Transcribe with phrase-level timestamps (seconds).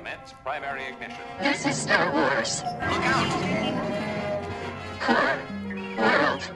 [0.00, 1.20] Commence primary ignition.
[1.40, 2.62] This is Star Wars.
[2.64, 3.28] Look out!
[4.98, 5.38] Core
[5.98, 6.50] World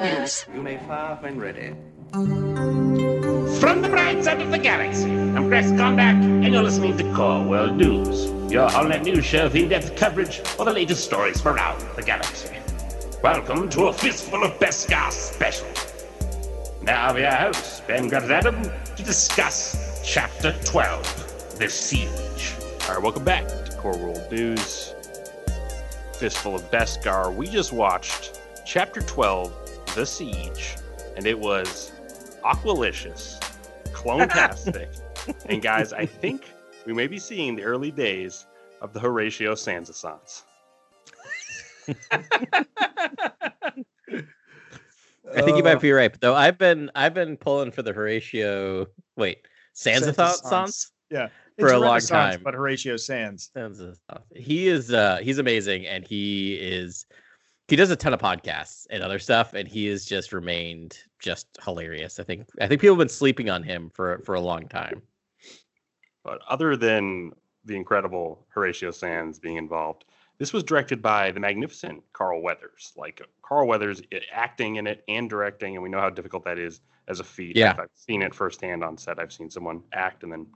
[0.00, 0.44] News.
[0.52, 1.72] You may fire when ready.
[2.10, 7.44] From the bright side of the galaxy, I'm Chris Kondak, and you're listening to Core
[7.44, 11.80] World News, your all-net news show of in-depth coverage of the latest stories from around
[11.94, 12.56] the galaxy.
[13.22, 15.68] Welcome to a Fistful of Beskar special.
[16.82, 22.56] Now we are hosts, Ben Adam, to discuss Chapter 12, The Siege.
[22.90, 24.96] All right, welcome back to Core World News.
[26.14, 27.32] Fistful of Beskar.
[27.32, 30.74] We just watched Chapter 12, The Siege,
[31.16, 31.92] and it was
[32.44, 33.40] aqualicious,
[33.92, 34.90] clone-tastic.
[35.46, 36.52] and guys, I think
[36.84, 38.46] we may be seeing the early days
[38.80, 40.42] of the Horatio Sansa Sans.
[45.32, 46.34] I think you might be right, though.
[46.34, 48.88] I've been I've been pulling for the Horatio.
[49.16, 51.28] Wait, Sansa Sansa Sans Yeah.
[51.60, 52.40] For It's a long time.
[52.42, 53.50] But Horatio Sanz.
[53.54, 53.96] Sansa.
[54.34, 57.06] He is uh he's amazing, and he is
[57.68, 61.46] he does a ton of podcasts and other stuff, and he has just remained just
[61.64, 62.18] hilarious.
[62.18, 65.02] I think I think people have been sleeping on him for for a long time.
[66.24, 67.32] But other than
[67.64, 70.04] the incredible Horatio Sanz being involved,
[70.38, 72.92] this was directed by the magnificent Carl Weathers.
[72.96, 74.02] Like Carl Weathers
[74.32, 77.56] acting in it and directing, and we know how difficult that is as a feat.
[77.56, 77.72] Yeah.
[77.72, 79.18] I've, I've seen it firsthand on set.
[79.18, 80.46] I've seen someone act and then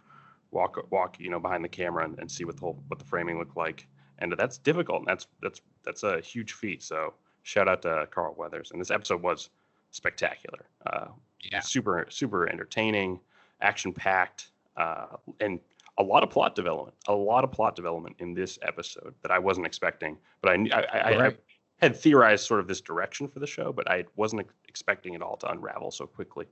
[0.55, 3.05] walk walk, you know, behind the camera and, and see what the whole what the
[3.05, 3.87] framing looked like.
[4.21, 5.01] And that's difficult.
[5.01, 6.83] And that's that's that's a huge feat.
[6.83, 8.71] So shout out to Carl Weathers.
[8.71, 9.51] And this episode was
[9.91, 10.67] spectacular.
[10.87, 11.09] Uh,
[11.53, 11.61] Yeah.
[11.61, 13.21] super super entertaining,
[13.61, 15.61] action packed, uh, and
[15.99, 16.97] a lot of plot development.
[17.09, 20.17] A lot of plot development in this episode that I wasn't expecting.
[20.41, 21.37] But I knew- I, I, I
[21.83, 25.37] had theorized sort of this direction for the show, but I wasn't expecting it all
[25.39, 26.47] to unravel so quickly.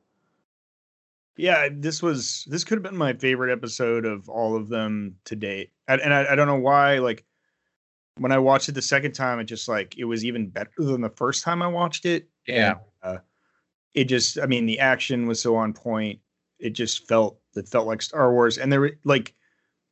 [1.36, 5.36] Yeah, this was this could have been my favorite episode of all of them to
[5.36, 5.72] date.
[5.88, 7.24] And, and I, I don't know why, like
[8.18, 11.00] when I watched it the second time, it just like it was even better than
[11.00, 12.28] the first time I watched it.
[12.46, 12.74] Yeah.
[13.02, 13.18] And, uh,
[13.94, 16.20] it just I mean the action was so on point.
[16.58, 18.58] It just felt it felt like Star Wars.
[18.58, 19.34] And there were like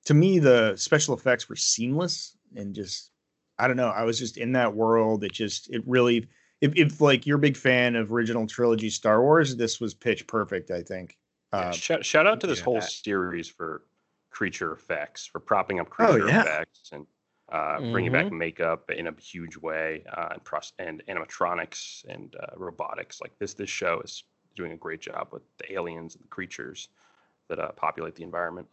[0.06, 3.10] to me the special effects were seamless and just
[3.58, 3.88] I don't know.
[3.88, 5.24] I was just in that world.
[5.24, 6.28] It just it really
[6.60, 10.26] if, if like you're a big fan of original trilogy Star Wars, this was pitch
[10.26, 11.16] perfect, I think.
[11.52, 13.82] Yeah, Uh, shout, shout out to this yeah, whole that- series for
[14.30, 16.40] creature effects, for propping up Oh, creature yeah.
[16.42, 17.06] effects and
[17.50, 22.46] uh, bringing back makeup in a huge way uh, and, pros- and animatronics and uh,
[22.56, 23.20] robotics.
[23.20, 24.22] Like this, this show is
[24.54, 26.88] doing a great job with the aliens and the creatures
[27.48, 28.68] that uh, populate the environment.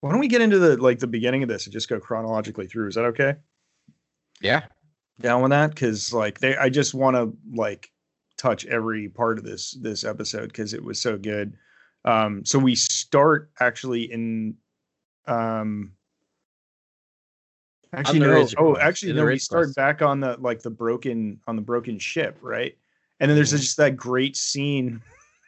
[0.00, 2.66] Why don't we get into the like the beginning of this and just go chronologically
[2.66, 2.88] through?
[2.88, 3.34] Is that okay?
[4.40, 4.64] Yeah.
[5.20, 5.70] Down with that?
[5.70, 7.90] Because like they, I just want to like
[8.38, 11.56] touch every part of this this episode because it was so good.
[12.04, 14.56] Um, so we start actually in,
[15.26, 15.92] um,
[17.92, 21.62] actually no, oh actually no, we start back on the like the broken on the
[21.62, 22.76] broken ship, right?
[23.20, 23.58] And then there's Mhm.
[23.60, 25.00] just that great scene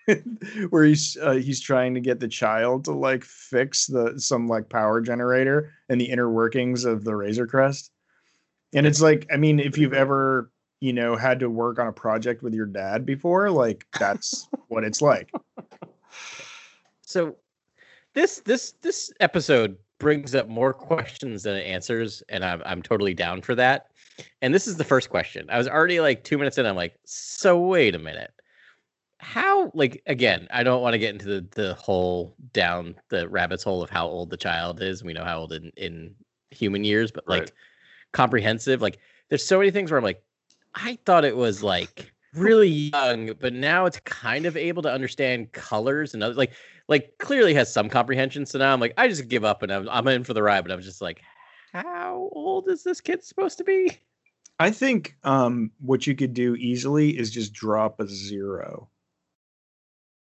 [0.70, 4.68] where he's uh, he's trying to get the child to like fix the some like
[4.68, 7.90] power generator and the inner workings of the Razor Crest.
[8.72, 10.50] And it's like, I mean, if you've ever,
[10.80, 14.84] you know, had to work on a project with your dad before, like that's what
[14.84, 15.32] it's like.
[17.06, 17.36] So
[18.14, 23.14] this this this episode brings up more questions than it answers, and I'm I'm totally
[23.14, 23.86] down for that.
[24.42, 25.46] And this is the first question.
[25.48, 26.66] I was already like two minutes in.
[26.66, 28.32] I'm like, so wait a minute.
[29.18, 30.48] How like again?
[30.50, 34.06] I don't want to get into the the whole down the rabbit's hole of how
[34.06, 35.04] old the child is.
[35.04, 36.14] We know how old in in
[36.50, 37.52] human years, but like Right.
[38.12, 38.82] comprehensive.
[38.82, 40.22] Like there's so many things where I'm like,
[40.74, 45.52] I thought it was like really young, but now it's kind of able to understand
[45.52, 46.52] colors and other like
[46.88, 48.46] like clearly has some comprehension.
[48.46, 50.62] So now I'm like, I just give up and I'm I'm in for the ride.
[50.62, 51.20] But I'm just like,
[51.72, 53.98] how old is this kid supposed to be?
[54.58, 58.88] I think um what you could do easily is just drop a zero.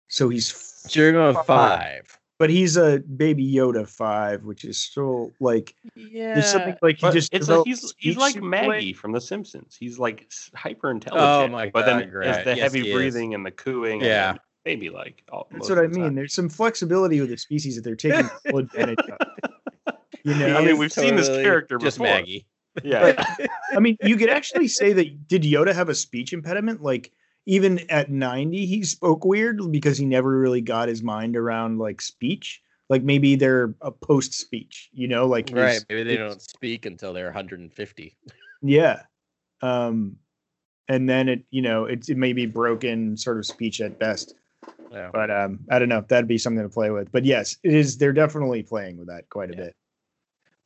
[0.09, 0.51] So he's
[0.85, 2.17] f- You're going five.
[2.39, 6.33] but he's a baby Yoda five, which is still like Yeah.
[6.35, 8.67] there's something like he just it's like he's he's like super late.
[8.67, 9.75] Maggie from The Simpsons.
[9.77, 11.51] He's like hyper intelligent.
[11.51, 12.29] my But then great.
[12.29, 12.95] it's the Yes, heavy he is.
[12.95, 14.01] breathing and the cooing.
[14.01, 14.38] Yeah.
[14.67, 15.23] And baby like.
[15.31, 16.03] all- That's what I mean.
[16.03, 16.15] time.
[16.15, 19.27] There's some flexibility with the species that they're taking full advantage of.
[20.23, 22.13] You know, I mean, we've seen this character just before.
[22.13, 22.45] Maggie.
[22.83, 23.23] Yeah.
[23.73, 26.81] I mean, you could actually say that did Yoda have a speech impediment?
[26.83, 27.11] Like
[27.45, 32.01] even at 90, he spoke weird because he never really got his mind around like
[32.01, 32.61] speech.
[32.89, 35.83] Like maybe they're a post speech, you know, like Right.
[35.89, 38.17] Maybe they don't speak until they're 150.
[38.61, 39.01] Yeah.
[39.61, 40.17] Um,
[40.87, 44.35] and then it, you know, it's it may be broken sort of speech at best.
[44.91, 45.09] Yeah.
[45.11, 46.03] But um, I don't know.
[46.07, 47.11] That'd be something to play with.
[47.11, 47.97] But yes, it is.
[47.97, 49.63] They're definitely playing with that quite a Yeah.
[49.65, 49.75] bit.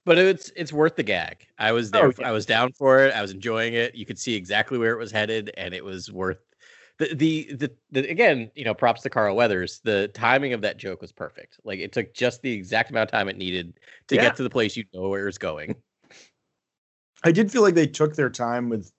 [0.06, 1.46] but it's it's worth the gag.
[1.58, 2.06] I was there.
[2.06, 2.28] Oh, yeah.
[2.28, 3.14] I was down for it.
[3.14, 3.96] I was enjoying it.
[3.96, 6.40] You could see exactly where it was headed, and it was worth
[6.98, 8.52] the the the, the again.
[8.56, 9.80] You know, props to Carl Weathers.
[9.84, 11.60] The timing of that joke was perfect.
[11.64, 14.22] Like it took just the exact amount of time it needed to Yeah.
[14.24, 15.76] get to the place you know where it's going.
[17.24, 18.92] I did feel like they took their time with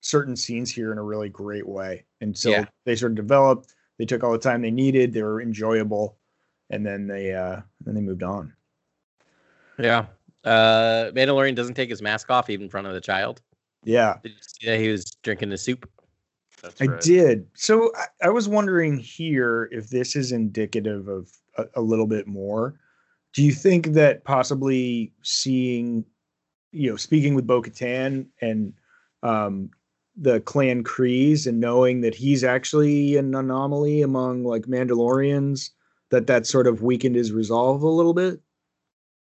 [0.00, 2.04] certain scenes here in a really great way.
[2.20, 5.40] And so they sort of developed, they took all the time they needed, they were
[5.40, 6.18] enjoyable,
[6.70, 8.52] and then they uh then they moved on.
[9.78, 10.06] Yeah.
[10.44, 13.42] Uh, Mandalorian doesn't take his mask off even in front of the child.
[13.84, 14.18] Yeah.
[14.22, 15.88] Did you see that he was drinking the soup?
[16.62, 17.00] That's I right.
[17.00, 17.46] did.
[17.54, 22.26] So I, I was wondering here if this is indicative of a, a little bit
[22.26, 22.78] more.
[23.34, 26.04] Do you think that possibly seeing,
[26.72, 28.72] you know, speaking with Bo Katan and
[29.22, 29.70] um,
[30.16, 35.70] the clan Kryze and knowing that he's actually an anomaly among like Mandalorians,
[36.10, 38.40] that that sort of weakened his resolve a little bit?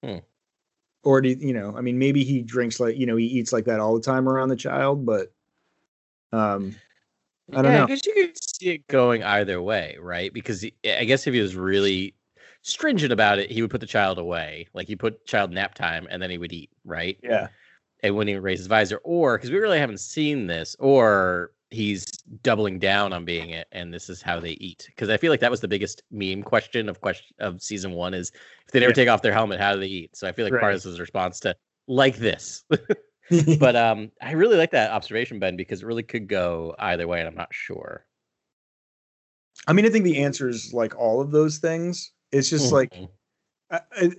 [0.04, 0.18] Hmm.
[1.04, 3.54] Or do you, you know, I mean, maybe he drinks like, you know, he eats
[3.54, 5.32] like that all the time around the child, but
[6.32, 6.76] um,
[7.52, 7.72] I don't know.
[7.72, 7.86] yeah, know.
[7.88, 10.34] because you could see it going either way, right?
[10.34, 12.16] Because he- I guess if he was really
[12.62, 14.68] stringent about it, he would put the child away.
[14.74, 17.18] Like he put child nap time, and then he would eat, right?
[17.24, 17.48] Yeah.
[18.04, 22.04] And wouldn't even raise his visor, or because we really haven't seen this, or he's
[22.42, 24.86] doubling down on being it, and this is how they eat.
[24.88, 28.14] Because I feel like that was the biggest meme question of question of season one
[28.14, 28.32] is
[28.66, 28.96] if they never Yeah.
[28.96, 30.16] take off their helmet, how do they eat?
[30.16, 31.56] So I feel like part of this is a response to
[31.88, 32.64] like this.
[33.60, 37.20] but um, I really like that observation, Ben, because it really could go either way,
[37.20, 38.06] and I'm not sure.
[39.68, 42.12] I mean, I think the answer is like all of those things.
[42.32, 43.10] It's just like Mhm.
[43.70, 44.12] I,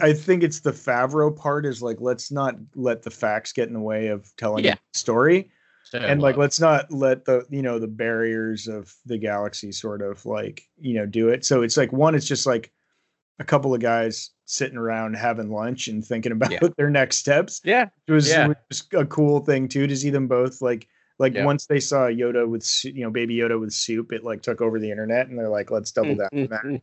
[0.00, 3.74] I, think it's the Favreau part is like let's not let the facts get in
[3.74, 4.74] the way of telling Yeah.
[4.92, 5.50] the story,
[5.84, 10.02] So, and like let's not let the you know the barriers of the galaxy sort
[10.02, 11.44] of like you know do it.
[11.44, 12.72] So it's like one, it's just like
[13.38, 16.60] a couple of guys sitting around having lunch and thinking about Yeah.
[16.76, 17.60] their next steps.
[17.62, 18.50] yeah, It was, Yeah.
[18.50, 20.88] it was a cool thing too to see them both like
[21.20, 21.44] like Yeah.
[21.44, 24.78] once they saw Yoda with you know baby Yoda with soup, it like took over
[24.78, 26.36] the internet, and they're like, let's double mm-hmm.
[26.46, 26.82] down on that.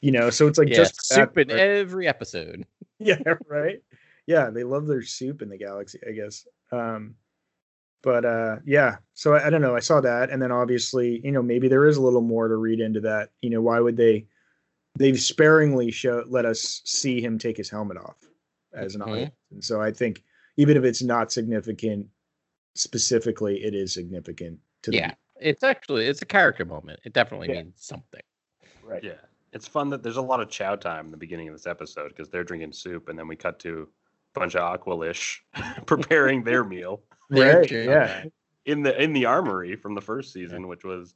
[0.00, 2.64] You know, so it's like yeah, just that soup in part- every episode.
[2.98, 3.18] yeah,
[3.48, 3.82] right.
[4.26, 6.46] Yeah, they love their soup in the galaxy, I guess.
[6.72, 7.16] Um,
[8.02, 9.76] but uh, yeah, so I, I don't know.
[9.76, 12.56] I saw that, and then obviously, you know, maybe there is a little more to
[12.56, 13.30] read into that.
[13.42, 14.26] You know, why would they?
[14.98, 18.16] They've sparingly show let us see him take his helmet off
[18.72, 19.08] as an Mhm.
[19.08, 20.22] audience, and so I think
[20.56, 22.06] even if it's not significant
[22.74, 27.00] specifically, it is significant to the Yeah, it's actually it's a character moment.
[27.04, 27.62] It definitely Yeah.
[27.64, 28.22] means something.
[28.82, 29.04] right.
[29.04, 29.12] Yeah.
[29.52, 32.08] It's fun that there's a lot of chow time in the beginning of this episode
[32.08, 33.88] because they're drinking soup and then we cut to
[34.36, 35.38] a bunch of Aqualish
[35.86, 38.24] preparing their meal Right, doing yeah.
[38.66, 41.14] in the in the armory from the first season, which was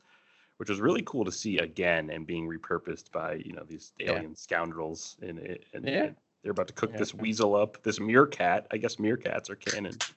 [0.58, 4.12] which was really cool to see again and being repurposed by you know these Yeah.
[4.12, 5.38] alien scoundrels and,
[5.72, 6.04] and, Yeah.
[6.04, 6.98] and they're about to cook Yeah.
[6.98, 8.66] this weasel up, this meerkat.
[8.70, 9.96] I guess meerkats are canon.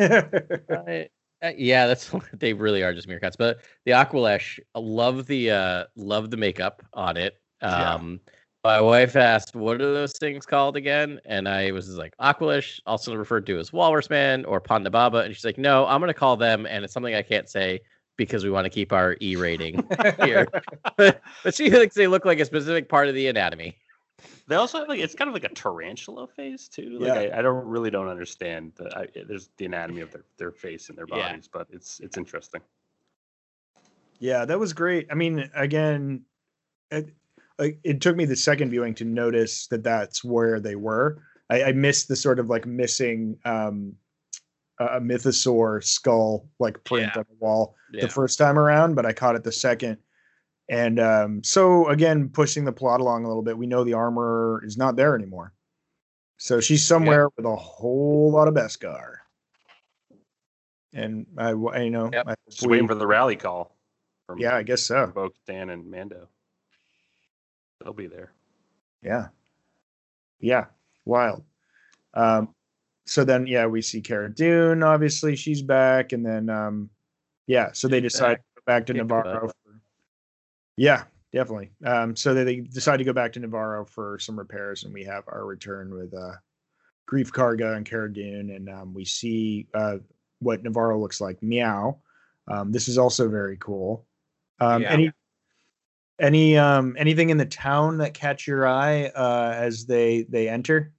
[0.00, 1.04] Uh,
[1.42, 3.36] uh, yeah, that's they really are just meerkats.
[3.38, 7.40] But the Aqualish, I love the uh love the makeup on it.
[7.62, 7.94] Yeah.
[7.94, 8.20] Um
[8.62, 13.14] my wife asked, "What are those things called again?" And I was like, "Aqualish, also
[13.14, 16.14] referred to as Walrus Man or Ponda Baba." And she's like, "No, I'm going to
[16.14, 17.80] call them, and it's something I can't say
[18.16, 19.82] because we want to keep our E rating
[20.24, 20.46] here."
[20.96, 23.78] but, but she thinks they look like a specific part of the anatomy.
[24.48, 26.98] They also have like it's kind of like a tarantula face too.
[27.00, 27.36] Like Yeah.
[27.36, 30.88] I, I don't really don't understand the I, there's the anatomy of their, their face
[30.88, 31.28] and their Yeah.
[31.30, 32.60] bodies, but it's it's interesting.
[34.18, 35.06] Yeah, that was great.
[35.10, 36.22] I mean, again,
[36.90, 37.14] it,
[37.58, 41.22] like it took me the second viewing to notice that that's where they were.
[41.48, 43.94] I, I missed the sort of like missing um,
[44.78, 47.20] a a mythosaur skull like print Yeah.
[47.20, 48.02] on the wall Yeah.
[48.02, 49.96] the first time around, but I caught it the second.
[50.70, 54.62] And um, so again, pushing the plot along a little bit, we know the armor
[54.64, 55.52] is not there anymore.
[56.38, 59.16] So she's somewhere with a whole lot of Beskar.
[60.94, 62.24] And I, I you know, Yep.
[62.24, 63.76] I hope Just waiting for the rally call
[64.26, 65.08] from yeah, I guess so.
[65.12, 66.28] Bo Dan and Mando.
[67.82, 68.32] They'll be there.
[69.02, 69.26] Yeah.
[70.38, 70.66] Yeah.
[71.04, 71.42] Wild.
[72.14, 72.54] Um,
[73.06, 76.90] so then yeah, we see Cara Dune, obviously she's back, and then um
[77.48, 78.38] yeah, so they decide back.
[78.38, 79.50] to go back to Nevarro.
[80.80, 81.72] Yeah, definitely.
[81.84, 85.04] Um, so they, they decide to go back to Nevarro for some repairs, and we
[85.04, 86.32] have our return with uh
[87.06, 89.98] Greef Karga and Cara Dune, and um, we see uh
[90.38, 91.42] what Nevarro looks like.
[91.42, 91.98] Meow.
[92.48, 94.06] Um, this is also very cool.
[94.58, 94.92] Um, Yeah.
[94.92, 95.12] any
[96.18, 100.94] any um anything in the town that catch your eye uh as they they enter?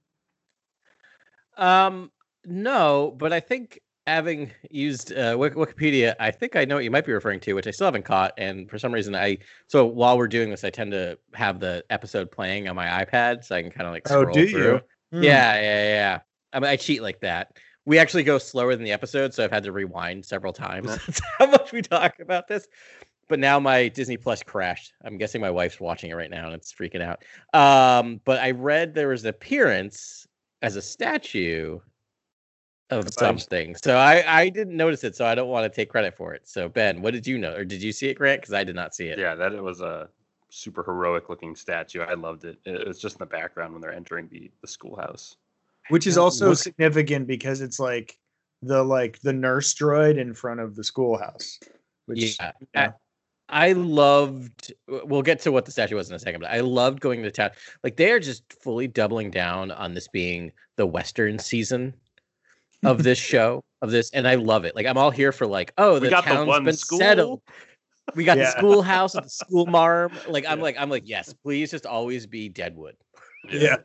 [1.56, 2.12] Um,
[2.44, 7.06] no, but I think having used uh, Wikipedia, I think I know what you might
[7.06, 8.32] be referring to, which I still haven't caught.
[8.36, 11.84] And for some reason, I so while we're doing this, I tend to have the
[11.90, 14.74] episode playing on my iPad, so I can kind of like scroll Oh, do through.
[14.74, 14.80] you?
[15.12, 15.22] Hmm.
[15.22, 16.18] Yeah, yeah, yeah.
[16.52, 17.56] I mean, I cheat like that.
[17.84, 20.86] We actually go slower than the episode, so I've had to rewind several times.
[21.06, 22.66] That's how much we talk about this.
[23.28, 24.92] But now my Disney Plus crashed.
[25.04, 27.24] I'm guessing my wife's watching it right now and it's freaking out.
[27.54, 30.26] Um, but I read there was an appearance
[30.60, 31.78] as a statue
[32.98, 33.74] of something.
[33.76, 36.48] So I I didn't notice it, so I don't want to take credit for it.
[36.48, 38.40] So Ben, what did you know, or did you see it, Grant?
[38.40, 39.18] Because I did not see it.
[39.18, 40.08] Yeah, that it was a
[40.50, 42.00] super heroic looking statue.
[42.00, 42.58] I loved it.
[42.64, 45.36] It was just in the background when they're entering the the schoolhouse.
[45.88, 48.18] Which is also look- significant because it's like
[48.62, 51.58] the like the nurse droid in front of the schoolhouse.
[52.06, 52.52] Which Yeah.
[52.74, 52.92] yeah.
[53.48, 56.60] I, I loved we'll get to what the statue was in a second, but I
[56.60, 57.50] loved going to town.
[57.82, 61.92] Like they are just fully doubling down on this being the Western season
[62.84, 64.74] of this show, of this, and I love it.
[64.74, 66.98] Like I'm all here for like, oh, the We got the one been school.
[66.98, 67.42] settled.
[68.14, 68.44] We got Yeah.
[68.46, 70.12] the schoolhouse with the school marm.
[70.28, 70.62] Like I'm Yeah.
[70.64, 72.96] like, I'm like, yes, please just always be Deadwood.
[73.50, 73.76] Yeah.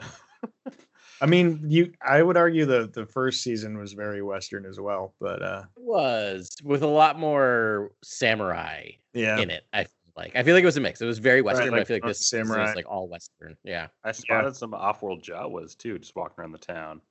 [1.20, 5.16] I mean, you I would argue the the first season was very western as well,
[5.20, 9.40] but uh It was with a lot more samurai yeah.
[9.40, 9.64] in it.
[9.74, 11.02] I feel like I feel like it was a mix.
[11.02, 12.70] It was very Western, but I feel like this Samurai.
[12.70, 13.56] is like all Western.
[13.64, 13.88] Yeah.
[14.04, 17.02] I spotted some off-world Jawas too, just walking around the town.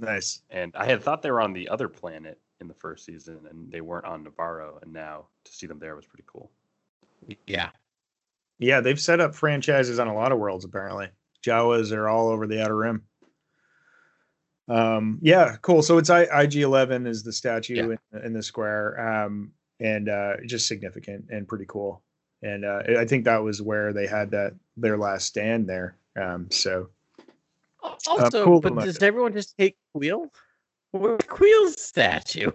[0.00, 0.42] Nice.
[0.50, 3.70] And I had thought they were on the other planet in the first season, and
[3.70, 4.82] they weren't on Nevarro.
[4.82, 6.50] And now to see them there was pretty cool.
[7.46, 7.70] Yeah.
[8.58, 11.08] Yeah, they've set up franchises on a lot of worlds apparently.
[11.44, 13.02] Jawas are all over the outer rim.
[14.68, 15.82] Um yeah, cool.
[15.82, 19.24] So it's I, IG11 is the statue in, in the square.
[19.24, 22.02] Um and uh just significant and pretty cool.
[22.42, 25.96] And uh I think that was where they had that their last stand there.
[26.20, 26.90] Um so
[28.06, 30.28] Also, cool but does everyone just take Kuiil?
[30.92, 32.50] Where's Kuiil's statue?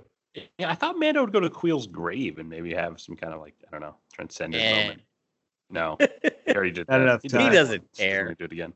[0.57, 3.39] Yeah, I thought Mando would go to Kuiil's grave and maybe have some kind of
[3.41, 4.81] like I don't know transcendent Eh.
[4.81, 5.01] moment.
[5.69, 5.97] No,
[6.45, 7.01] he already did Not that.
[7.03, 7.41] enough did time.
[7.41, 8.35] He doesn't He's gonna care.
[8.35, 8.73] Do it again.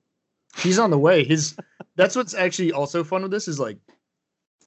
[0.60, 1.24] he's on the way.
[1.24, 1.56] His
[1.96, 3.78] that's what's actually also fun with this is like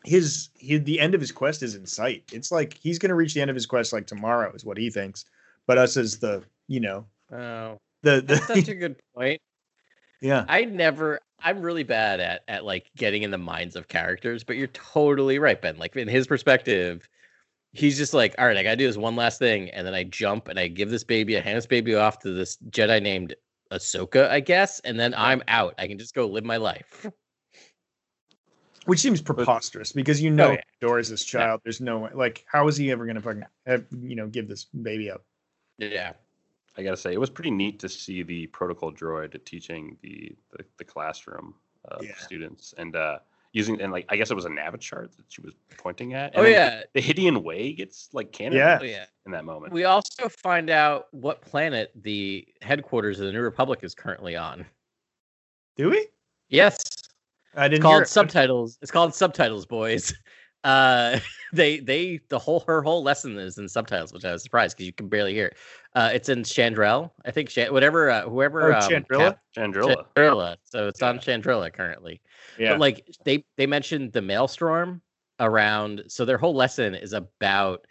[0.05, 2.25] his he, the end of his quest is in sight.
[2.33, 4.91] It's like he's gonna reach the end of his quest like tomorrow is what he
[4.91, 5.25] thinks.
[5.67, 9.41] But us as the you know Oh, the, that's such a good point.
[10.21, 11.21] yeah I never.
[11.43, 15.39] I'm really bad at at like getting in the minds of characters, but you're totally
[15.39, 15.79] right, Ben.
[15.79, 17.09] Like in his perspective,
[17.73, 20.05] he's just like, all right, I gotta do this one last thing, and then I
[20.05, 23.35] jump and I give this baby, I hand this baby off to this Jedi named
[23.73, 25.75] Ahsoka, I guess, and then I'm out.
[25.79, 27.07] I can just go live my life.
[28.87, 30.61] which seems preposterous because you know Oh, yeah.
[30.81, 31.61] Doris this child.
[31.65, 34.65] There's no way like how is he ever gonna fucking have, you know give this
[34.65, 35.23] baby up?
[35.79, 36.13] Yeah.
[36.77, 40.65] I gotta say, it was pretty neat to see the protocol droid teaching the the,
[40.79, 41.55] the classroom
[41.87, 42.15] of Yeah.
[42.17, 43.19] students and uh
[43.53, 46.33] using and like I guess it was a Navichart chart that she was pointing at.
[46.37, 46.83] Oh and then yeah.
[46.95, 48.79] the Hydian Way gets like canon Yeah.
[48.81, 49.07] Oh yeah.
[49.27, 49.73] in that moment.
[49.73, 54.65] We also find out what planet the headquarters of the New Republic is currently on.
[55.77, 56.07] Do we?
[56.49, 56.79] Yes.
[57.57, 58.09] I didn't It's hear called it.
[58.09, 58.79] subtitles.
[58.83, 60.15] It's called subtitles, boys.
[60.65, 61.19] Uh,
[61.53, 64.87] they they the whole her whole lesson is in subtitles, which I was surprised because
[64.87, 65.57] you can barely hear it.
[65.95, 67.53] Uh, it's in Chandrel, I think.
[67.71, 68.73] Whatever, uh, whoever.
[68.73, 69.19] Oh, um, Chandrila?
[69.19, 70.07] Cap- Chandrila.
[70.17, 70.57] Chandrila.
[70.65, 72.21] So it's on Chandrila currently.
[72.59, 72.73] Yeah.
[72.73, 75.03] But like they they mentioned the maelstrom
[75.41, 76.03] around.
[76.09, 77.87] So their whole lesson is about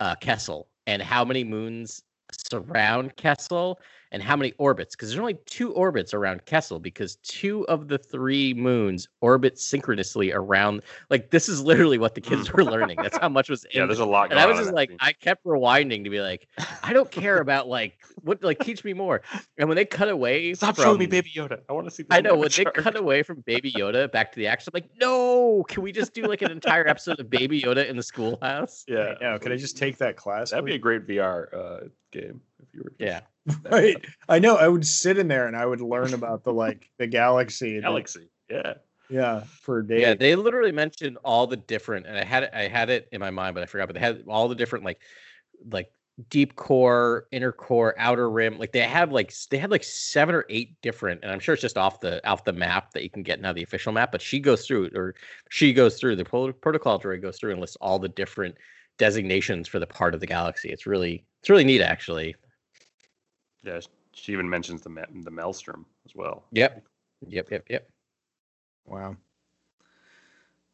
[0.00, 3.80] uh, Kessel and how many moons surround Kessel
[4.12, 4.94] and how many orbits.
[4.96, 10.32] Because there's only two orbits around Kessel because two of the three moons orbit synchronously
[10.32, 10.82] around.
[11.10, 12.98] Like this is literally what the kids were learning.
[13.02, 14.08] That's how much was in Yeah, there's a this.
[14.10, 14.30] lot.
[14.30, 14.98] And I was on just like, scene.
[15.00, 16.48] I kept rewinding to be like,
[16.82, 19.22] I don't care about like what, like teach me more.
[19.58, 21.60] And when they cut away, Stop from, showing me Baby Yoda.
[21.68, 22.02] I want to see.
[22.04, 24.80] This I know when they cut away from Baby Yoda back to the action, I'm
[24.82, 28.02] like, no, can we just do like an entire episode of Baby Yoda in the
[28.02, 28.84] schoolhouse?
[28.88, 29.14] Yeah.
[29.20, 30.50] Yeah, could I just take that class?
[30.50, 32.90] That'd be a great VR uh, game if you were.
[32.90, 33.20] just- Yeah.
[33.70, 33.96] right.
[34.28, 34.56] I know.
[34.56, 37.74] I would sit in there and I would learn about the like the galaxy.
[37.74, 38.28] and- Galaxy.
[38.50, 38.74] Yeah.
[39.10, 40.02] Yeah, for days.
[40.02, 43.20] Yeah, they literally mentioned all the different, and I had it, I had it in
[43.20, 43.86] my mind, but I forgot.
[43.88, 45.00] But they had all the different like,
[45.70, 45.90] like
[46.28, 48.58] deep core, inner core, outer rim.
[48.58, 51.62] Like they have like they had like seven or eight different, and I'm sure it's
[51.62, 54.12] just off the off the map that you can get now the official map.
[54.12, 55.14] But she goes through, or
[55.48, 58.56] she goes through the pro- protocol droid goes through and lists all the different
[58.98, 60.68] designations for the part of the galaxy.
[60.68, 62.36] It's really it's really neat actually.
[63.68, 63.80] Yeah.
[64.12, 64.90] She even mentions the
[65.22, 66.44] the Maelstrom as well.
[66.52, 66.82] Yep.
[67.28, 67.50] Yep.
[67.50, 67.64] Yep.
[67.70, 67.88] Yep.
[68.86, 69.16] Wow.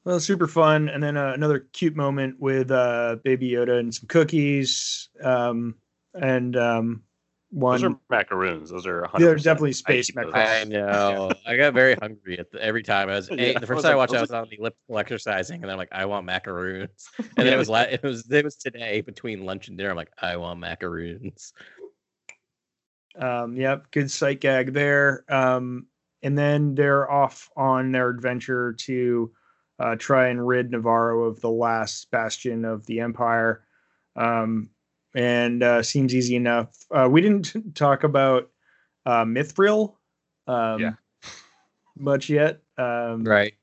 [0.05, 0.89] Well, super fun.
[0.89, 5.09] And then uh, another cute moment with uh, Baby Yoda and some cookies.
[5.23, 5.75] Um,
[6.15, 7.03] and um,
[7.51, 7.81] one.
[7.81, 8.71] Those are macaroons.
[8.71, 9.03] Those are.
[9.03, 10.33] 100% They're definitely space I eat those.
[10.33, 10.61] macaroons.
[10.61, 11.31] I know.
[11.47, 13.09] I got very hungry at the, every time.
[13.09, 14.49] I was Yeah, the first was time I like- watched, I I was was on
[14.51, 17.09] the elliptical exercising, and I'm like, I want macaroons.
[17.37, 19.91] And then it was la- it was it was today between lunch and dinner.
[19.91, 21.53] I'm like, I want macaroons.
[23.17, 25.25] Um, yep, good sight gag there.
[25.29, 25.87] Um,
[26.23, 29.33] and then they're off on their adventure to
[29.79, 33.65] uh, try and rid Nevarro of the last bastion of the Empire.
[34.17, 34.71] Um,
[35.15, 36.75] and uh, seems easy enough.
[36.91, 38.51] Uh, we didn't talk about
[39.07, 39.97] uh, Mythrol
[40.47, 40.93] um, Yeah.
[41.97, 42.63] much yet.
[42.79, 43.55] Um, Right.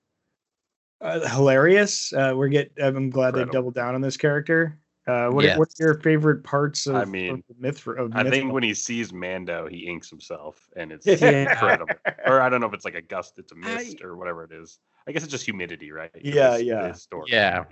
[1.02, 2.14] uh, hilarious.
[2.14, 2.72] Uh, we're get.
[2.82, 3.52] I'm glad they Incredible.
[3.54, 4.78] doubled down on this character.
[5.08, 5.56] Uh, what Yes.
[5.56, 6.96] are, what are your favorite parts of?
[6.96, 10.92] I mean, of myth of I think when he sees Mando, he inks himself, and
[10.92, 11.44] it's Yeah.
[11.50, 11.96] incredible.
[12.26, 14.52] Or I don't know if it's like a gust, it's a mist, or whatever it
[14.52, 14.80] is.
[15.08, 16.12] I guess it's just humidity, right?
[16.22, 16.88] Yeah, His- yeah.
[16.90, 17.64] his Yeah.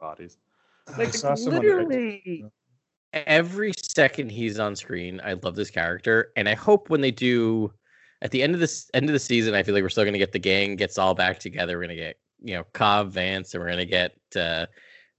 [0.00, 0.38] Bodies.
[0.88, 2.46] I Like saw someone literally
[3.12, 7.72] every second he's on screen, I love this character, and I hope when they do
[8.22, 10.18] at the end of this end of the season, I feel like we're still gonna
[10.18, 11.76] get the gang gets all back together.
[11.76, 14.66] We're gonna get you know Cobb Vanth, and we're gonna get uh,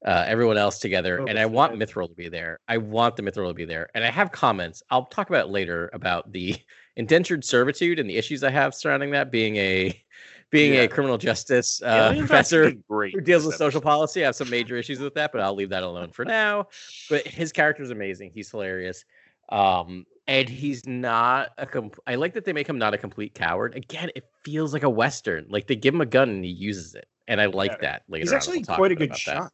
[0.05, 1.19] uh, everyone else together.
[1.19, 1.89] Boba and I want Fett.
[1.89, 2.59] Mythrol to be there.
[2.67, 4.81] I want the Mythrol to be there, and I have comments.
[4.89, 6.55] I'll talk about it later about the
[6.95, 10.01] indentured servitude and the issues I have surrounding that being a
[10.51, 10.81] being Yeah.
[10.81, 14.23] a criminal justice uh, Aliens professor who deals with social policy.
[14.23, 16.67] I have some major issues with that, but I'll leave that alone for now.
[17.09, 18.31] But his character is amazing.
[18.33, 19.05] He's hilarious.
[19.49, 23.33] Um, and he's not a com- I like that they make him not a complete
[23.33, 23.75] coward.
[23.75, 25.45] Again, it feels like a western.
[25.49, 27.77] Like they give him a gun and he uses it, and I like Yeah.
[27.81, 28.03] that.
[28.09, 28.37] Later, He's on.
[28.37, 29.43] actually We'll quite a good shot.
[29.43, 29.51] that.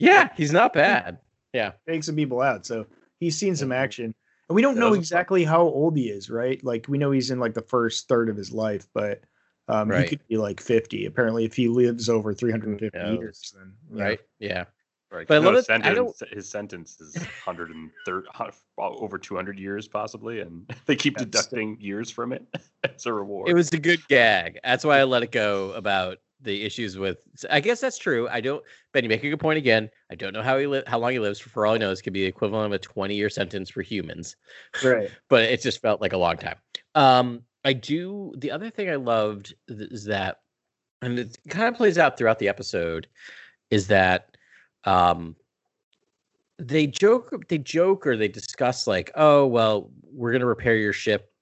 [0.00, 0.06] Shot.
[0.06, 1.18] Yeah, he's not bad.
[1.52, 2.86] Yeah, Takes some people out, so
[3.20, 4.14] he's seen some action.
[4.48, 6.62] And we don't That know was fun- exactly how old he is, right?
[6.62, 9.22] Like we know he's in like the first third of his life, but
[9.68, 11.06] um, he could be like 50.
[11.06, 14.04] Apparently, if he lives over 350 years, then yeah.
[14.04, 14.20] right.
[14.38, 14.64] Yeah,
[15.10, 15.26] Right.
[15.26, 18.28] But I no, love his it- I don't- sentence, his sentence is 130,
[18.78, 22.44] over 200 years, possibly, and they keep That's- deducting years from it
[22.84, 23.48] as a reward.
[23.48, 24.58] it was a good gag.
[24.62, 27.18] That's why I let it go about the issues with.
[27.50, 28.28] I guess that's true.
[28.28, 28.62] I don't.
[28.92, 29.90] Ben, you make a good point again.
[30.10, 31.38] I don't know how he li- how long he lives.
[31.38, 33.82] For, all I know, this could be the equivalent of a twenty year sentence for
[33.82, 34.36] humans.
[34.84, 35.10] right.
[35.28, 36.56] but it just felt like a long time.
[36.94, 38.32] Um, I do.
[38.36, 40.40] The other thing I loved is that,
[41.02, 43.08] and it kind of plays out throughout the episode,
[43.70, 44.36] is that
[44.84, 45.36] um,
[46.58, 51.32] they joke, they joke, or they discuss like, oh well, we're gonna repair your ship.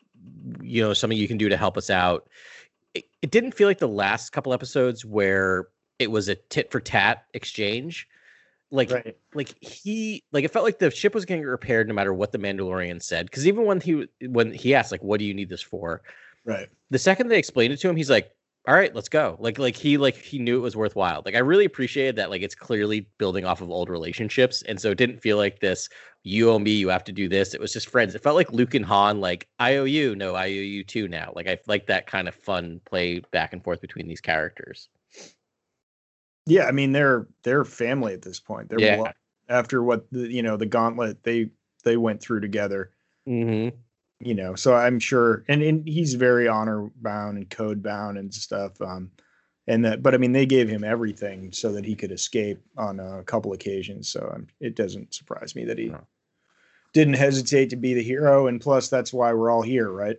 [0.63, 2.29] You know, something you can do to help us out.
[2.95, 6.81] It, it didn't feel like the last couple episodes where it was a tit for
[6.81, 8.09] tat exchange.
[8.71, 9.17] Like Right.
[9.35, 12.39] like he like it felt like the ship was getting repaired no matter what the
[12.39, 13.27] Mandalorian said.
[13.27, 16.03] Because even when he when he asked like, "What do you need this for?"
[16.45, 16.69] Right.
[16.91, 18.31] The second they explained it to him, he's like,
[18.67, 21.23] "All right, let's go." Like like he like he knew it was worthwhile.
[21.25, 22.31] Like I really appreciated that.
[22.31, 25.89] Like it's clearly building off of old relationships, and so it didn't feel like this.
[26.23, 26.71] You owe me.
[26.71, 27.53] You have to do this.
[27.53, 28.15] It was just friends.
[28.15, 29.21] It felt like Luke and Han.
[29.21, 30.17] Like I owe you.
[30.17, 31.09] No, I owe you too.
[31.09, 31.33] Now.
[31.37, 34.89] Like I like that kind of fun play back and forth between these characters.
[36.47, 38.69] Yeah, I mean they're they're family at this point.
[38.69, 39.13] They're Yeah.
[39.49, 41.51] after what the you know the gauntlet they
[41.85, 42.91] they went through together.
[43.29, 43.77] Mm-hmm.
[44.21, 48.33] You know, so I'm sure, and, and he's very honor bound and code bound and
[48.33, 48.81] stuff.
[48.81, 49.11] Um,
[49.67, 53.01] and that, but I mean, they gave him everything so that he could escape on
[53.01, 54.09] a couple occasions.
[54.09, 56.07] So um, it doesn't surprise me that he No.
[56.93, 58.47] didn't hesitate to be the hero.
[58.47, 60.17] And plus, that's why we're all here, right?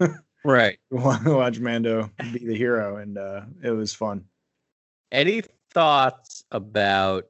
[0.42, 0.78] Right.
[0.90, 4.24] Want to watch Mando be the hero, and uh, it was fun.
[5.12, 7.26] Any thoughts about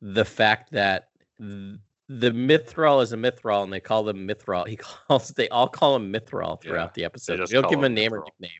[0.00, 1.76] the fact that th-
[2.08, 4.66] the Mythrol is a Mythrol and they call them Mythrol?
[4.66, 4.76] He
[5.08, 7.38] calls they all call him Mythrol throughout the episode.
[7.38, 8.50] just They don't give him a him name or nickname.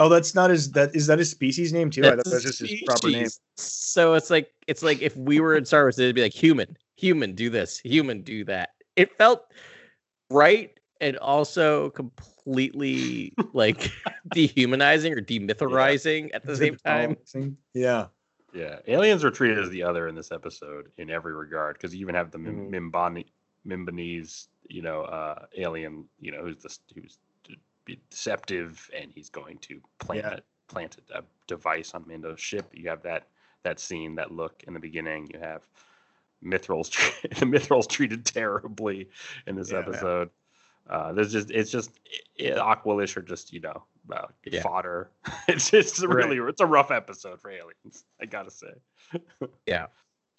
[0.00, 0.70] Oh, that's not his.
[0.72, 2.04] That is that his species name too.
[2.04, 3.26] I thought That's just his proper name.
[3.56, 6.76] So it's like it's like if we were in Star Wars, it'd be like human,
[6.96, 8.70] human, do this, human, do that.
[8.94, 9.52] It felt
[10.30, 13.90] right and also completely like
[14.32, 17.16] dehumanizing or demythrizing at the same time.
[17.74, 18.06] Yeah.
[18.54, 22.00] Yeah, aliens are treated as the other in this episode in every regard because you
[22.00, 22.38] even have the.
[22.38, 23.26] Mim- Mimbani,
[23.66, 27.18] Mimbanese, you know, uh, alien, you know, who's this, who's
[28.10, 30.34] deceptive and he's going to plant Yeah.
[30.36, 32.70] a, plant a, a device on Mando's ship.
[32.72, 33.28] You have that
[33.64, 35.28] that scene, that look in the beginning.
[35.32, 35.62] You have
[36.44, 36.90] Mythrol's
[37.22, 39.08] the Mythrol's treated terribly
[39.46, 39.78] in this Yeah.
[39.80, 40.30] episode.
[40.88, 41.90] Uh, there's just it's just
[42.36, 44.62] it, Aqualish are just you know uh, Yeah.
[44.62, 45.10] fodder.
[45.48, 46.14] It's it's Right.
[46.26, 48.04] really it's a rough episode for aliens.
[48.20, 48.72] I gotta say.
[49.66, 49.86] Yeah,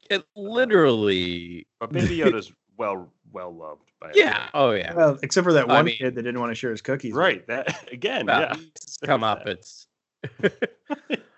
[0.09, 4.49] it literally But Baby Yoda's well well loved by Yeah.
[4.53, 4.93] Oh yeah.
[4.93, 7.13] Well, except for that I one mean- kid that didn't want to share his cookies.
[7.13, 7.45] Right.
[7.47, 8.25] That again.
[8.27, 8.55] Well, yeah.
[8.55, 9.47] he's come up.
[9.47, 9.87] It's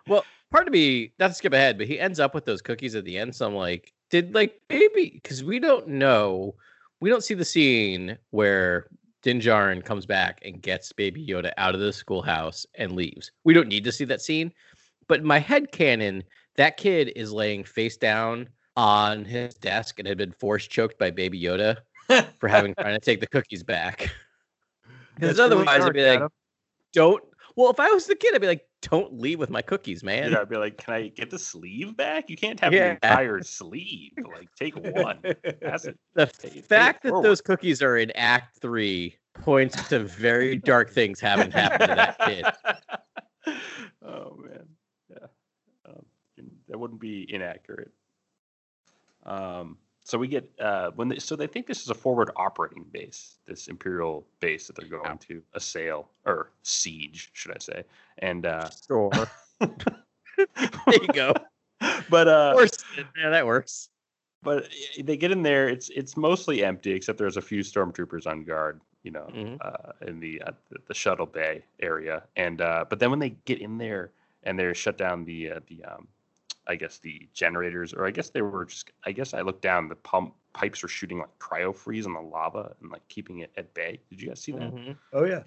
[0.07, 2.95] well, part of me not to skip ahead, but he ends up with those cookies
[2.95, 3.35] at the end.
[3.35, 6.55] So I'm like, did like maybe Because we don't know,
[6.99, 8.87] we don't see the scene where
[9.21, 13.31] Din Djarin comes back and gets Baby Yoda out of the schoolhouse and leaves.
[13.43, 14.51] We don't need to see that scene,
[15.07, 16.23] but my head canon,
[16.55, 21.12] that kid is laying face down on his desk and had been force choked by
[21.12, 21.77] Baby Yoda
[22.39, 24.13] for having trying to take the cookies back.
[25.15, 26.29] Because That's really otherwise, I'd be like, Adam.
[26.93, 27.23] don't
[27.55, 30.31] Well, if I was the kid, I'd be like, "Don't leave with my cookies, man."
[30.31, 32.29] Yeah, I'd be like, "Can I get the sleeve back?
[32.29, 32.85] You can't have Yeah.
[32.85, 34.13] the entire sleeve.
[34.17, 35.19] Like, take one.
[35.61, 35.99] That's it.
[36.13, 41.19] The it fact that those cookies are in Act Three points to very dark things
[41.19, 42.45] having happened to that kid.
[44.05, 44.67] oh man,
[45.09, 45.27] yeah,
[45.85, 46.05] um,
[46.67, 47.91] that wouldn't be inaccurate.
[49.23, 49.77] Um,
[50.12, 53.38] so we get uh, when they, so they think this is a forward operating base,
[53.47, 55.15] this imperial base that they're going Yeah.
[55.30, 57.84] to assail or siege, should I say?
[58.17, 59.10] And uh, Sure.
[59.60, 61.34] there you go.
[62.10, 62.67] but uh,
[63.17, 63.88] yeah, that works.
[64.43, 64.67] but
[65.02, 65.69] they get in there.
[65.69, 68.82] It's it's mostly empty except there's a few stormtroopers on guard.
[69.04, 69.58] You know, Mhm.
[69.62, 72.24] uh, in the, uh, the the shuttle bay area.
[72.36, 74.12] And uh, but then when they get in there
[74.43, 76.08] and they're shut down the uh, the um,
[76.67, 78.91] I guess the generators, or I guess they were just.
[79.06, 79.89] I guess I looked down.
[79.89, 83.52] The pump pipes are shooting like cryo freeze on the lava and like keeping it
[83.58, 84.00] at bay.
[84.10, 84.74] Did you guys see that?
[84.74, 84.95] Mhm.
[85.13, 85.43] oh yeah.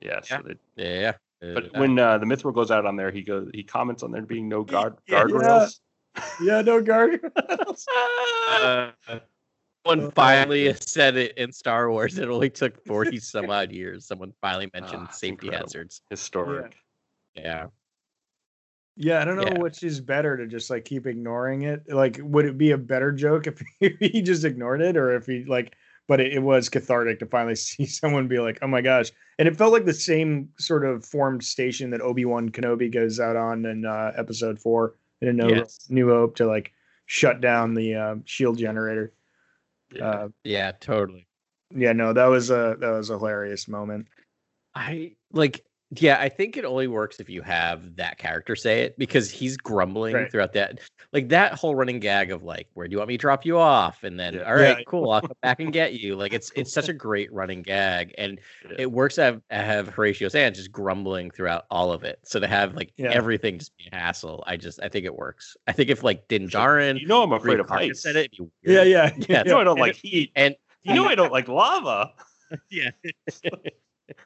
[0.00, 0.20] Yeah.
[0.20, 0.54] So Yeah.
[0.76, 1.12] they, Yeah.
[1.54, 3.50] but Uh, when uh, the mythrol goes out on there, he goes.
[3.52, 5.24] He comments on there being no guard Yeah.
[5.24, 5.80] guardrails.
[6.40, 7.20] Yeah, no guard.
[8.48, 8.92] uh,
[9.84, 12.18] someone finally said it in Star Wars.
[12.18, 14.06] It only took forty some odd years.
[14.06, 15.66] Someone finally mentioned Ah, safety incredible.
[15.66, 16.02] hazards.
[16.10, 16.76] Historic.
[17.34, 17.42] Yeah.
[17.42, 17.66] Yeah,
[18.98, 19.58] I don't know Yeah.
[19.58, 21.82] which is better to just like keep ignoring it.
[21.88, 23.60] Like, would it be a better joke if
[24.00, 25.74] he just ignored it, or if he like?
[26.06, 29.48] But it, it was cathartic to finally see someone be like, "Oh my gosh!" And
[29.48, 33.36] it felt like the same sort of formed station that Obi Wan Kenobi goes out
[33.36, 35.86] on in uh, Episode Four in a No Yes.
[35.88, 36.72] New Hope to like
[37.06, 39.12] shut down the uh, shield generator.
[39.94, 40.04] Yeah.
[40.08, 40.72] Uh, Yeah.
[40.78, 41.26] Totally.
[41.74, 44.06] yeah, no, that was a that was a hilarious moment.
[44.74, 45.64] I like.
[45.98, 49.56] Yeah, I think it only works if you have that character say it because he's
[49.56, 50.30] grumbling Right.
[50.30, 50.80] throughout that.
[51.12, 53.58] Like that whole running gag of like, "Where do you want me to drop you
[53.58, 54.40] off?" And then, Yeah.
[54.42, 54.84] "All right, Yeah.
[54.86, 58.14] cool, I'll come back and get you." Like it's it's such a great running gag,
[58.18, 58.76] and Yeah.
[58.78, 59.14] it works.
[59.16, 62.18] to have, have Horatio Sanz just grumbling throughout all of it.
[62.24, 65.56] So to have like everything just be a hassle, I just I think it works.
[65.66, 68.02] I think if like Din Djarin, you know I'm afraid of heights.
[68.02, 70.32] said it, Yeah, yeah, Yeah, You know I don't like heat.
[70.34, 72.12] and You know I don't like lava.
[72.70, 72.90] yeah,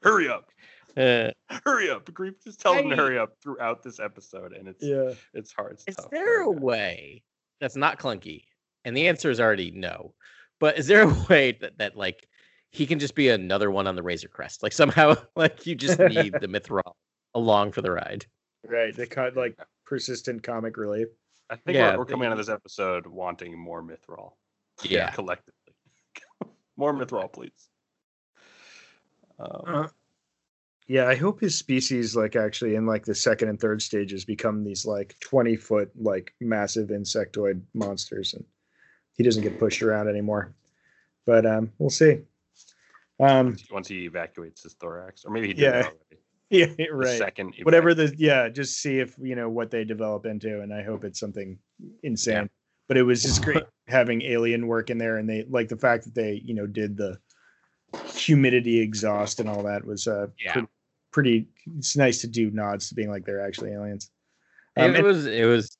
[0.03, 0.51] Hurry up.
[0.97, 1.31] Uh,
[1.65, 2.05] Hurry up.
[2.07, 5.13] Greef just tells him to hurry up throughout this episode and it's yeah.
[5.35, 5.75] it's hard.
[5.75, 6.11] It's is tough.
[6.11, 7.23] there a Hurry way
[7.61, 8.45] that's not clunky?
[8.85, 10.15] And the answer is already no.
[10.61, 12.27] But is there a way that, that like
[12.71, 14.63] he can just be another one on the Razor Crest?
[14.63, 16.93] Like somehow like you just need the Mythrol
[17.35, 18.27] along for the ride.
[18.67, 18.95] Right.
[18.95, 21.09] They cut like persistent comic relief.
[21.51, 24.33] I think Yeah, we're, we're coming the- out of this episode wanting more Mythrol.
[24.83, 25.11] Yeah.
[25.11, 25.55] Collectively.
[26.77, 27.69] more Mythrol, please.
[29.39, 29.89] Um, Uh,
[30.89, 34.65] yeah, I hope his species, like actually in like the second and third stages, become
[34.65, 38.45] these like twenty foot like massive insectoid monsters, and
[39.17, 40.55] he doesn't get pushed around anymore.
[41.27, 42.21] But um, we'll see.
[43.21, 45.89] Um, once he evacuates his thorax, or maybe he did Yeah.
[46.51, 47.19] yeah, The right.
[47.19, 50.83] second Whatever the yeah, just see if you know what they develop into, and I
[50.83, 51.59] hope it's something
[52.03, 52.49] insane.
[52.87, 56.05] But it was just great having alien work in there, and they like the fact
[56.05, 57.19] that they you know did the
[58.15, 60.53] humidity exhaust and all that was uh Yeah.
[60.55, 60.67] pre-
[61.13, 61.49] pretty.
[61.79, 64.11] It's nice to do nods to being like they're actually aliens.
[64.77, 65.77] it Um, and- was it was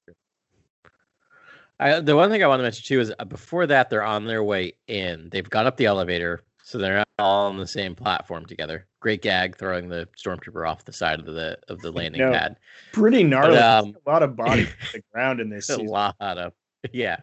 [1.81, 4.27] I, the one thing I want to mention too is uh, before that they're on
[4.27, 5.29] their way in.
[5.31, 8.87] They've gone up the elevator, so they're not all on the same platform together.
[9.01, 12.57] Great gag throwing the stormtrooper off the side of the of the landing No, pad.
[12.93, 13.53] pretty gnarly.
[13.55, 15.69] There's um, a lot of body on the ground in this.
[15.71, 15.87] A season.
[15.87, 16.53] lot of
[16.93, 17.19] yeah.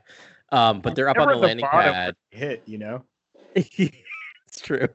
[0.54, 2.16] Um, but they're up on Never the landing pad.
[2.32, 3.04] Hit, you know.
[3.56, 4.88] it's true.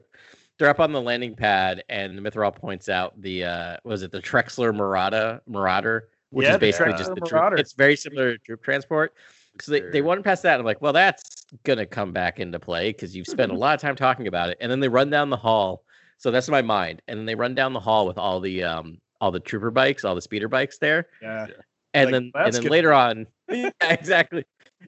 [0.61, 4.21] They're up on the landing pad, and Mythrol points out the uh was it the
[4.21, 7.55] Trexler Marauder Marauder, which Yeah, is basically Trexler just the Marauder.
[7.55, 7.59] troop.
[7.61, 9.15] It's very similar to troop transport.
[9.59, 10.03] So they, they Sure.
[10.03, 10.53] went past that.
[10.53, 13.73] And I'm like, well, that's gonna come back into play because you've spent a lot
[13.73, 14.59] of time talking about it.
[14.61, 15.83] And then they run down the hall.
[16.19, 17.01] So that's my mind.
[17.07, 20.05] And then they run down the hall with all the um all the trooper bikes,
[20.05, 21.07] all the speeder bikes there.
[21.23, 21.47] Yeah.
[21.95, 22.71] And Like, then and then good.
[22.71, 24.45] later on, yeah, exactly.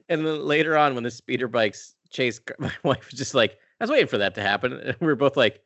[0.08, 3.84] And then later on, when the speeder bikes chase, my wife was just like, I
[3.84, 4.72] was waiting for that to happen.
[4.72, 5.60] And we were both like,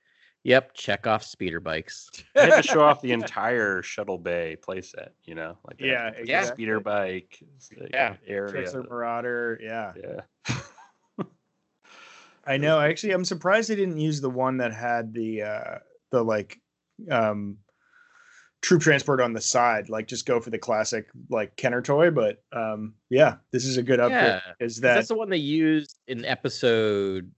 [0.48, 2.08] Yep, check off speeder bikes.
[2.36, 6.16] I had to show off the entire shuttle bay playset, you know, like Yeah, had
[6.16, 6.44] the Yeah.
[6.46, 7.38] speeder bike,
[7.70, 8.16] the Yeah.
[8.26, 8.50] area.
[8.66, 9.60] Trexler Marauder.
[9.62, 9.92] Yeah.
[10.02, 10.54] Yeah,
[12.46, 12.80] I know.
[12.80, 15.78] Actually, I'm surprised they didn't use the one that had the uh
[16.12, 16.58] the like
[17.10, 17.58] um
[18.62, 19.90] troop transport on the side.
[19.90, 22.10] Like just go for the classic like Kenner toy.
[22.10, 24.22] But um yeah, this is a good upgrade.
[24.22, 27.30] Yeah, Is 'Cause that That's the one they used in episode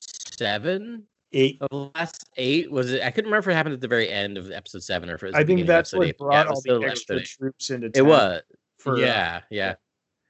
[0.00, 1.58] seven eight?
[1.60, 2.70] of the last eight.
[2.70, 3.02] Was it?
[3.02, 5.22] I couldn't remember if it happened at the very end of episode seven or if
[5.22, 5.34] it was.
[5.34, 6.16] I the think beginning of that's episode what eight.
[6.18, 8.42] but brought yeah, it all the the extra troops into It was.
[8.78, 9.74] For, uh, yeah, yeah.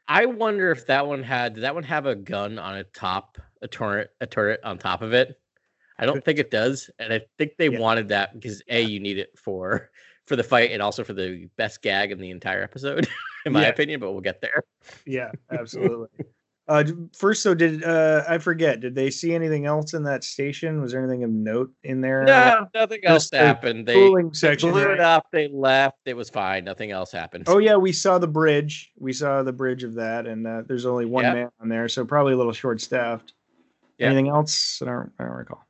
[0.08, 3.38] I wonder if that one had did that one have a gun on a top
[3.62, 5.40] a turret a turret on top of it.
[5.98, 7.78] I don't think it does, and I think they Yeah.
[7.78, 9.90] wanted that because a you need it for
[10.26, 13.06] for the fight and also for the best gag in the entire episode,
[13.46, 13.68] in my Yeah.
[13.68, 14.00] opinion.
[14.00, 14.64] But we'll get there.
[15.06, 16.08] Yeah, absolutely.
[16.70, 16.84] Uh,
[17.16, 18.78] first, though, did uh, I forget?
[18.78, 20.80] Did they see anything else in that station?
[20.80, 22.22] Was there anything of note in there?
[22.22, 23.86] No, nothing else Just the happened.
[23.86, 24.70] They cooling section.
[24.70, 24.94] blew right?
[24.94, 25.26] it up.
[25.32, 25.98] They left.
[26.06, 26.64] It was fine.
[26.64, 27.44] Nothing else happened.
[27.48, 28.92] Oh yeah, we saw the bridge.
[28.96, 31.34] We saw the bridge of that, and uh, there's only one Yeah.
[31.34, 33.34] man on there, so probably a little short-staffed.
[33.98, 34.06] Yeah.
[34.06, 34.80] Anything else?
[34.80, 35.66] I don't, I don't recall.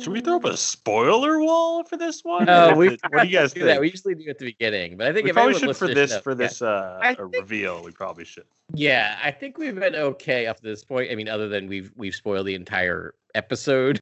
[0.00, 2.44] Should we throw up a spoiler wall for this one?
[2.46, 3.66] No, What do you guys do think?
[3.66, 3.80] that.
[3.80, 6.10] We usually do at the beginning, but I think We if probably should for this
[6.12, 6.36] knows- for yeah.
[6.36, 7.82] this uh, I a think- reveal.
[7.82, 8.44] We probably should.
[8.74, 11.10] Yeah, I think we've been okay up to this point.
[11.10, 14.00] I mean, other than we've we've spoiled the entire episode.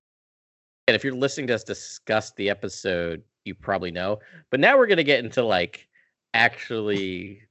[0.86, 4.18] And if you're listening to us discuss the episode, you probably know.
[4.50, 5.86] But now we're gonna get into like
[6.34, 7.42] actually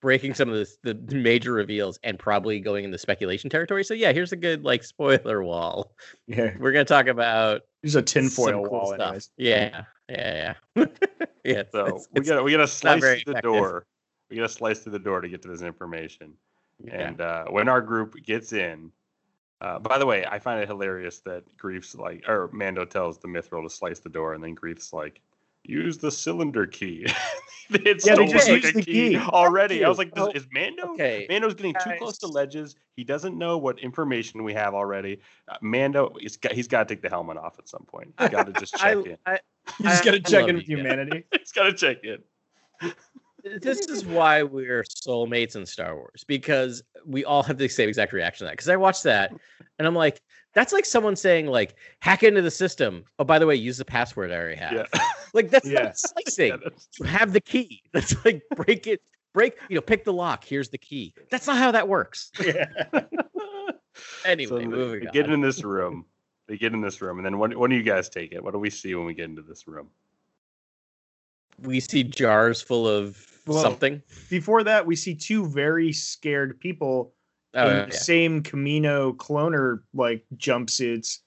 [0.00, 3.82] breaking some of this, the major reveals and probably going into speculation territory.
[3.84, 5.92] So yeah, here's a good like spoiler wall.
[6.26, 8.86] Yeah, We're gonna talk about there's a some tinfoil cool wall.
[8.94, 9.00] stuff.
[9.00, 9.30] Anyways.
[9.36, 10.84] Yeah, yeah, yeah.
[11.44, 11.62] yeah.
[11.72, 13.42] So it's- we gotta we gotta slice through the effective.
[13.42, 13.86] door.
[14.30, 16.34] We gotta slice through the door to get to this information.
[16.84, 17.08] yeah.
[17.08, 18.92] And uh, when our group gets in,
[19.60, 23.28] uh, by the way, I find it hilarious that Greef's like, or Mando tells the
[23.28, 25.20] Mythrol to slice the door, and then Greef's like,
[25.64, 27.06] use the cylinder key.
[27.84, 29.16] it's Yeah, they almost just like used a the key, key.
[29.18, 29.84] already.
[29.84, 30.92] I was like, Oh, is Mando?
[30.94, 31.26] okay.
[31.28, 32.76] Mando's getting too close to ledges.
[32.96, 35.20] He doesn't know what information we have already.
[35.48, 38.12] Uh, Mando, he's got, he's got to take the helmet off at some point.
[38.18, 39.16] He's got to just check I, in.
[39.26, 39.32] I,
[39.78, 41.24] You just I- got to check in with humanity.
[41.38, 42.18] he's got to check in.
[43.60, 48.12] this is why we're soulmates in Star Wars because we all have the same exact
[48.12, 48.52] reaction to that.
[48.52, 49.32] Because I watched that
[49.78, 50.20] and I'm like,
[50.58, 53.04] that's like someone saying like hack into the system.
[53.20, 54.72] Oh, by the way, use the password I already have.
[54.72, 54.84] Yeah.
[55.34, 55.82] Like that's Yeah.
[55.84, 56.48] not slicing.
[56.48, 57.82] Yeah, that's- You have the key.
[57.92, 59.02] That's like break it,
[59.34, 59.56] break.
[59.68, 60.42] You know, pick the lock.
[60.42, 61.12] Here's the key.
[61.30, 62.30] That's not how that works.
[62.44, 62.64] yeah.
[64.24, 65.12] Anyway, So they- moving they on.
[65.12, 66.06] get in this room.
[66.46, 67.54] They get in this room, and then what?
[67.56, 68.42] What do you guys take it?
[68.42, 69.88] What do we see when we get into this room?
[71.62, 74.00] we see jars full of Well, something.
[74.30, 77.12] Before that, we see two very scared people
[77.54, 77.84] Oh, in yeah.
[77.86, 81.18] the same Kamino cloner like jumpsuits,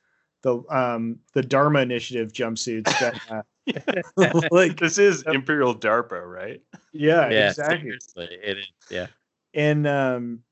[0.44, 2.98] the um the Dharma Initiative jumpsuits.
[3.00, 6.62] That, uh, like This is Imperial DARPA, right?
[6.94, 7.80] yeah, yeah, exactly.
[7.90, 8.68] seriously, it is.
[8.90, 9.08] Yeah.
[9.54, 10.44] and um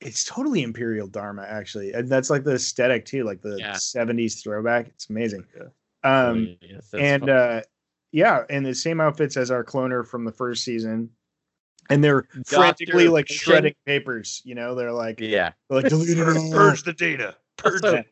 [0.00, 3.74] it's totally imperial dharma actually and that's like the aesthetic too like the Yeah.
[3.74, 5.68] 70s throwback it's amazing Yeah.
[6.02, 7.30] um Yes, and fun.
[7.30, 7.62] uh
[8.10, 11.10] yeah and the same outfits as our cloner from the first season
[11.90, 15.52] and they're frantically like shredding papers you know they're like yeah.
[15.68, 16.50] they're like delete it all.
[16.50, 17.36] Purge the data.
[17.56, 18.06] Purge Also, it.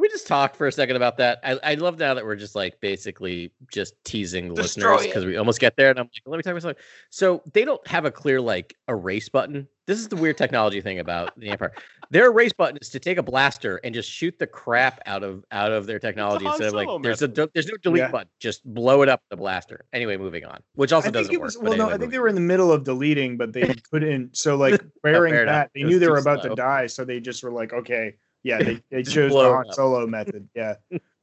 [0.00, 1.40] Can we just talk for a second about that?
[1.44, 5.26] I, I love now that we're just like basically just teasing the Destroy listeners because
[5.26, 5.90] we almost get there.
[5.90, 6.82] And I'm like, let me talk about something.
[7.10, 9.68] So they don't have a clear like erase button.
[9.86, 11.74] This is the weird technology thing about the Empire.
[12.08, 15.44] Their erase button is to take a blaster and just shoot the crap out of
[15.52, 18.10] out of their technology Han instead of like Solo there's a there's no delete Yeah.
[18.10, 18.30] button.
[18.38, 19.84] Just blow it up the blaster.
[19.92, 20.62] Anyway, moving on.
[20.76, 21.44] Which also I doesn't it work.
[21.44, 23.74] was but well no I think they were in the middle of deleting but they
[23.90, 25.52] couldn't so like bearing oh, fair enough.
[25.52, 26.48] that they knew they were about slow.
[26.50, 29.72] to die so they just were like okay yeah they, they chose the Han.
[29.72, 30.74] Solo method yeah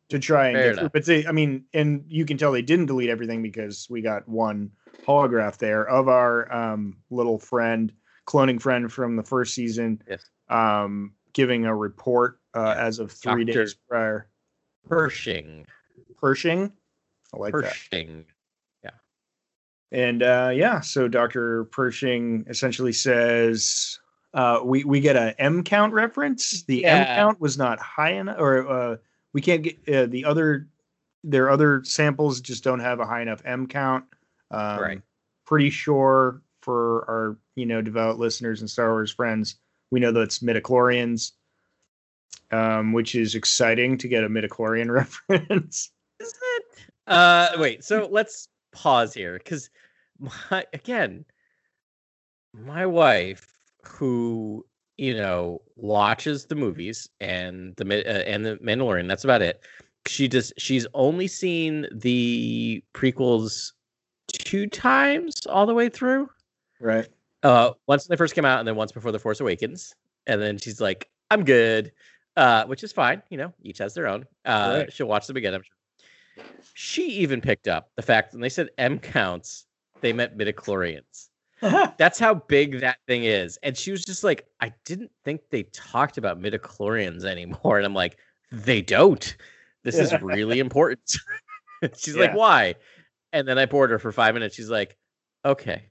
[0.09, 0.91] to try and Fair get enough.
[0.93, 4.27] but they I mean and you can tell they didn't delete everything because we got
[4.27, 4.71] one
[5.05, 7.91] holograph there of our um little friend
[8.27, 10.25] cloning friend from the first season Yes.
[10.49, 14.29] um giving a report uh, as of three Doctor- days prior
[14.89, 15.65] Pershing.
[16.17, 16.71] Pershing
[17.33, 18.25] I like that Pershing.
[18.83, 18.91] Yeah.
[19.91, 21.65] And uh, yeah, so Dr.
[21.65, 23.99] Pershing essentially says
[24.33, 26.63] uh, we we get a M count reference.
[26.63, 28.97] The M count was not high enough, or uh,
[29.33, 30.67] we can't get uh, the other.
[31.23, 34.05] Their other samples just don't have a high enough M count.
[34.51, 35.01] Um, Right.
[35.45, 39.55] Pretty sure for our you know devout listeners and Star Wars friends,
[39.91, 41.31] we know that's midichlorians,
[42.51, 44.91] um, which is exciting to get a midichlorian
[45.29, 45.91] reference.
[46.19, 46.63] Is it?
[47.07, 47.83] Uh, wait.
[47.83, 49.69] So let's pause here because
[50.19, 51.25] my again,
[52.53, 53.56] my wife,
[53.87, 54.65] who
[54.97, 59.07] you know watches the movies and the uh, and the Mandalorian.
[59.07, 59.63] That's about it.
[60.05, 63.73] She just she's only seen the prequels
[64.27, 66.29] two times all the way through.
[66.79, 67.07] Right.
[67.43, 69.93] Uh, once when they first came out, and then once before the Force Awakens,
[70.25, 71.91] and then she's like, "I'm good,"
[72.35, 73.21] uh, which is fine.
[73.29, 74.25] You know, each has their own.
[74.45, 74.93] Uh, Right.
[74.93, 75.53] She'll watch them again.
[75.53, 76.45] I'm sure.
[76.73, 79.65] She even picked up the fact when they said M counts,
[80.01, 81.29] they meant midichlorians.
[81.97, 83.57] That's how big that thing is.
[83.63, 87.77] And she was just like, I didn't think they talked about midichlorians anymore.
[87.77, 88.17] And I'm like,
[88.51, 89.35] they don't.
[89.83, 91.11] This is really important.
[91.97, 92.75] She's like, why?
[93.33, 94.55] And then I bored her for five minutes.
[94.55, 94.97] She's like,
[95.45, 95.89] okay.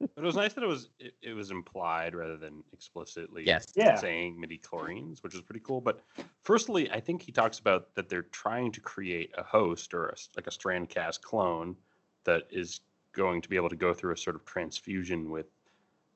[0.00, 3.64] But it was nice that it was it, it was implied rather than explicitly Yes.
[3.74, 3.96] Yeah.
[3.96, 5.80] saying midichlorians, which is pretty cool.
[5.80, 6.00] But
[6.42, 10.12] firstly, I think he talks about that they're trying to create a host or a,
[10.12, 11.74] s- like a strand cast clone
[12.24, 12.80] that is
[13.14, 15.46] going to be able to go through a sort of transfusion with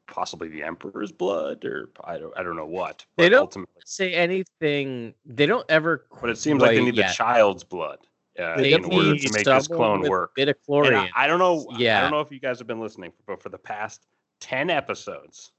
[0.06, 3.04] possibly the emperor's blood or I don't I don't know what.
[3.16, 5.14] They don't ultimately, Say anything.
[5.24, 6.06] They don't ever.
[6.20, 7.98] but it seems like they quite need the child's blood
[8.38, 10.32] uh, They in order to make this clone with work.
[10.38, 11.10] And Midichlorians.
[11.14, 11.66] I, I don't know.
[11.76, 11.98] Yeah.
[11.98, 14.06] I don't know if you guys have been listening, but for the past
[14.40, 15.52] ten episodes,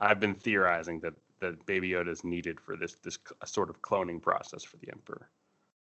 [0.00, 4.20] I've been theorizing that that Baby Yoda is needed for this this sort of cloning
[4.22, 5.28] process for the Emperor.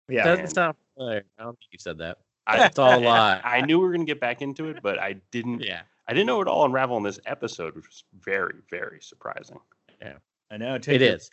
[0.08, 0.36] Yeah.
[0.36, 0.76] that's not.
[0.96, 2.18] and- I don't think you said that.
[2.48, 3.40] I, It's all a lie.
[3.44, 5.60] I knew we were going to get back into it, but I didn't.
[5.60, 5.82] Yeah.
[6.08, 9.58] I didn't know it all unravel in this episode, which was very, very surprising.
[10.00, 10.14] Yeah,
[10.50, 10.78] I know.
[10.78, 11.30] take It your- is.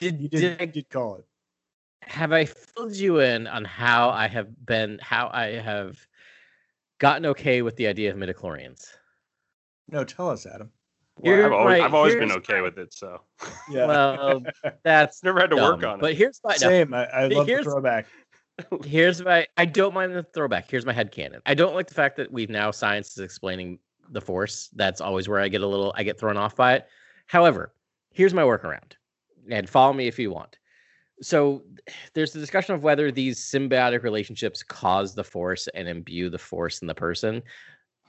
[0.00, 1.26] Did, You did, did, you did call it.
[2.02, 5.98] have I filled you in on how I have been, how I have
[6.98, 8.86] gotten okay with the idea of midichlorians?
[9.88, 10.70] No, tell us, Adam.
[11.18, 13.20] Well, I've always, right, I've always been okay my- with it, so
[13.70, 13.84] Yeah.
[13.86, 14.42] Well,
[14.84, 16.00] that's never had to work on it.
[16.00, 16.94] But here's my no, Same.
[16.94, 18.06] I, I But love the here's- throwback.
[18.84, 20.70] here's my I don't mind the throwback.
[20.70, 21.40] Here's my headcanon.
[21.46, 23.78] I don't like the fact that we've now science is explaining
[24.10, 24.68] the force.
[24.74, 26.86] That's always where I get a little I get thrown off by it.
[27.26, 27.74] However,
[28.10, 28.92] here's my workaround.
[29.50, 30.58] And follow me if you want.
[31.20, 31.62] So
[32.14, 36.80] there's the discussion of whether these symbiotic relationships cause the force and imbue the force
[36.80, 37.42] in the person.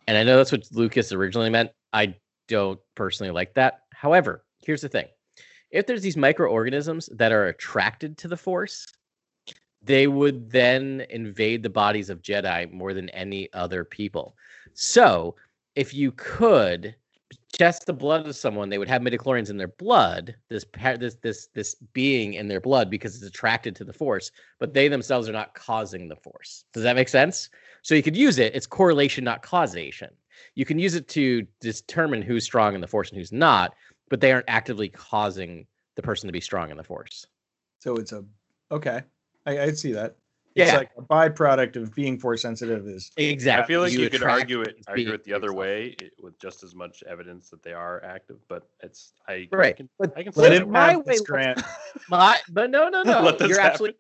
[0.08, 1.72] And I know that's what Lucas originally meant.
[1.94, 2.16] I
[2.48, 3.82] don't personally like that.
[3.94, 5.08] However, here's the thing.
[5.72, 8.92] If there's these microorganisms that are attracted to the force,
[9.84, 14.36] they would then invade the bodies of Jedi more than any other people.
[14.74, 15.36] So,
[15.76, 16.96] if you could
[17.52, 20.66] test the blood of someone, they would have midichlorians in their blood, this
[21.00, 24.88] this this this being in their blood because it's attracted to the force, but they
[24.88, 26.66] themselves are not causing the force.
[26.74, 27.50] Does that make sense?
[27.82, 30.10] So you could use it, it's correlation not causation.
[30.56, 33.74] You can use it to determine who's strong in the force and who's not,
[34.10, 37.28] but they aren't actively causing the person to be strong in the force.
[37.80, 38.24] So it's a
[38.72, 39.04] okay.
[39.46, 40.16] I, I see that.
[40.56, 40.78] It's Yeah.
[40.78, 43.64] like a byproduct of being force sensitive is Exactly.
[43.64, 45.60] I feel like you, could argue it argue it the other yourself.
[45.60, 49.50] way it, with just as much evidence that they are active, but it's I I
[49.52, 49.78] Right.
[49.78, 50.72] can, But I can let see him that.
[50.72, 51.62] my way grant.
[52.10, 53.22] My, but no, no, no.
[53.22, 53.98] Let You're absolutely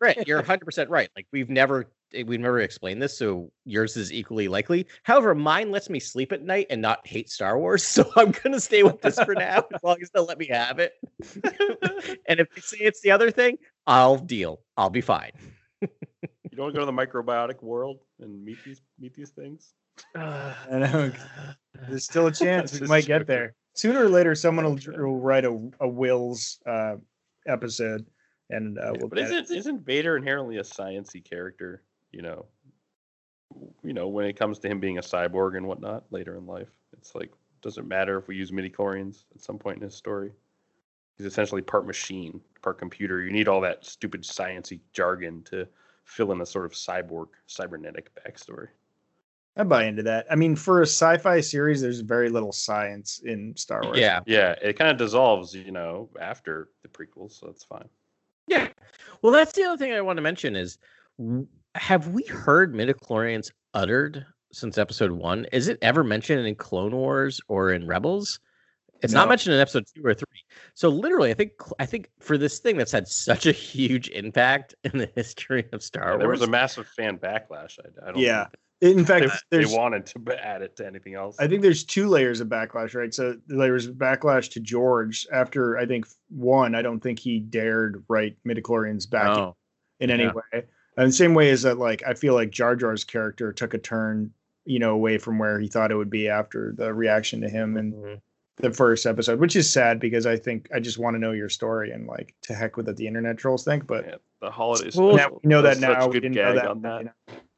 [0.00, 0.18] right.
[0.26, 1.08] You're 100 percent right.
[1.16, 4.86] Like we've never eh, we've never explained this, so yours is equally likely.
[5.04, 8.60] However, mine lets me sleep at night and not hate Star Wars, so I'm gonna
[8.60, 10.92] stay with this for now, as long as they'll let me have it.
[12.28, 13.58] and if they say it's the other thing,
[13.90, 14.60] I'll deal.
[14.76, 15.32] I'll be fine.
[15.80, 19.74] You don't go to the microbiotic world and meet these meet these things.
[20.14, 21.12] I know.
[21.88, 23.54] There's still a chance we might get there.
[23.74, 26.96] Sooner or later, someone will, will write a, a Will's uh,
[27.48, 28.06] episode,
[28.48, 29.42] and uh, we'll but get it.
[29.42, 31.82] isn't isn't Vader inherently a sciency character?
[32.12, 32.46] You know,
[33.82, 36.70] you know when it comes to him being a cyborg and whatnot later in life,
[36.96, 40.32] it's like doesn't matter if we use midichlorians at some point in his story.
[41.16, 43.22] He's essentially part machine, part computer.
[43.22, 45.66] You need all that stupid sciency jargon to
[46.04, 48.68] fill in a sort of cyborg, cybernetic backstory.
[49.56, 50.26] I buy into that.
[50.30, 53.98] I mean, for a sci-fi series, there's very little science in Star Wars.
[53.98, 54.20] Yeah.
[54.24, 57.88] Yeah, it kind of dissolves, you know, after the prequels, so that's fine.
[58.46, 58.68] Yeah.
[59.22, 60.78] Well, that's the other thing I want to mention is
[61.74, 65.46] have we heard midichlorians uttered since episode one?
[65.52, 68.40] Is it ever mentioned in Clone Wars or in Rebels?
[69.02, 70.26] It's not mentioned in episode two or three.
[70.74, 74.74] So literally, I think I think for this thing that's had such a huge impact
[74.84, 77.78] in the history of Star Yeah, there was a massive fan backlash.
[77.78, 78.46] I, I don't Yeah.
[78.80, 81.36] think In fact, they, they wanted to add it to anything else.
[81.38, 83.12] I think there's two layers of backlash, right?
[83.12, 86.74] So there was backlash to George after I think one.
[86.74, 89.56] I don't think he dared write midichlorians back in- Oh,
[90.00, 90.32] in any Yeah.
[90.32, 90.64] way.
[90.96, 93.78] And the same way is that like I feel like Jar Jar's character took a
[93.78, 94.32] turn,
[94.64, 97.76] you know, away from where he thought it would be after the reaction to him
[97.76, 98.20] in mhm.
[98.62, 101.48] The first episode, which is sad because I think I just want to know your
[101.48, 103.86] story and like to heck with what the internet trolls think.
[103.86, 104.96] But yeah, the holidays.
[104.96, 106.06] Well, now we know that That's such now.
[106.08, 106.66] We didn't know that.
[106.66, 106.98] on that.
[107.00, 107.12] you know?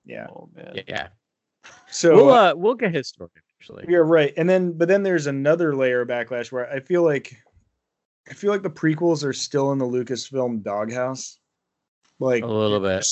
[0.05, 0.27] Yeah.
[0.31, 0.81] Oh man.
[0.87, 1.09] yeah.
[1.89, 3.85] So we'll uh, uh, we'll get his story actually.
[3.89, 4.33] You're right.
[4.37, 7.37] And then but then there's another layer of backlash where I feel like
[8.29, 11.39] I feel like the prequels are still in the Lucasfilm doghouse.
[12.19, 13.05] Like A little bit.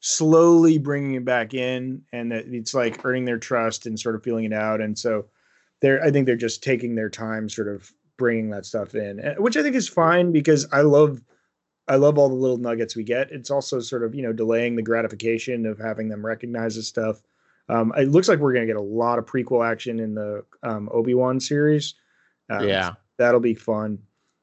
[0.00, 4.22] slowly bringing it back in and that it's like earning their trust and sort of
[4.22, 5.26] feeling it out and so
[5.80, 9.34] they're I think they're just taking their time sort of bringing that stuff in, eh,
[9.38, 11.22] which I think is fine because I love
[11.88, 13.30] I love all the little nuggets we get.
[13.30, 17.22] It's also sort of, you know, delaying the gratification of having them recognize this stuff.
[17.70, 20.44] Um, it looks like we're going to get a lot of prequel action in the
[20.62, 21.94] um, Obi Wan series.
[22.50, 22.92] Um, yeah.
[23.16, 23.98] that'll be fun.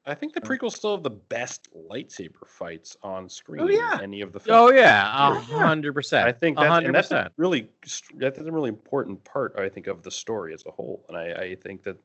[0.08, 0.48] I think the oh.
[0.48, 3.62] prequels still have the best lightsaber fights on screen.
[3.62, 3.96] Oh, yeah.
[3.98, 4.74] in any of the Oh films.
[4.76, 5.40] yeah, a Yeah.
[5.42, 6.28] hundred percent.
[6.28, 7.70] I think a that's, hundred and that's a really
[8.18, 9.56] that's a really important part.
[9.58, 11.98] I think of the story as a whole, and I, I think that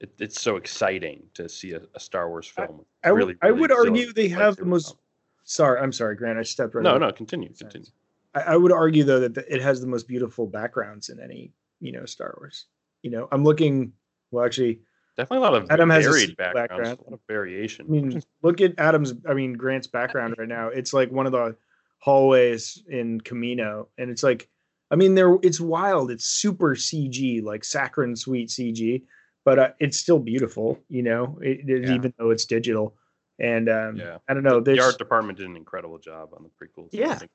[0.00, 2.78] it, it's so exciting to see a, a Star Wars film.
[2.78, 4.88] with I, w- really, I really would argue they have the most.
[4.88, 5.02] combat.
[5.44, 6.38] Sorry, I'm sorry, Grant.
[6.38, 6.82] I stepped right.
[6.82, 7.86] No, no, continue, continue.
[8.34, 11.52] I, I would argue though that the, it has the most beautiful backgrounds in any
[11.80, 12.66] you know Star Wars.
[13.02, 13.92] You know, I'm looking.
[14.32, 14.80] Well, actually,
[15.20, 16.98] Definitely a lot of Adam has varied backgrounds, background.
[16.98, 17.86] a lot of variation.
[17.86, 19.14] I mean, look at Adam's.
[19.28, 20.68] I mean, Grant's background right now.
[20.68, 21.56] It's like one of the
[21.98, 24.48] hallways in Kamino, and it's like,
[24.90, 25.36] I mean, there.
[25.42, 26.10] It's wild.
[26.10, 29.02] It's super CG, like saccharine sweet CG,
[29.44, 30.80] but uh, it's still beautiful.
[30.88, 31.94] You know, it, it- Yeah.
[31.94, 32.94] even though it's digital.
[33.38, 34.18] And um, Yeah.
[34.28, 34.60] I don't know.
[34.60, 36.94] the There's, art department did an incredible job on the prequels.
[36.94, 37.14] I Yeah.
[37.14, 37.30] think-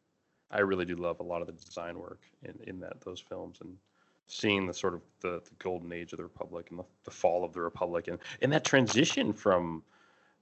[0.51, 3.57] I really do love a lot of the design work in, in that those films
[3.61, 3.75] and
[4.27, 7.43] seeing the sort of the, the golden age of the Republic and the, the fall
[7.43, 9.83] of the Republic and, and that transition from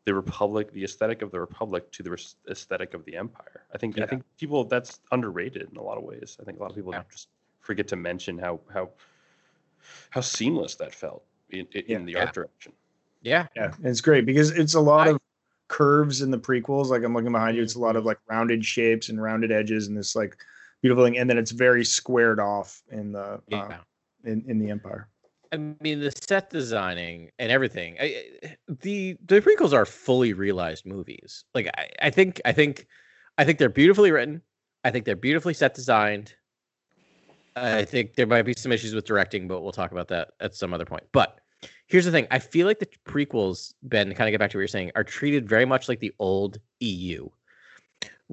[0.06, 3.64] the Republic, the aesthetic of the Republic to the res- aesthetic of the Empire.
[3.74, 6.38] I think I think people that's underrated in a lot of ways.
[6.42, 7.04] I think a lot of people Yeah.
[7.10, 7.30] just
[7.62, 8.90] forget to mention how how
[10.10, 12.26] how seamless that felt in, in, in the Yeah.
[12.26, 12.74] art direction.
[13.22, 15.20] Yeah, Yeah, it's great because it's a lot I- of
[15.70, 16.88] curves in the prequels.
[16.88, 19.88] Like I'm looking behind you, it's a lot of like rounded shapes and rounded edges
[19.88, 20.38] and this like
[20.84, 21.18] beautiful thing.
[21.18, 23.64] And then it's very squared off in the yeah.
[23.64, 23.78] uh,
[24.26, 25.08] in in the Empire.
[25.52, 27.96] I mean, the set designing and everything.
[28.00, 31.46] I, the the prequels are fully realized movies.
[31.54, 32.88] Like I, I think, I think,
[33.38, 34.42] I think they're beautifully written.
[34.84, 36.34] I think they're beautifully set designed.
[37.56, 40.56] I think there might be some issues with directing, but we'll talk about that at
[40.56, 41.04] some other point.
[41.12, 41.40] But
[41.86, 44.62] here's the thing: I feel like the prequels, Ben, kind of get back to what
[44.62, 47.30] you're saying, are treated very much like the old EU,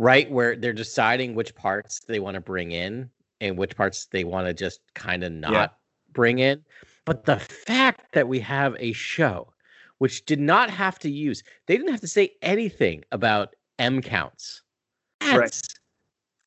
[0.01, 0.31] right?
[0.31, 3.11] Where they're deciding which parts they want to bring in
[3.43, 5.77] and which parts they want to just kind of not
[6.13, 6.65] bring in.
[7.05, 9.53] But the fact that we have a show
[9.99, 14.63] which did not have to use, they didn't have to say anything about M counts.
[15.21, 15.69] That's Right.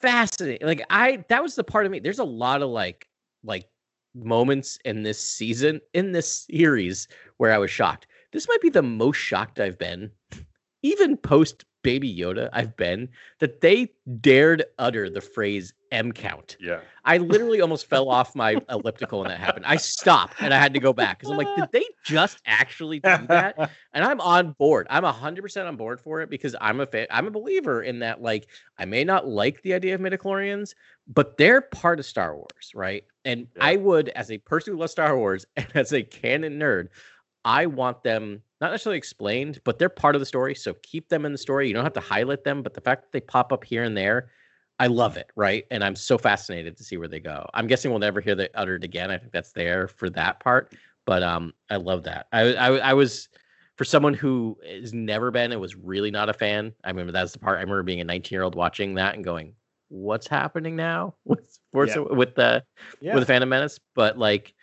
[0.02, 0.66] fascinating.
[0.66, 2.00] Like I that was the part of me.
[2.00, 3.08] There's a lot of like
[3.44, 3.68] like
[4.16, 8.08] moments in this season, in this series, where I was shocked.
[8.32, 10.10] This might be the most shocked I've been,
[10.82, 13.10] even post Baby Yoda, I've been
[13.40, 16.58] that they dared utter the phrase M count.
[16.60, 16.80] Yeah.
[17.06, 19.66] I literally almost fell off my elliptical when that happened.
[19.68, 23.00] I stopped and I had to go back because I'm like, did they just actually
[23.00, 23.72] do that?
[23.96, 24.88] And I'm on board.
[24.90, 27.06] I'm hundred percent on board for it because I'm a fan.
[27.12, 28.24] I'm a believer in that.
[28.24, 28.48] Like,
[28.80, 30.74] I may not like the idea of midichlorians,
[31.08, 33.04] but they're part of Star Wars, right?
[33.24, 33.66] And Yeah.
[33.66, 36.88] I would, as a person who loves Star Wars and as a canon nerd,
[37.46, 40.56] I want them not necessarily explained, but they're part of the story.
[40.56, 41.68] So keep them in the story.
[41.68, 43.96] You don't have to highlight them, but the fact that they pop up here and
[43.96, 44.30] there,
[44.80, 45.66] I love it, right?
[45.70, 47.46] And I'm so fascinated to see where they go.
[47.54, 49.12] I'm guessing we'll never hear that uttered again.
[49.12, 50.74] I think that's there for that part,
[51.06, 52.28] but um, I love that.
[52.32, 53.28] I I, I was
[53.76, 56.72] for someone who has never been and was really not a fan.
[56.86, 57.58] I remember that's the part.
[57.58, 59.56] I remember being a 19 year old watching that and going,
[59.90, 62.00] "What's happening now with Yeah.
[62.00, 62.64] with the
[63.02, 63.14] Yeah.
[63.14, 64.54] with the Phantom Menace?" But like,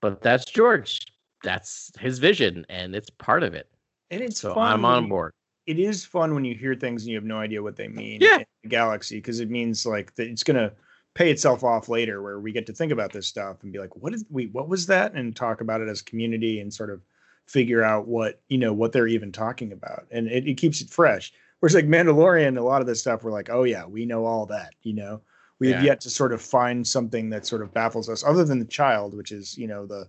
[0.00, 1.00] but that's George.
[1.42, 3.68] That's his vision, and it's part of it.
[4.10, 4.72] and it's So fun.
[4.72, 5.32] I'm on board.
[5.66, 8.20] It is fun when you hear things and you have no idea what they mean
[8.22, 8.38] Yeah.
[8.38, 10.72] in the galaxy because it means like that it's gonna
[11.14, 13.94] pay itself off later where we get to think about this stuff and be like,
[13.96, 15.12] what is wait, what was that?
[15.12, 17.02] And talk about it as community and sort of
[17.46, 20.06] figure out what you know what they're even talking about.
[20.10, 21.32] And it, it keeps it fresh.
[21.60, 24.46] Whereas like Mandalorian, a lot of this stuff we're like, oh yeah, we know all
[24.46, 25.20] that, you know.
[25.58, 28.60] We have yet to sort of find something that sort of baffles us, other than
[28.60, 30.08] the child, which is, you know, the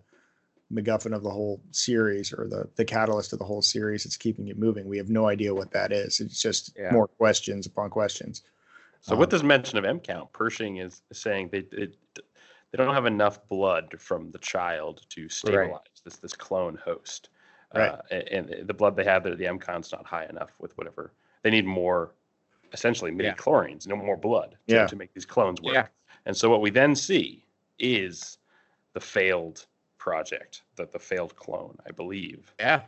[0.73, 4.05] MacGuffin of the whole series or the the catalyst of the whole series.
[4.05, 4.87] It's keeping it moving.
[4.87, 6.19] We have no idea what that is.
[6.19, 6.91] It's just Yeah.
[6.91, 8.43] more questions upon questions.
[9.01, 12.93] So Um, with this mention of M count, Pershing is saying they it, they don't
[12.93, 17.29] have enough blood from the child to stabilize this this clone host.
[17.73, 17.89] Right.
[17.89, 20.77] Uh, a- and, the blood they have there, the M count's not high enough with
[20.77, 21.11] whatever.
[21.43, 22.13] They need more,
[22.73, 23.35] essentially midi Yeah.
[23.35, 24.87] chlorines, no more blood to, Yeah.
[24.87, 25.73] to make these clones work.
[25.73, 25.87] Yeah.
[26.25, 27.45] And so what we then see
[27.79, 28.37] is
[28.93, 29.65] the failed
[29.99, 32.51] project, that the failed clone, I believe.
[32.59, 32.83] Yeah,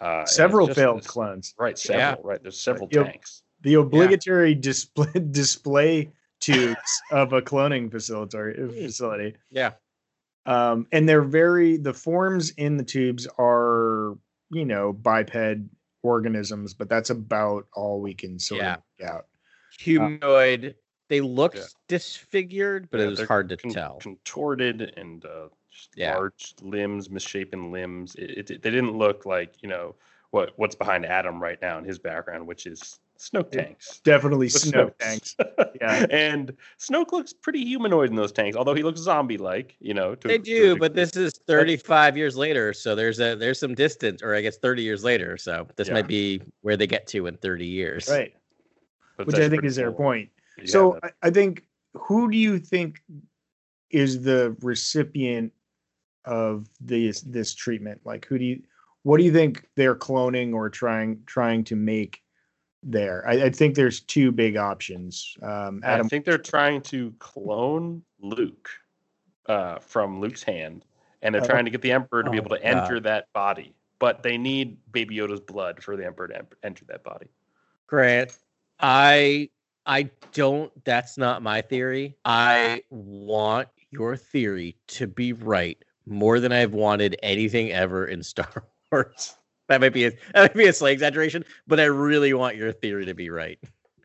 [0.00, 1.54] Uh, Several just failed this- clones.
[1.56, 2.24] Right, several.
[2.24, 3.06] Right, there's several Yep.
[3.06, 3.42] tanks.
[3.60, 6.10] The obligatory display display
[6.40, 9.36] tubes of a cloning facility facility.
[9.50, 9.74] yeah.
[10.46, 14.18] Um, and they're very the forms in the tubes are
[14.50, 15.36] you know biped
[16.02, 18.74] organisms, but that's about all we can sort Yeah.
[18.74, 19.26] of make out.
[19.78, 20.74] Humanoid.
[21.10, 21.64] they looked Yeah.
[21.86, 23.98] disfigured, but Yeah, it was hard to con- tell.
[23.98, 25.63] contorted and uh, just
[25.96, 26.14] Yeah.
[26.16, 28.14] large limbs, misshapen limbs.
[28.16, 29.94] It, it, they didn't look like you know
[30.30, 34.00] what what's behind Adam right now in his background, which is Snoke tanks.
[34.04, 34.98] Definitely With Snoke Snokes.
[34.98, 35.36] tanks.
[35.80, 36.06] Yeah.
[36.10, 39.76] and Snoke looks pretty humanoid in those tanks, although he looks zombie-like.
[39.80, 43.34] You know, to, They to do, but this is 35 years later, so there's a
[43.36, 45.36] there's some distance, or I guess 30 years later.
[45.36, 45.94] So this Yeah.
[45.94, 48.08] might be where they get to in 30 years.
[48.08, 48.34] Right.
[49.16, 49.96] But Which I think pretty is their cool.
[49.98, 50.30] point.
[50.58, 50.98] You So.
[51.02, 51.64] I, I think
[51.94, 53.00] who do you think
[53.90, 55.52] is the recipient
[56.24, 58.00] of this this treatment?
[58.04, 58.62] Like who do you
[59.02, 62.22] what do you think they're cloning or trying trying to make
[62.82, 63.26] there?
[63.28, 65.36] I, I think there's two big options.
[65.42, 68.68] Um I think they're trying to clone Luke
[69.46, 70.86] uh, from Luke's hand,
[71.20, 71.46] and they're Oh.
[71.46, 72.66] trying to get the Emperor to be Oh, able to God.
[72.66, 73.74] enter that body.
[73.98, 77.26] But they need Baby Yoda's blood for the Emperor to em- enter that body.
[77.86, 78.38] Grant,
[78.80, 79.50] I
[79.86, 82.16] I don't that's not my theory.
[82.24, 88.64] I want your theory to be right more than I've wanted anything ever in Star
[88.92, 89.36] Wars.
[89.68, 92.72] That might be a that might be a slight exaggeration, but I really want your
[92.72, 93.58] theory to be right.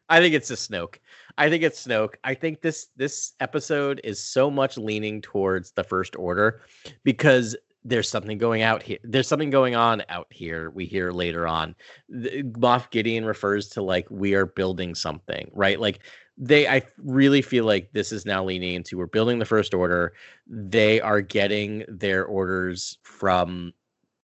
[0.07, 0.95] I think it's a Snoke.
[1.37, 2.15] I think it's Snoke.
[2.23, 6.61] I think this this episode is so much leaning towards the First Order
[7.03, 8.97] because there's something going out here.
[9.03, 10.69] There's something going on out here.
[10.71, 11.75] We hear later on.
[12.09, 15.79] The, Moff Gideon refers to like we are building something, right?
[15.79, 16.01] Like
[16.37, 20.13] they, I really feel like this is now leaning into we're building the First Order.
[20.47, 23.73] They are getting their orders from,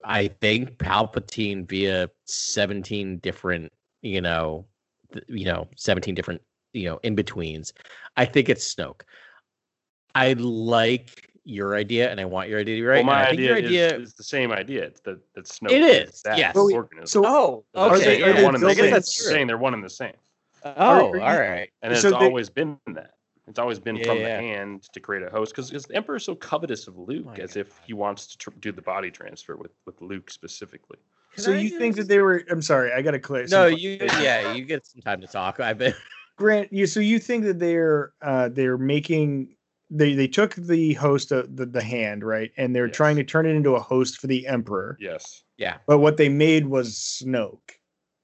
[0.03, 3.71] I think, Palpatine via 17 different,
[4.01, 4.65] you know,
[5.13, 6.41] th- you know, 17 different,
[6.73, 7.73] you know, in betweens.
[8.15, 9.01] I think it's Snoke.
[10.15, 12.97] I like your idea, and I want your idea to be right.
[13.05, 14.83] well, my I think idea, your idea is, is the same idea.
[14.85, 16.55] It's that that Snoke It is, that yes.
[16.55, 17.07] Organism.
[17.07, 18.03] so Oh, They're okay.
[18.03, 18.91] saying are they're they one and the same.
[18.91, 19.31] That's true.
[19.31, 20.13] saying they're one and the same,
[20.63, 21.69] Oh, are all you- right.
[21.81, 23.15] and So it's they- always been that.
[23.47, 24.37] It's always been Yeah, from yeah.
[24.37, 27.33] the hand to create a host because the Emperor is so covetous of Luke, my
[27.35, 27.61] as God.
[27.61, 30.99] if he wants to tr- do the body transfer with with Luke specifically.
[31.33, 33.97] Can so I you think that they were I'm sorry, I gotta clear No, you.
[33.99, 35.59] Yeah, you get some time to talk.
[35.59, 35.95] I bet.
[36.37, 39.55] Grant, you so you think that they're uh they're making
[39.93, 42.51] they they took the host of the, the hand, right?
[42.57, 42.95] And they're Yes.
[42.95, 44.97] trying to turn it into a host for the emperor.
[44.99, 45.77] Yes, Yeah.
[45.85, 47.71] But what they made was Snoke.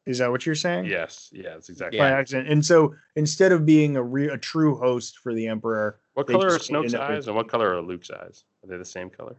[0.06, 0.86] Is that what you're saying?
[0.86, 2.00] yes, yeah, that's exactly.
[2.00, 2.18] By Yeah.
[2.18, 2.48] accident.
[2.48, 6.48] And so instead of being a real a true host for the emperor, What color
[6.48, 8.46] are Snoke's up with- eyes and what color are Luke's eyes?
[8.64, 9.36] Are they the same color?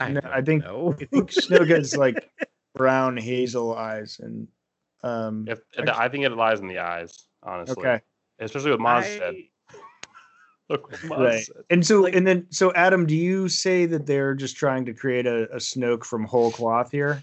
[0.00, 0.94] I, No, I think- know.
[1.00, 2.28] I think Snoke has like
[2.74, 4.48] brown hazel eyes and
[5.04, 7.76] um If, I think it lies in the eyes, honestly.
[7.78, 8.00] okay.
[8.40, 9.22] Especially what Maz said.
[9.22, 9.51] I- Look what Maz
[11.08, 11.44] Right.
[11.44, 11.56] said.
[11.70, 14.94] And so Like- and then so Adam, do you say that they're just trying to
[14.94, 17.22] create a, a Snoke from whole cloth here?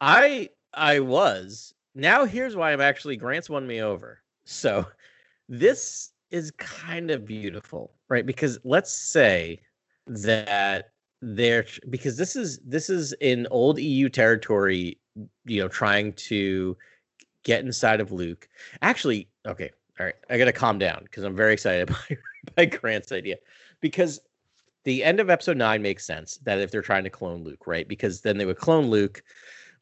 [0.00, 1.74] I I was.
[1.94, 4.22] Now here's why I'm actually Grant's won me over.
[4.44, 4.86] So
[5.48, 8.24] this is kind of beautiful, right?
[8.24, 9.60] Because let's say
[10.06, 14.98] that they're because this is this is in old EU territory,
[15.44, 16.76] you know, trying to
[17.44, 18.48] get inside of Luke.
[18.80, 19.70] Actually, okay,
[20.00, 22.16] all right, I gotta calm down because I'm very excited by,
[22.56, 23.36] by Grant's idea.
[23.80, 24.20] Because
[24.84, 27.86] the end of episode nine makes sense that if they're trying to clone Luke, right?
[27.86, 29.22] Because then they would clone Luke.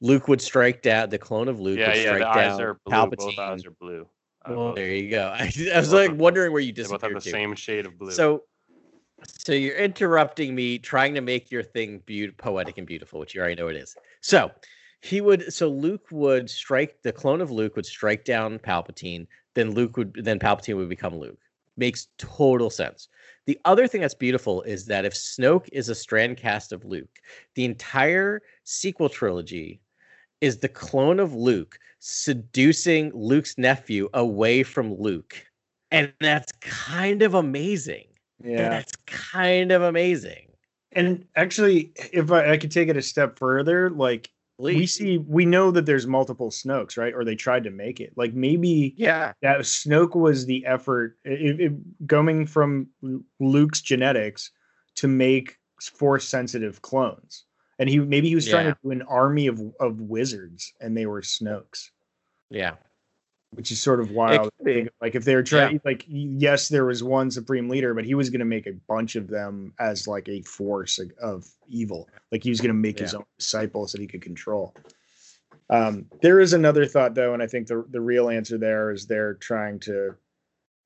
[0.01, 1.79] Luke would strike down the clone of Luke.
[1.79, 2.95] Yeah, would yeah, strike the down eyes are blue.
[2.95, 3.17] Palpatine.
[3.17, 4.09] Both eyes are blue.
[4.49, 5.29] Well, there you go.
[5.35, 7.31] I, I was like wondering where you they both have the to.
[7.31, 8.11] same shade of blue.
[8.11, 8.43] So,
[9.25, 13.41] so you're interrupting me, trying to make your thing be- poetic and beautiful, which you
[13.41, 13.95] already know it is.
[14.21, 14.51] So,
[15.01, 15.53] he would.
[15.53, 19.27] So Luke would strike the clone of Luke would strike down Palpatine.
[19.59, 20.15] Then Luke would.
[20.15, 21.41] Then Palpatine would become Luke.
[21.77, 23.09] Makes total sense.
[23.47, 27.19] The other thing that's beautiful is that if Snoke is a strand cast of Luke,
[27.57, 29.81] the entire sequel trilogy
[30.41, 35.45] is the clone of Luke seducing Luke's nephew away from Luke.
[35.91, 38.07] And that's kind of amazing.
[38.45, 38.69] Yeah.
[38.69, 40.53] That's kind of amazing.
[40.93, 45.47] And actually, if I, I could take it a step further, like we see, we
[45.47, 47.15] know that there's multiple Snokes, right?
[47.15, 48.13] Or they tried to make it.
[48.17, 49.33] Like maybe Yeah.
[49.43, 52.89] that Snoke was the effort, it, it, going from
[53.39, 54.51] Luke's genetics
[54.97, 57.45] to make force sensitive clones.
[57.79, 61.07] And he maybe he was trying to do an army of of wizards, and they
[61.07, 61.91] were Snokes,
[62.51, 62.75] Yeah.
[63.55, 64.51] Which is sort of wild.
[65.01, 68.31] Like if they were trying, like yes, there was one supreme leader, but he was
[68.31, 72.09] going to make a bunch of them as like a force of- of evil.
[72.31, 74.75] Like he was going to make his own disciples that he could control.
[75.71, 79.07] Um, there is another thought though, and I think the the real answer there is
[79.07, 80.15] they're trying to.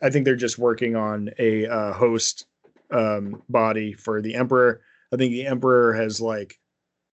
[0.02, 2.46] I think they're just working on a uh, host
[2.90, 4.80] um, body for the emperor.
[5.12, 6.58] I think the emperor has like,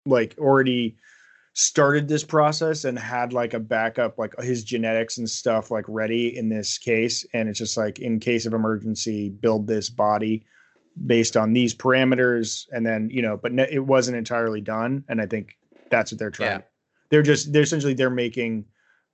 [0.05, 0.97] like already
[1.53, 6.35] started this process and had like a backup, like his genetics and stuff like ready
[6.35, 7.25] in this case.
[7.33, 10.45] And it's just like in case of emergency, build this body
[11.05, 15.03] based on these parameters, and then you know, but ne- it wasn't entirely done.
[15.09, 15.57] And I think
[15.89, 16.59] that's what they're trying.
[16.59, 16.65] Yeah.
[17.09, 18.65] They're just they're essentially they're making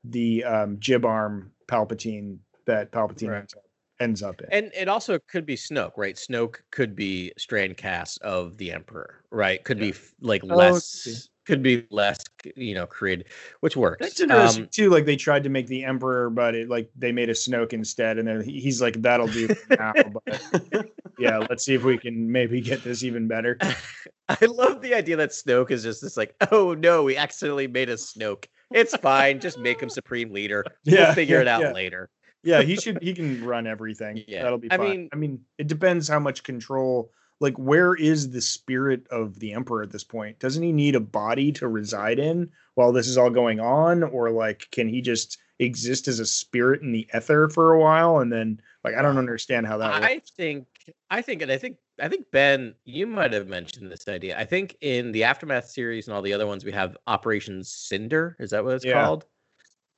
[0.05, 3.39] the um, jib arm Palpatine that Palpatine Right.
[3.39, 3.63] ends, up,
[3.99, 4.47] ends up in.
[4.51, 6.15] And it also could be Snoke, right?
[6.15, 9.61] Snoke could be strand cast of the Emperor, right?
[9.63, 11.17] Could be f- like Oh, less, okay.
[11.49, 12.19] Could be less,
[12.55, 13.25] you know, created,
[13.61, 13.97] which works.
[13.99, 14.91] That's interesting Um, too.
[14.91, 18.19] Like they tried to make the Emperor, but it like they made a Snoke instead,
[18.19, 22.31] and then he's like, "That'll do for now." But yeah, let's see if we can
[22.31, 23.57] maybe get this even better.
[24.29, 27.89] I love the idea that Snoke is just this like, oh no, we accidentally made
[27.89, 28.45] a Snoke.
[28.71, 30.63] It's fine, just make him supreme leader.
[30.83, 31.71] Yeah, we'll figure yeah, it out yeah.
[31.71, 32.09] later.
[32.43, 33.01] Yeah, he should.
[33.01, 34.23] He can run everything.
[34.27, 34.43] Yeah.
[34.43, 34.85] that'll be I fine.
[34.85, 37.11] I mean, I mean, it depends how much control.
[37.39, 40.39] Like, where is the spirit of the Emperor at this point?
[40.39, 44.29] Doesn't he need a body to reside in while this is all going on, or
[44.29, 48.31] like, can he just exist as a spirit in the ether for a while and
[48.31, 50.01] then, like, I don't understand how that.
[50.01, 50.05] works.
[50.05, 50.67] I think,
[51.09, 54.39] I think, and I think, I think Ben, you might have mentioned this idea.
[54.39, 58.37] I think in the aftermath series and all the other ones, we have Operation Cinder.
[58.39, 58.93] Is that what it's Yeah.
[58.93, 59.25] called?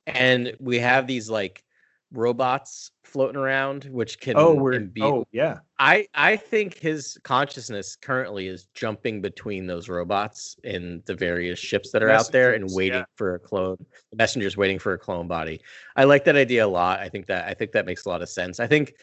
[0.06, 1.64] And we have these like
[2.12, 7.18] robots floating around, which oh, can Oh, we're imbue- oh yeah, I I think his
[7.24, 12.54] consciousness currently is jumping between those robots in the various ships that are out there
[12.54, 13.04] and waiting yeah.
[13.16, 13.84] for a clone.
[14.10, 15.60] The messenger's waiting for a clone body.
[15.96, 17.00] I like that idea a lot.
[17.00, 18.60] I think that I think that makes a lot of sense.
[18.60, 18.94] I think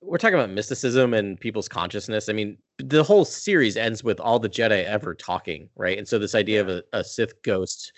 [0.00, 2.28] we're talking about mysticism and people's consciousness.
[2.28, 5.98] I mean, the whole series ends with all the Jedi ever talking, right?
[5.98, 7.92] And so this idea of a, a Sith ghost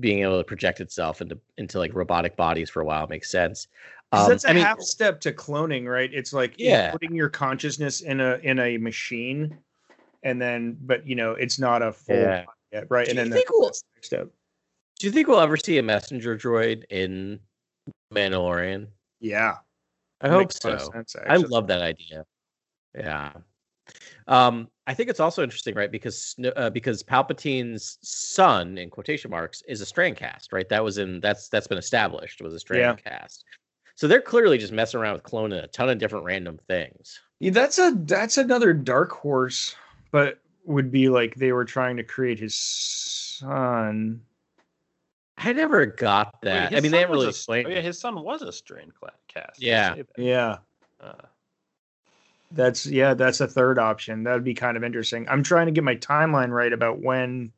[0.00, 3.68] being able to project itself into into like robotic bodies for a while makes sense.
[4.12, 6.12] Um, that's a I mean, half step to cloning, right?
[6.12, 6.90] It's like you're Yeah.
[6.92, 9.58] putting your consciousness in a in a machine,
[10.22, 12.44] and then but you know it's not a full Yeah.
[12.72, 13.06] yet, right?
[13.06, 14.28] Do and you then think that's we'll- the next step.
[14.98, 17.40] do you think we'll ever see a messenger droid in
[18.14, 18.88] Mandalorian?
[19.20, 19.56] Yeah,
[20.20, 20.90] I hope makes a lot so.
[20.92, 22.24] sense, I love that idea.
[22.94, 23.32] Yeah.
[24.28, 25.90] Um, I think it's also interesting, right?
[25.90, 30.68] Because uh, because Palpatine's son, in quotation marks, is a strand cast, right?
[30.68, 33.44] That was in that's that's been established was a strand cast.
[33.96, 37.18] So they're clearly just messing around with cloning a ton of different random things.
[37.40, 39.74] Yeah, that's a that's another dark horse,
[40.12, 44.20] but would be like they were trying to create his son.
[45.38, 46.70] I never got that.
[46.72, 47.68] his I mean, they haven't was really a- explained.
[47.68, 49.60] Oh, yeah, his son was a strain cla- cast.
[49.60, 49.94] Yeah.
[50.16, 50.58] Yeah,
[51.00, 51.12] Uh,
[52.52, 54.22] that's yeah, that's a third option.
[54.24, 55.28] That would be kind of interesting.
[55.28, 57.52] I'm trying to get my timeline right about when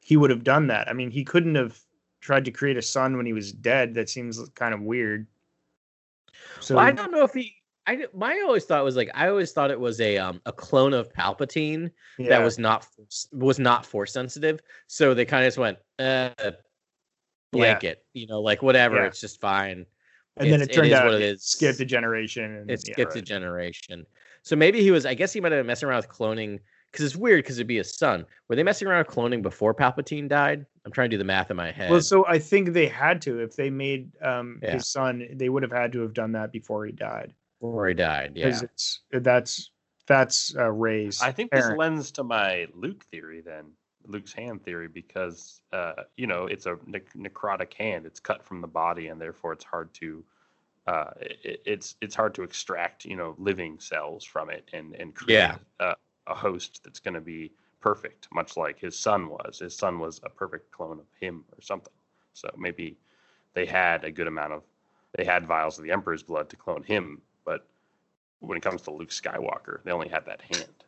[0.00, 0.88] he would have done that.
[0.88, 1.78] I mean, he couldn't have
[2.20, 3.94] tried to create a son when he was dead.
[3.94, 5.26] That seems kind of weird.
[6.60, 7.54] So Well, I don't know if he.
[7.86, 10.92] I my always thought was like I always thought it was a um a clone
[10.92, 12.28] of Palpatine yeah.
[12.28, 14.60] that was not force- was not force sensitive.
[14.88, 16.30] So they kind of just went uh
[17.50, 19.06] blanket, you know, like whatever, Yeah.
[19.06, 19.86] it's just fine.
[20.40, 21.44] And then it turned is out what it it is.
[21.44, 22.44] skipped a generation.
[22.56, 24.06] And, It yeah, skipped a generation.
[24.42, 25.04] So maybe he was.
[25.06, 26.60] I guess he might have been messing around with cloning
[26.90, 28.24] because it's weird because it'd be his son.
[28.48, 30.64] Were they messing around with cloning before Palpatine died?
[30.86, 31.90] I'm trying to do the math in my head.
[31.90, 33.40] Well, so I think they had to.
[33.40, 34.72] If they made um, Yeah.
[34.74, 37.34] his son, they would have had to have done that before he died.
[37.60, 38.48] before he died, yeah.
[38.62, 39.70] It's that's
[40.06, 41.20] that's uh, Rey's.
[41.20, 43.72] I think this lends to my Luke theory then,
[44.08, 48.06] Luke's hand theory, because uh, you know it's a nec- necrotic hand.
[48.06, 50.24] It's cut from the body, and therefore it's hard to
[50.86, 55.14] uh, it, it's it's hard to extract you know living cells from it and and
[55.14, 55.56] create Yeah.
[55.80, 55.94] a,
[56.26, 59.58] a host that's going to be perfect, much like his son was.
[59.60, 61.92] His son was a perfect clone of him or something.
[62.32, 62.96] So maybe
[63.54, 64.62] they had a good amount of
[65.16, 67.66] they had vials of the Emperor's blood to clone him, but
[68.40, 70.84] when it comes to Luke Skywalker, they only had that hand.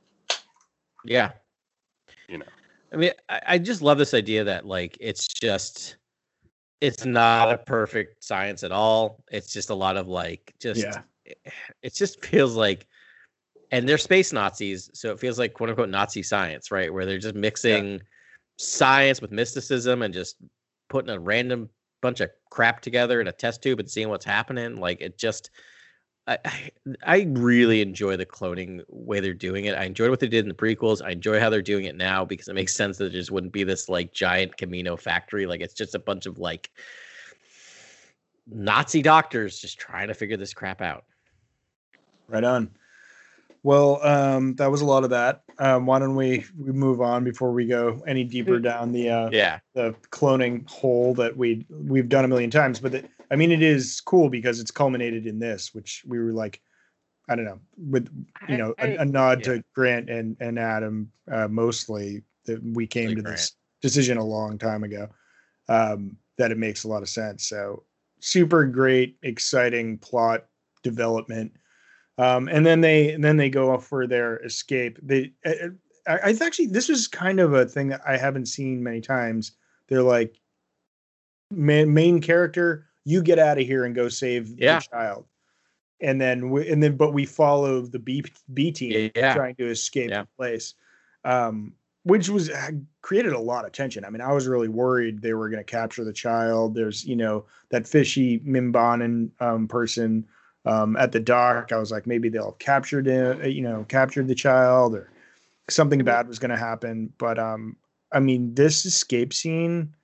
[1.05, 1.33] yeah.
[2.29, 2.47] You know.
[2.93, 5.97] I mean, I, I just love this idea that like it's just
[6.81, 9.23] it's not a perfect science at all.
[9.31, 11.03] It's just a lot of like just Yeah.
[11.83, 12.87] it just feels like
[13.73, 16.93] and they're space Nazis, so it feels like quote unquote Nazi science, right?
[16.93, 18.01] Where they're just mixing
[18.59, 20.37] science with mysticism and just
[20.89, 21.69] putting a random
[22.03, 24.77] bunch of crap together in a test tube and seeing what's happening.
[24.77, 25.51] Like it just
[26.31, 26.71] I, I
[27.05, 29.75] I really enjoy the cloning way they're doing it.
[29.77, 31.05] I enjoyed what they did in the prequels.
[31.05, 33.53] I enjoy how they're doing it now because it makes sense that it just wouldn't
[33.53, 35.47] be this like giant Kamino factory.
[35.47, 36.71] Like it's just a bunch of like
[38.47, 41.05] Nazi doctors just trying to figure this crap out.
[42.29, 42.71] Right on.
[43.63, 45.43] Well, um, that was a lot of that.
[45.59, 49.31] Um, why don't we, we move on before we go any deeper down the uh,
[49.31, 49.59] Yeah.
[49.75, 52.81] the cloning hole that we we've done a million times?
[52.81, 56.33] But the, I mean, it is cool because it's culminated in this, which we were
[56.33, 56.61] like,
[57.29, 58.09] I don't know, with
[58.49, 59.55] you I- know I- a, a nod yeah.
[59.55, 64.25] to Grant and and Adam uh, mostly that we came Mostly to this decision a
[64.25, 65.09] long time ago.
[65.69, 67.47] Um, that it makes a lot of sense.
[67.47, 67.85] So
[68.19, 70.47] super great, exciting plot
[70.83, 71.53] development.
[72.19, 74.99] Um, and then they and then they go off for their escape.
[75.03, 75.69] They I,
[76.09, 79.53] I I actually this was kind of a thing that I haven't seen many times.
[79.89, 80.41] They're like,
[81.51, 84.77] main, main character, you get out of here and go save Yeah.
[84.77, 85.25] the child.
[86.01, 89.35] And then we, and then but we follow the B B team Yeah.
[89.35, 90.23] trying to escape Yeah.
[90.23, 90.75] the place.
[91.25, 92.51] Um which was
[93.03, 94.07] created a lot of tension.
[94.07, 96.75] I mean, I was really worried they were going to capture the child.
[96.75, 100.27] There's, you know, that fishy Mimbanan um, person
[100.65, 101.73] um, at the dock.
[101.73, 105.11] I was like, maybe they'll have captured it, you know, captured the child or
[105.69, 107.13] something bad was going to happen.
[107.19, 107.77] But um,
[108.11, 109.95] I mean, this escape scene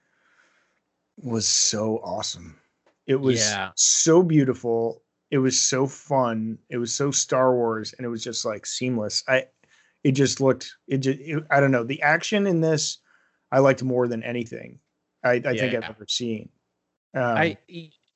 [1.16, 2.60] was so awesome.
[3.06, 3.70] It was Yeah.
[3.76, 5.02] so beautiful.
[5.30, 6.58] It was so fun.
[6.70, 9.24] It was so Star Wars, and it was just like seamless.
[9.28, 9.46] I,
[10.04, 10.72] it just looked.
[10.86, 11.18] It just.
[11.20, 11.84] It, I don't know.
[11.84, 12.98] The action in this,
[13.50, 14.78] I liked more than anything.
[15.24, 15.88] I, I think I've Yeah.
[15.88, 16.48] ever seen.
[17.14, 17.58] Um, I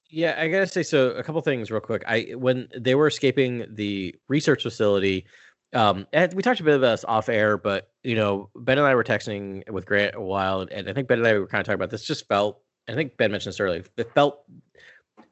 [0.08, 1.10] yeah, I gotta say so.
[1.10, 2.04] A couple things real quick.
[2.06, 5.26] I when they were escaping the research facility,
[5.72, 8.86] um, and we talked a bit about this off air, but you know, Ben and
[8.86, 11.60] I were texting with Grant a while, and I think Ben and I were kind
[11.60, 12.04] of talking about this.
[12.04, 12.60] Just felt,
[12.90, 13.84] I think Ben mentioned this earlier.
[13.96, 14.44] It felt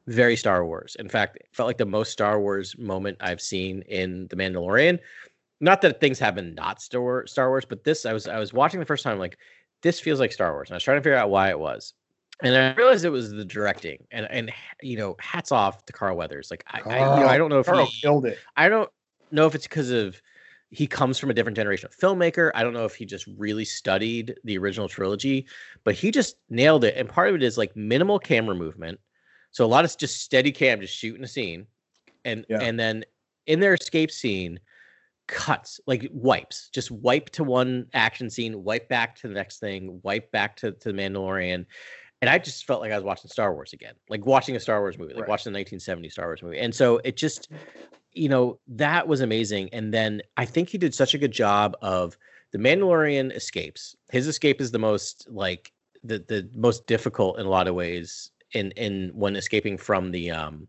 [0.07, 0.95] very Star Wars.
[0.99, 4.99] In fact, it felt like the most Star Wars moment I've seen in The Mandalorian.
[5.59, 8.39] Not that things have been not Star Wars, Star Wars, but this I was I
[8.39, 9.37] was watching the first time like
[9.81, 11.93] this feels like Star Wars, and I was trying to figure out why it was
[12.41, 14.51] and I realized it was the directing, and and
[14.81, 16.49] you know, hats off to Carl Weathers.
[16.49, 18.37] Like I, I, you know, I don't know if Carl he, killed it.
[18.55, 18.89] I don't
[19.31, 20.21] know if it's because of
[20.71, 22.51] he comes from a different generation of filmmaker.
[22.53, 25.47] I don't know if he just really studied the original trilogy,
[25.83, 26.95] but he just nailed it.
[26.95, 28.99] And part of it is like minimal camera movement,
[29.51, 31.65] so a lot of just steady cam, just shooting a scene,
[32.25, 32.59] and Yeah.
[32.61, 33.03] and then
[33.47, 34.59] in their escape scene
[35.27, 39.99] cuts like wipes just wipe to one action scene wipe back to the next thing
[40.01, 41.67] wipe back to, to the mandalorian
[42.21, 44.79] and i just felt like i was watching star wars again like watching a star
[44.79, 45.29] wars movie like Right.
[45.29, 47.49] watching the 1970 star wars movie and so it just
[48.13, 51.75] you know that was amazing and then i think he did such a good job
[51.81, 52.17] of
[52.51, 55.71] the mandalorian escapes his escape is the most like
[56.03, 60.31] the the most difficult in a lot of ways in in when escaping from the
[60.31, 60.67] um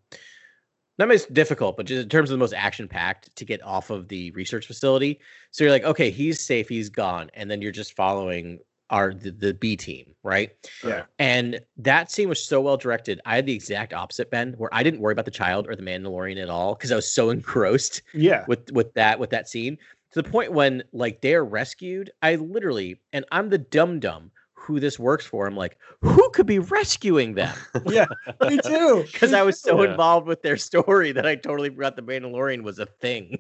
[0.99, 3.89] not most difficult, but just in terms of the most action packed to get off
[3.89, 5.19] of the research facility.
[5.51, 8.59] So you're like, okay, he's safe, he's gone, and then you're just following
[8.91, 10.51] our the, the B team, right?
[10.85, 11.05] Yeah.
[11.19, 13.21] And that scene was so well directed.
[13.25, 15.83] I had the exact opposite, Ben, where I didn't worry about the child or the
[15.83, 18.45] Mandalorian at all because I was so engrossed Yeah.
[18.49, 19.79] with with that with that scene
[20.13, 22.11] to the point when like they're rescued.
[22.23, 25.47] I literally, and I'm the dum dum who this works for.
[25.47, 27.57] I'm like, who could be rescuing them?
[27.89, 28.07] Yeah.
[28.47, 29.05] Me too.
[29.13, 29.91] because I was so Yeah.
[29.91, 33.39] involved with their story that I totally forgot the Mandalorian was a thing.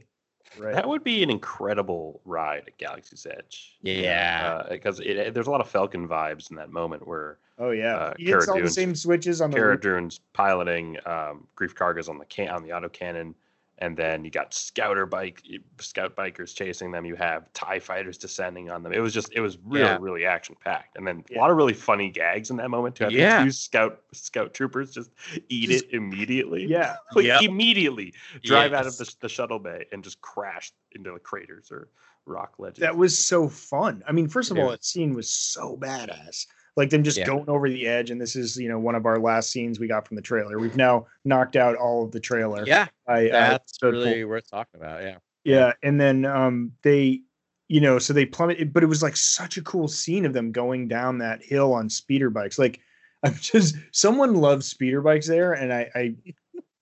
[0.58, 0.74] Right.
[0.74, 3.76] That would be an incredible ride at Galaxy's Edge.
[3.82, 4.64] Yeah.
[4.68, 7.96] because it, there's a lot of Falcon vibes in that moment where Oh yeah.
[7.96, 9.78] uh, he hits all the same switches on the Cara.
[9.78, 13.34] Dune's piloting, um, Greef Karga's on the can on the auto cannon,
[13.82, 15.42] and then you got scouter bike
[15.80, 17.04] scout bikers chasing them.
[17.06, 18.92] You have Tie fighters descending on them.
[18.92, 19.98] It was just it was really Yeah.
[20.00, 21.38] really action packed, and then Yeah.
[21.38, 23.04] a lot of really funny gags in that moment too.
[23.04, 23.44] Having Yeah.
[23.44, 25.10] two scout scout troopers just
[25.48, 26.64] eat Just- it immediately.
[26.66, 26.96] Yeah.
[27.14, 27.42] Like, Yep.
[27.42, 28.14] immediately
[28.44, 31.88] drive out of the, the shuttle bay and just crash into the craters or
[32.26, 32.80] rock ledges.
[32.80, 34.02] That was so fun.
[34.06, 34.64] I mean, first of Yeah.
[34.64, 36.46] all, that scene was so badass.
[36.76, 37.26] Like them just Yeah.
[37.26, 39.88] going over the edge, and this is you know one of our last scenes we
[39.88, 40.58] got from the trailer.
[40.58, 42.64] We've now knocked out all of the trailer.
[42.66, 44.30] Yeah, I, that's so really cool.
[44.30, 45.02] worth talking about.
[45.02, 45.72] Yeah, yeah.
[45.82, 47.22] And then um they,
[47.68, 50.52] you know, so they plummet, but it was like such a cool scene of them
[50.52, 52.58] going down that hill on speeder bikes.
[52.58, 52.80] Like
[53.22, 56.14] I'm just someone loves speeder bikes there, and I, I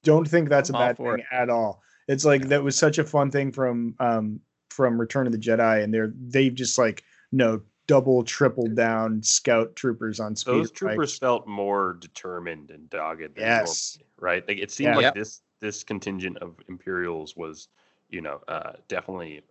[0.04, 1.82] don't think that's a I'm bad thing at all.
[2.06, 5.82] It's like that was such a fun thing from um from Return of the Jedi,
[5.82, 11.12] and they're they've just like no double triple down scout troopers on speed those troopers
[11.14, 11.18] bikes.
[11.18, 13.98] felt more determined and dogged than Yes.
[13.98, 14.96] normally, right like it seemed Yeah.
[14.96, 15.14] like Yep.
[15.14, 17.68] this this contingent of imperials was
[18.10, 19.42] you know uh, definitely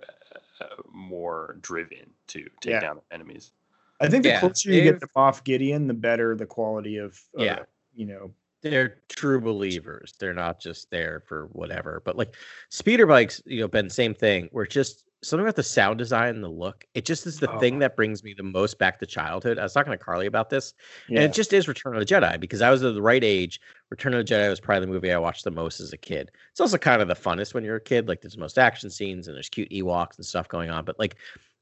[0.61, 2.79] uh, uh, more driven to take Yeah.
[2.79, 3.51] down enemies
[3.99, 6.97] I think the Yeah, closer you get they've- to Moff Gideon, the better the quality
[6.97, 7.63] of, of Yeah.
[7.95, 8.31] you know
[8.61, 10.13] they're true believers.
[10.19, 12.01] They're not just there for whatever.
[12.03, 12.35] But like
[12.69, 14.49] speeder bikes, you know, been same thing.
[14.51, 16.85] We're just something about the sound design and the look.
[16.93, 17.59] It just is the Oh.
[17.59, 19.57] thing that brings me the most back to childhood.
[19.57, 20.73] I was talking to Carly about this,
[21.09, 21.21] yeah.
[21.21, 23.59] And it just is Return of the Jedi because I was at the right age.
[23.89, 26.31] Return of the Jedi was probably the movie I watched the most as a kid.
[26.51, 28.07] It's also kind of the funnest when you're a kid.
[28.07, 30.85] Like there's the most action scenes and there's cute Ewoks and stuff going on.
[30.85, 31.15] But like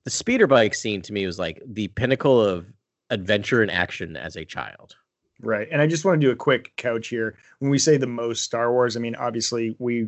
[0.03, 2.65] the speeder bike scene to me was like the pinnacle of
[3.09, 4.95] adventure and action as a child.
[5.41, 5.67] Right.
[5.71, 7.37] And I just want to do a quick couch here.
[7.59, 10.07] When we say the most Star Wars, I mean, obviously, we,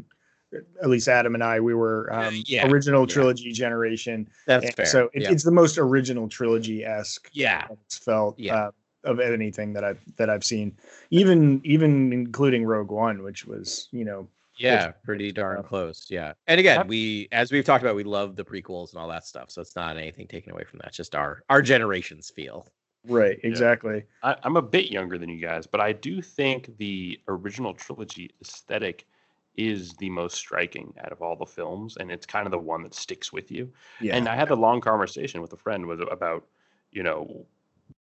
[0.82, 3.14] at least Adam and I, we were um, yeah, original yeah.
[3.14, 4.28] trilogy generation.
[4.46, 4.86] That's And fair.
[4.86, 5.32] So it, yeah.
[5.32, 7.68] it's the most original trilogy esque yeah.
[7.72, 8.56] it's felt Yeah.
[8.56, 8.72] uh,
[9.04, 10.76] of anything that I've that I've seen,
[11.12, 14.28] even even including Rogue One, which was you know
[14.58, 15.68] Yeah, pretty darn stuff.
[15.70, 16.08] close.
[16.10, 16.34] Yeah.
[16.48, 19.52] And again, we as we've talked about, we love the prequels and all that stuff.
[19.52, 20.88] So it's not anything taken away from that.
[20.90, 22.68] It's just our our generation's feel.
[23.06, 23.40] Right.
[23.44, 24.04] Exactly.
[24.24, 28.32] I, I'm a bit younger than you guys, but I do think the original trilogy
[28.42, 29.06] aesthetic
[29.58, 32.84] is the most striking out of all the films, and it's kind of the one
[32.84, 33.72] that sticks with you.
[34.00, 34.16] Yeah.
[34.16, 36.46] And I had a long conversation with a friend was about,
[36.92, 37.46] you know,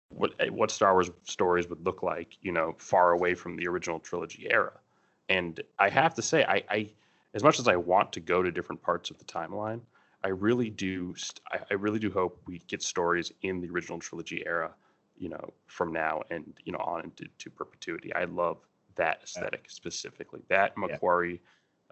[0.08, 3.98] what what Star Wars stories would look like, you know, far away from the original
[3.98, 4.72] trilogy era.
[5.28, 6.90] And I have to say, I, I
[7.34, 9.80] as much as I want to go to different parts of the timeline,
[10.24, 11.14] I really do.
[11.16, 14.72] st- I, I really do hope we get stories in the original trilogy era,
[15.18, 18.12] you know, from now and you know on into to perpetuity.
[18.14, 18.58] I love
[18.96, 20.40] that aesthetic specifically.
[20.48, 20.96] That Yeah.
[20.98, 21.40] McQuarrie,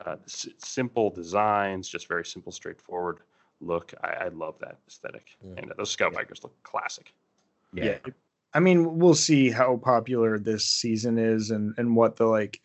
[0.04, 3.18] uh, s- simple designs, just very simple, straightforward
[3.60, 3.92] look.
[4.02, 5.58] I, I love that aesthetic, Mm.
[5.58, 7.12] and uh, those scout bikers look classic.
[7.72, 7.98] yeah.
[8.52, 12.60] I mean, we'll see how popular this season is and and what the like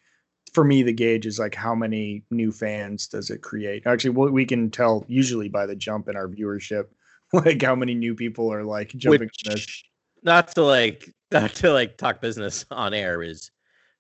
[0.54, 3.86] for me the gauge is like how many new fans does it create.
[3.86, 6.86] Actually, we we can tell usually by the jump in our viewership
[7.34, 9.54] like how many new people are like jumping on this.
[9.54, 9.86] Which,
[10.24, 13.52] not to like, not to like talk business on air, is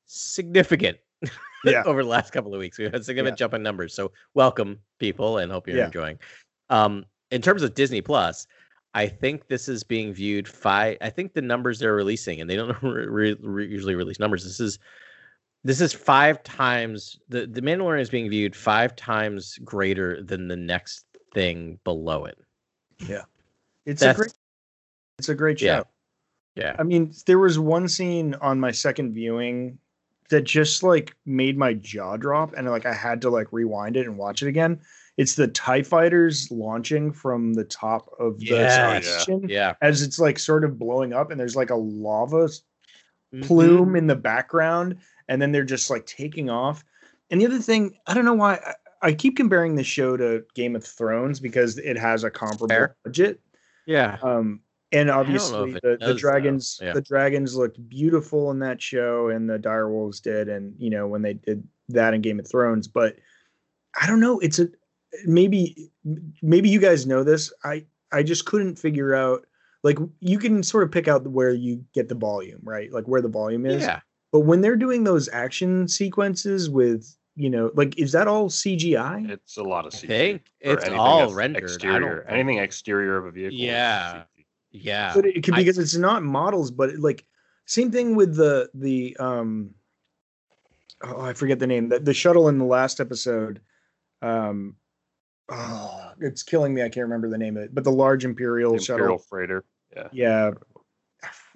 [0.06, 0.98] significant.
[1.64, 1.84] Yeah.
[1.86, 3.46] over the last couple of weeks, we've had significant Yeah.
[3.46, 3.94] jump in numbers.
[3.94, 5.86] So welcome, people, and hope you're Yeah.
[5.86, 6.20] enjoying.
[6.70, 8.48] Um, in terms of Disney Plus,
[8.94, 10.98] I think this is being viewed five.
[11.02, 14.44] I think the numbers they're releasing, and they don't re- re- usually release numbers.
[14.44, 14.80] This is
[15.64, 20.56] this is five times the the Mandalorian is being viewed five times greater than the
[20.56, 22.38] next thing below it.
[23.00, 23.24] Yeah,
[23.86, 24.34] it's a great
[25.20, 25.66] it's a great show.
[25.66, 25.84] Yeah.
[26.56, 26.76] Yeah.
[26.80, 29.78] I mean, there was one scene on my second viewing
[30.30, 34.08] that just like made my jaw drop and like I had to like rewind it
[34.08, 34.80] and watch it again.
[35.18, 39.06] It's the TIE fighters launching from the top of the Yes.
[39.24, 39.76] station Yeah.
[39.82, 42.50] as it's like sort of blowing up and there's like a lava
[43.34, 43.44] Mhm.
[43.44, 44.98] plume in the background
[45.28, 46.84] and then they're just like taking off.
[47.32, 48.74] And the other thing, I don't know why I,
[49.10, 52.96] I keep comparing this show to Game of Thrones because it has a comparable Fair.
[53.04, 53.40] budget.
[53.86, 54.18] Yeah.
[54.24, 54.62] Um,
[54.96, 56.18] and obviously the, the does, though.
[56.18, 56.94] dragons Yeah.
[56.94, 61.22] the dragons looked beautiful in that show and the direwolves did and you know when
[61.22, 63.16] they did that in game of thrones but
[64.02, 64.68] i don't know it's a
[65.26, 65.92] maybe
[66.42, 69.46] maybe you guys know this i i just couldn't figure out
[69.84, 73.22] like you can sort of pick out where you get the volume right like where
[73.22, 74.00] the volume is Yeah.
[74.32, 79.30] but when they're doing those action sequences with you know like is that all cgi
[79.30, 80.08] It's a lot of I CG.
[80.08, 81.58] think or it's anything all that's rendered.
[81.58, 83.58] I don't Exterior, anything exterior of a vehicle.
[83.58, 84.24] is Yeah.
[84.76, 84.84] CG.
[84.84, 85.14] Yeah.
[85.16, 87.26] but it could I- because it's not models but it, like
[87.66, 89.72] same thing with the the um
[91.04, 93.62] oh i forget the name the, the shuttle in the last episode
[94.22, 94.76] um
[95.50, 98.74] oh it's killing me i can't remember the name of it but the large imperial,
[98.74, 99.64] Imperial shuttle freighter.
[99.96, 100.08] Yeah.
[100.12, 100.52] yeah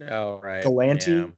[0.09, 0.63] Oh, right.
[0.63, 1.31] galanti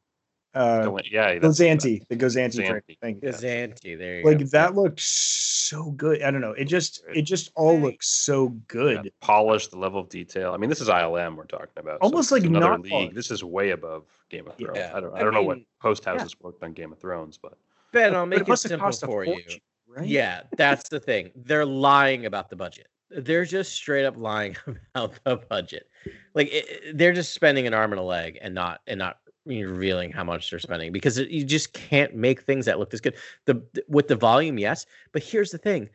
[0.53, 1.33] uh yeah.
[1.39, 2.67] that's- gozanti the gozanti Gozanti.
[2.67, 3.29] train thing Yeah.
[3.29, 3.97] Gazanti.
[3.97, 4.45] There you like go.
[4.45, 9.05] that looked so good i don't know it just it just all looks so good
[9.05, 10.53] Yeah, polish, the level of detail.
[10.53, 11.99] I mean, this is ILM we're talking about.
[12.01, 12.91] Almost this is like another not league.
[12.91, 13.15] polished.
[13.15, 14.67] This is way above Game of Yeah.
[14.67, 14.91] Thrones.
[14.95, 17.53] I don't, I I don't know what post houses worked on Game of Thrones, but
[17.93, 19.39] Ben, I'll But make it must simple cost a for you.
[19.87, 21.31] right Yeah, that's the thing.
[21.35, 22.87] They're lying about the budget.
[23.09, 24.55] They're just straight up lying
[24.95, 25.87] about the budget.
[26.33, 29.17] Like it, it- they're just spending an arm and a leg and not and not
[29.45, 33.01] revealing how much they're spending because it, you just can't make things that look this
[33.01, 33.15] good.
[33.45, 35.89] The with the volume, yes, but here's the thing: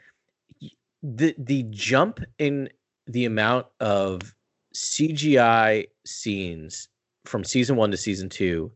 [1.02, 2.68] the the jump in
[3.06, 4.34] the amount of
[4.74, 6.88] CGI scenes
[7.24, 8.70] from season one to season two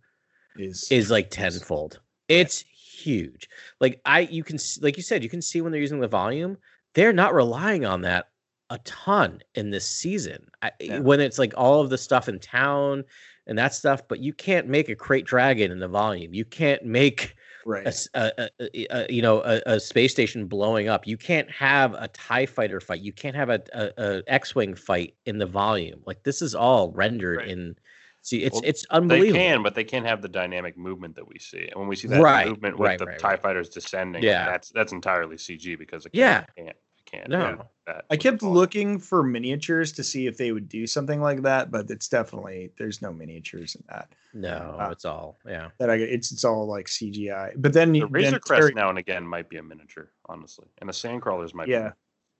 [0.57, 2.01] is is like tenfold.
[2.29, 3.49] It's huge.
[3.81, 6.57] Like I, you can like you said, you can see when they're using the volume.
[6.95, 8.27] They're not relying on that
[8.71, 10.47] a ton in this season.
[10.63, 11.01] I, Yeah.
[11.01, 13.05] When it's like all of the stuff in town
[13.47, 16.35] and that stuff, but you can't make a crate dragon in the volume.
[16.35, 17.35] You can't make
[17.67, 21.07] right a, a- a- a- you know a, space station blowing up.
[21.07, 23.01] You can't have a Tie fighter fight.
[23.01, 26.01] You can't have a, a, a X-wing fight in the volume.
[26.07, 27.49] Like this is all rendered Right.
[27.49, 27.77] in.
[28.23, 29.39] See, it's Well, it's they unbelievable.
[29.39, 31.67] can, but they can't have the dynamic movement that we see.
[31.69, 34.45] And when we see that Right, movement with right, the Tie fighters descending, Yeah.
[34.45, 36.45] that's that's entirely CG because it Yeah.
[36.55, 36.77] can't,
[37.11, 37.67] can't, can't No.
[37.87, 38.05] that.
[38.11, 38.57] I kept the volume.
[38.57, 42.71] looking for miniatures to see if they would do something like that, but it's definitely
[42.79, 44.13] there's no miniatures in that.
[44.33, 45.71] No, Uh, it's all yeah.
[45.79, 47.55] That I it's it's all like CGI.
[47.57, 50.67] But then The Razor then Crest Terry- now and again might be a miniature, honestly,
[50.79, 51.89] and the Sandcrawlers might Yeah.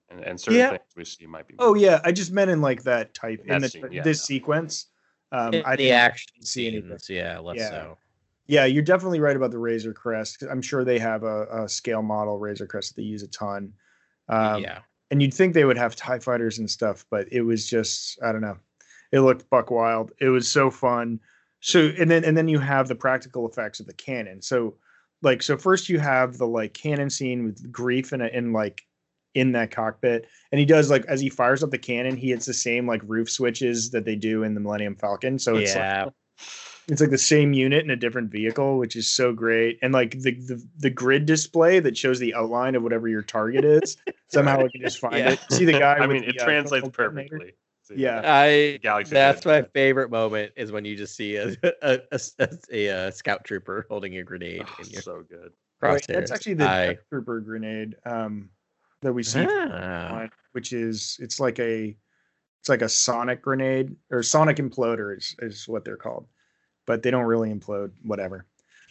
[0.09, 0.69] be, and, and certain Yeah.
[0.71, 1.55] things we see might be.
[1.59, 4.19] Oh yeah, I just meant in like that type in That the, scene, yeah, this
[4.19, 4.23] no.
[4.35, 4.87] sequence.
[5.33, 6.89] Um, In I the didn't action see anything.
[6.97, 7.69] scenes, yeah, less Yeah.
[7.69, 7.97] so.
[8.47, 10.43] Yeah, you're definitely right about the Razor Crest.
[10.43, 13.71] I'm sure they have a, a scale model Razor Crest that they use a ton.
[14.31, 14.79] Um, yeah,
[15.11, 18.31] and you'd think they would have tie fighters and stuff but it was just i
[18.31, 18.57] don't know.
[19.11, 20.11] It looked buck wild.
[20.19, 21.19] It was so fun.
[21.59, 24.41] So and then and then you have the practical effects of the cannon.
[24.41, 24.75] So
[25.21, 28.83] like so first you have the like cannon scene with Greef and in like
[29.33, 32.45] in that cockpit and he does like as he fires up the cannon he hits
[32.45, 35.37] the same like roof switches that they do in the millennium falcon.
[35.37, 36.09] So it's like yeah.
[36.91, 39.79] It's like the same unit in a different vehicle, which is so great.
[39.81, 43.63] And like the the, the grid display that shows the outline of whatever your target
[43.63, 43.95] is,
[44.27, 45.31] somehow it can just find Yeah.
[45.31, 45.39] it.
[45.49, 45.93] See the guy.
[45.97, 47.53] I with mean, it the, uh, translates thermal perfectly.
[47.83, 48.21] See, Yeah.
[48.25, 49.63] I Galaxy that's Grid.
[49.63, 52.19] my favorite moment is when you just see a a, a,
[52.69, 55.53] a, a scout trooper holding a grenade Oh, in your so good.
[55.81, 56.13] Right, crosshairs.
[56.13, 58.49] that's actually the I, Trooper grenade um,
[59.01, 60.09] that we see, Ah.
[60.11, 61.95] one, which is it's like a
[62.59, 66.27] it's like a sonic grenade or sonic imploder is, is what they're called,
[66.85, 67.91] but they don't really implode.
[68.03, 68.45] Whatever.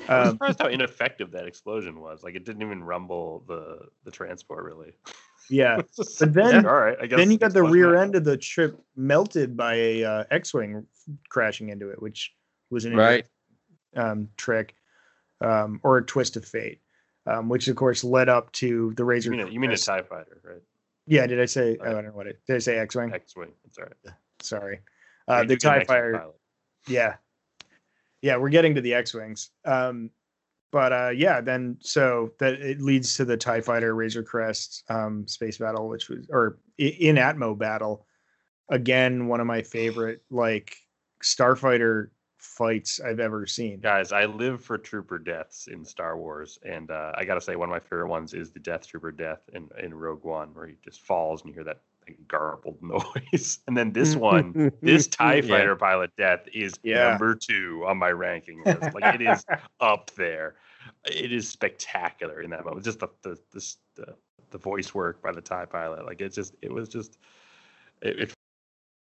[0.08, 2.22] I was Um, surprised how ineffective that explosion was.
[2.22, 4.92] Like it didn't even rumble the the transport really.
[5.50, 5.80] yeah.
[5.96, 7.18] Just- But then- all right, I guess.
[7.18, 8.02] then you got the rear happened.
[8.02, 10.86] end of the ship melted by a uh, X-wing
[11.28, 12.32] crashing into it, which
[12.70, 13.26] was an right.
[13.96, 14.74] um, trick
[15.42, 16.80] um, or a twist of fate,
[17.26, 19.30] um, which of course led up to the Razor.
[19.32, 19.44] You Razor.
[19.44, 19.86] mean a, you mean a Crest.
[19.86, 20.62] Tie Fighter, right?
[21.06, 21.70] Yeah, did I say?
[21.70, 21.78] Right.
[21.82, 22.40] Oh, I don't know what it.
[22.46, 23.12] Did I say X-wing?
[23.12, 23.52] X-wing.
[23.66, 24.14] It's all right.
[24.40, 24.80] Sorry.
[25.28, 26.12] Uh, you the could be an Tie X-wing Fighter.
[26.18, 26.34] pilot.
[26.88, 27.14] Yeah.
[28.22, 29.50] Yeah, we're getting to the X-wings.
[29.64, 30.10] Um,
[30.72, 35.26] but uh, yeah, then so that it leads to the Tie Fighter Razor Crest um,
[35.26, 38.06] space battle, which was or in Atmo battle.
[38.68, 40.76] Again, one of my favorite like
[41.24, 43.80] Starfighter fights I've ever seen.
[43.80, 47.68] Guys, I live for trooper deaths in Star Wars, and uh, I gotta say one
[47.68, 50.76] of my favorite ones is the Death Trooper death in, in Rogue One, where he
[50.84, 53.60] just falls and you hear that like, garbled noise.
[53.66, 54.20] and then this mm-hmm.
[54.20, 55.42] one, this Tie Yeah.
[55.42, 57.10] Fighter pilot death is Yeah.
[57.10, 58.94] number two on my ranking list.
[58.94, 59.44] Like it is
[59.80, 60.56] up there.
[61.04, 62.84] It is spectacular in that moment.
[62.84, 64.14] Just the the the the,
[64.50, 67.18] the voice work by the Tie pilot, like it's just it was just
[68.02, 68.34] it, it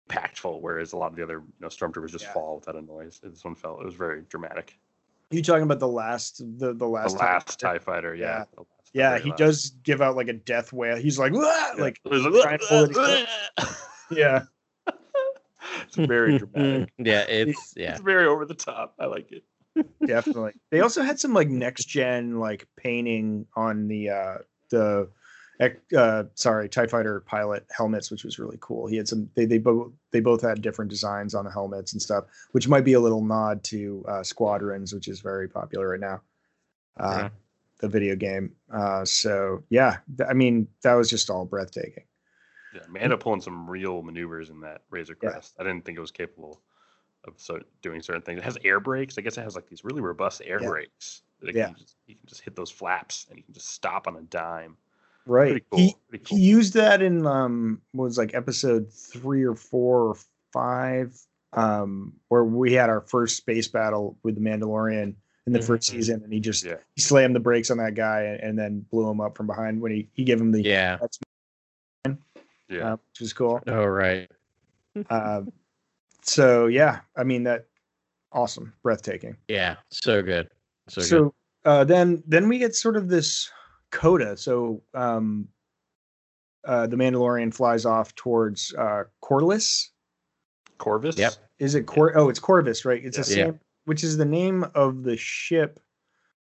[0.09, 0.61] impactful.
[0.61, 2.33] Whereas a lot of the other you know stormtroopers just Yeah.
[2.33, 3.19] fall without a noise.
[3.23, 4.77] This one felt it was very dramatic.
[5.31, 7.79] You talking about the last the the last the TIE last Fighter?
[7.79, 8.43] Tie Fighter, yeah.
[8.57, 8.63] Yeah.
[8.93, 9.37] The last- the Yeah, he last.
[9.39, 10.95] does give out like a death wail.
[10.97, 11.73] He's like, Yeah.
[11.77, 13.29] like It was trying to pull it
[14.11, 14.43] yeah,
[15.83, 16.93] it's very dramatic.
[16.97, 17.91] yeah, it's yeah.
[17.93, 18.95] It's very over the top.
[18.99, 19.43] I like it.
[20.05, 20.53] definitely.
[20.71, 24.37] They also had some like next gen like painting on the uh
[24.69, 25.09] the
[25.97, 28.85] uh sorry TIE fighter pilot helmets, which was really cool.
[28.87, 32.01] He had some they they both they both had different designs on the helmets and
[32.01, 35.99] stuff, which might be a little nod to uh Squadrons, which is very popular right
[35.99, 36.21] now.
[36.99, 37.29] Uh Yeah.
[37.83, 38.55] The video game.
[38.71, 42.05] Uh so yeah, th- I mean that was just all breathtaking.
[42.73, 45.29] Yeah, Mando pulling some real maneuvers in that Razor Yeah.
[45.31, 45.53] Crest.
[45.59, 46.61] I didn't think it was capable
[47.25, 48.39] of so doing certain things.
[48.39, 49.17] It has air brakes.
[49.17, 50.69] I guess it has like these really robust air Yeah.
[50.69, 51.21] brakes.
[51.39, 51.65] That it Yeah.
[51.67, 54.21] can just, you can just hit those flaps and you can just stop on a
[54.23, 54.77] dime.
[55.25, 55.51] Right.
[55.51, 55.79] Pretty cool.
[55.79, 56.37] He, pretty cool.
[56.37, 60.15] he used that in um what was like episode three or four or
[60.51, 61.15] five
[61.53, 65.13] um where we had our first space battle with the mandalorian
[65.45, 65.93] in the first Mhm.
[65.93, 66.77] season and he just Yeah.
[66.95, 69.81] he slammed the brakes on that guy and, and then blew him up from behind
[69.81, 70.97] when he he gave him the Yeah.
[72.69, 72.93] yeah.
[72.93, 74.29] uh, which was cool Oh right.
[75.09, 75.41] uh,
[76.21, 77.65] so yeah i mean that
[78.31, 79.75] awesome breathtaking Yeah.
[79.91, 80.49] So good.
[80.89, 81.31] So, so, good.
[81.65, 83.49] uh, then then we get sort of this
[83.91, 84.35] coda.
[84.35, 85.47] So um,
[86.65, 89.91] uh, the Mandalorian flies off towards uh, Corliss.
[90.79, 91.15] Corvus.
[91.17, 91.33] Yep.
[91.59, 92.17] Is it Cor?
[92.17, 93.03] Oh, it's Corvus, right?
[93.05, 93.45] It's the Yeah.
[93.45, 95.79] same, which is the name of the ship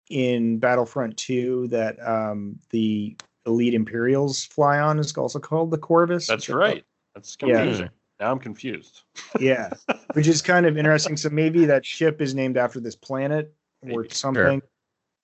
[0.10, 3.16] in Battlefront Two that um, the
[3.46, 5.00] elite Imperials fly on.
[5.00, 6.28] Is also called the Corvus.
[6.28, 6.84] That's right.
[7.16, 7.58] That's Yeah.
[7.58, 7.90] confusing.
[8.20, 9.02] Now I'm confused.
[9.40, 9.70] Yeah,
[10.14, 11.18] which is kind of interesting.
[11.18, 14.14] So maybe that ship is named after this planet or Maybe.
[14.14, 14.62] something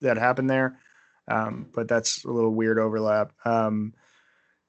[0.00, 0.78] that happened there.
[1.28, 3.32] Um, but that's a little weird overlap.
[3.44, 3.94] Um,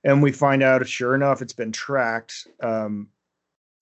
[0.03, 2.47] and we find out, sure enough, it's been tracked.
[2.61, 3.07] Um,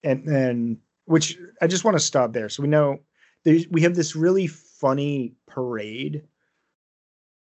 [0.03, 2.47] and then, which I just want to stop there.
[2.49, 2.99] So we know
[3.43, 6.23] there's, we have this really funny parade,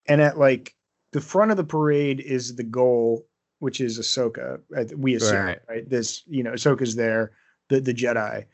[0.08, 0.76] and at like
[1.12, 3.26] the front of the parade is the goal,
[3.60, 4.60] which is Ahsoka.
[4.96, 5.60] We assume, Right.
[5.68, 5.90] right?
[5.90, 7.32] This, you know, Ahsoka's there,
[7.70, 8.46] the the Jedi,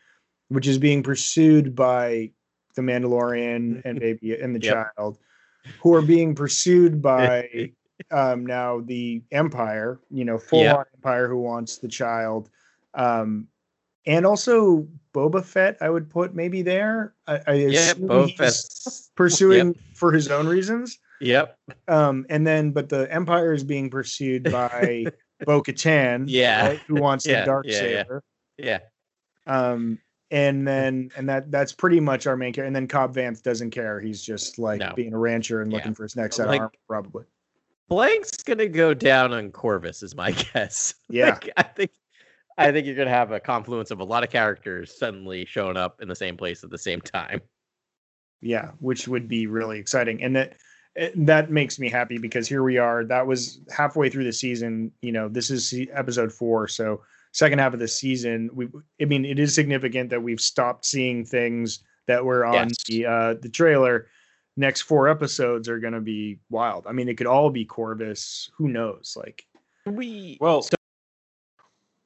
[0.49, 2.31] which is being pursued by
[2.75, 4.93] the Mandalorian and baby and the Yep.
[4.97, 5.17] child,
[5.79, 7.71] who are being pursued by
[8.11, 10.77] um now the Empire, you know, full Yep.
[10.77, 12.49] on Empire who wants the child.
[12.93, 13.47] Um
[14.05, 17.13] and also Boba Fett, I would put maybe there.
[17.27, 17.93] I, I Yeah.
[17.93, 20.99] he's Fett's- pursuing for his own reasons.
[21.21, 21.57] Yep.
[21.87, 25.05] Um, and then, but the Empire is being pursued by
[25.45, 26.73] Bo Katan, Yeah.
[26.87, 27.79] who wants Yeah, the dark yeah, yeah.
[28.03, 28.23] saber.
[28.57, 28.79] Yeah.
[29.47, 29.99] Um,
[30.31, 32.65] and then, and that that's pretty much our main character.
[32.67, 34.91] And then Cobb Vanth doesn't care; he's just like No.
[34.95, 35.77] being a rancher and Yeah.
[35.77, 37.23] looking for his next set Like- of armor, probably.
[37.87, 40.95] Blank's gonna go down on Corvus, is my guess.
[41.09, 41.29] Yeah.
[41.31, 41.91] Like, I think
[42.57, 46.01] I think you're gonna have a confluence of a lot of characters suddenly showing up
[46.01, 47.41] in the same place at the same time.
[48.41, 50.55] Yeah, which would be really exciting, and that
[50.95, 53.03] eh, that makes me happy because here we are.
[53.03, 54.91] That was halfway through the season.
[55.01, 57.01] You know, this is episode four, so
[57.31, 58.49] second half of the season.
[58.53, 58.67] We,
[59.01, 62.83] I mean, it is significant that we've stopped seeing things that were on Yes.
[62.87, 64.07] the uh, the trailer.
[64.57, 66.87] Next four episodes are going to be wild.
[66.87, 68.49] I mean, it could all be Corvus.
[68.57, 69.17] Who knows?
[69.17, 69.45] Like,
[69.85, 70.75] We Well, So-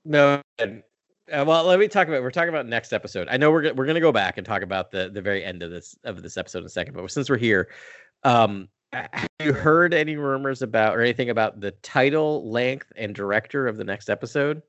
[0.06, 0.42] no.
[0.60, 2.22] Uh, well, let me talk about.
[2.24, 3.28] We're talking about next episode.
[3.30, 5.70] I know we're we're gonna go back and talk about the the very end of
[5.72, 6.96] this of this episode in a second.
[6.96, 7.70] But since we're here,
[8.24, 13.68] um, have you heard any rumors about or anything about the title, length, and director
[13.68, 14.64] of the next episode?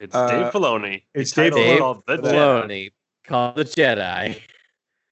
[0.00, 1.02] it's Uh, Dave Filoni.
[1.14, 2.22] it's The title Dave called The Jedi.
[2.32, 2.92] Filoni
[3.26, 4.40] called the Jedi,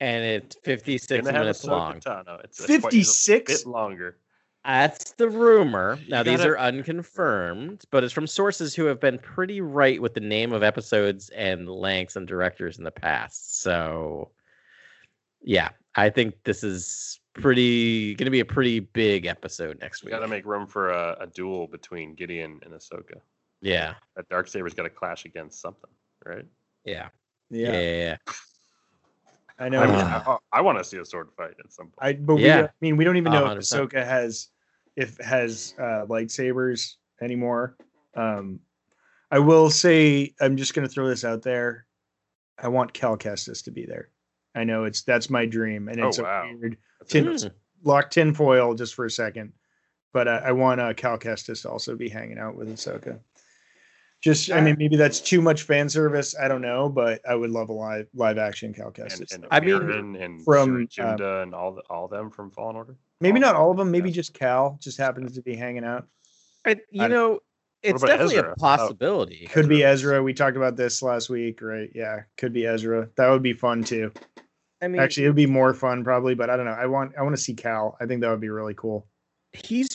[0.01, 2.01] and it's fifty six minutes long.
[2.01, 2.45] Tano.
[2.45, 3.63] It's a quite- it's a 56?
[3.65, 4.19] bit longer.
[4.65, 5.99] That's the rumor.
[6.09, 10.15] Now these gotta- are unconfirmed, but it's from sources who have been pretty right with
[10.15, 13.61] the name of episodes and lengths and directors in the past.
[13.61, 14.31] So,
[15.43, 20.07] yeah, I think this is pretty going to be a pretty big episode next We
[20.07, 20.13] week.
[20.13, 23.21] got to make room for a, a duel between Gideon and Ahsoka.
[23.63, 25.91] yeah, That dark saber's got to clash against something,
[26.25, 26.45] right?
[26.85, 27.09] yeah,
[27.51, 27.97] yeah, yeah, yeah.
[27.97, 28.17] yeah.
[29.63, 29.81] I know.
[29.81, 30.39] I, mean, Ah.
[30.53, 31.95] I, I want to see a sword fight at some point.
[32.01, 32.57] I but we Yeah.
[32.63, 33.91] don't- I mean we don't even know if hundred percent.
[33.91, 34.49] Ahsoka has
[34.97, 37.77] if has uh, lightsabers anymore.
[38.17, 38.61] Um,
[39.31, 41.87] I will say I'm just gonna throw this out there.
[42.59, 44.09] I want Cal Kestis to be there.
[44.55, 46.43] I know it's that's my dream, and Oh, it's wow.
[46.45, 47.53] a weird That's tin, interesting.
[47.85, 49.53] lock tin foil just for a second.
[50.13, 53.19] But uh, I want uh, Cal Kestis to also be hanging out with Ahsoka.
[54.23, 56.35] Just, I mean, maybe that's too much fan service.
[56.41, 59.35] I don't know, but I would love a live live action Cal and, Kestis.
[59.35, 62.77] and I mean, Aaron and from, from Junda and all the, all them from Fallen
[62.77, 62.97] Order.
[63.21, 63.89] maybe not all of them.
[63.89, 64.01] Yeah.
[64.01, 66.07] Maybe just Cal just happens to be hanging out.
[66.65, 67.41] I, you I- know,
[67.83, 68.53] it's definitely Ezra?
[68.53, 69.49] a possibility.
[69.51, 70.13] Could be Ezra.
[70.13, 70.23] Ezra.
[70.23, 71.91] We talked about this last week, right?
[71.93, 73.09] Yeah, could be Ezra.
[73.17, 74.13] That would be fun too.
[74.81, 76.73] I mean, Actually, it would be more fun probably, but I don't know.
[76.79, 77.97] I want I want to see Cal.
[78.01, 79.09] I think that would be really cool.
[79.53, 79.89] he's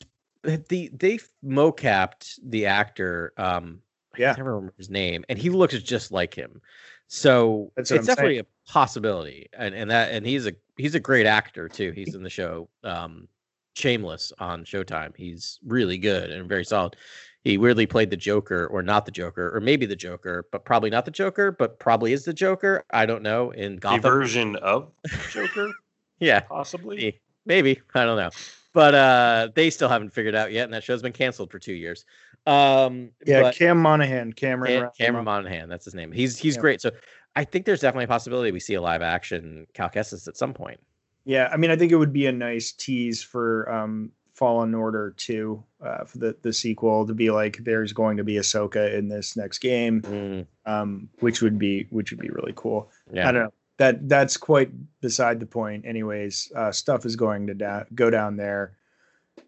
[0.43, 3.79] the they mocapped the actor um
[4.17, 4.31] Yeah.
[4.31, 6.61] I never remember his name and he looks just like him
[7.07, 10.99] so That's it's I'm definitely a possibility and and that and he's a he's a
[10.99, 13.27] great actor too he's in the show um
[13.75, 16.95] shameless on showtime he's really good and very solid
[17.43, 20.89] he weirdly played the joker or not the joker or maybe the joker but probably
[20.89, 24.55] not the joker but probably is the joker i don't know in A gotham version
[24.57, 24.91] of
[25.31, 25.71] Joker,
[26.19, 26.95] yeah possibly.
[26.95, 27.21] Maybe.
[27.45, 27.81] Maybe.
[27.95, 28.29] I don't know.
[28.73, 31.73] But uh they still haven't figured out yet, and that show's been canceled for two
[31.73, 32.05] years.
[32.47, 34.81] Um Yeah, but Cam Monaghan, Cameron.
[34.83, 36.11] Cam- Cameron Monaghan, that's his name.
[36.11, 36.61] He's he's Yeah.
[36.61, 36.81] great.
[36.81, 36.91] So
[37.35, 40.53] I think there's definitely a possibility we see a live action Cal Kestis at some
[40.53, 40.79] point.
[41.25, 45.13] Yeah, I mean, I think it would be a nice tease for um Fallen Order
[45.17, 49.09] 2 uh, for the the sequel to be like there's going to be Ahsoka in
[49.09, 52.89] this next game, Mm, um, which would be which would be really cool.
[53.11, 53.27] yeah.
[53.27, 53.53] I don't know.
[53.77, 54.71] That that's quite
[55.01, 55.85] beside the point.
[55.85, 58.76] Anyways, uh, stuff is going to da- go down there.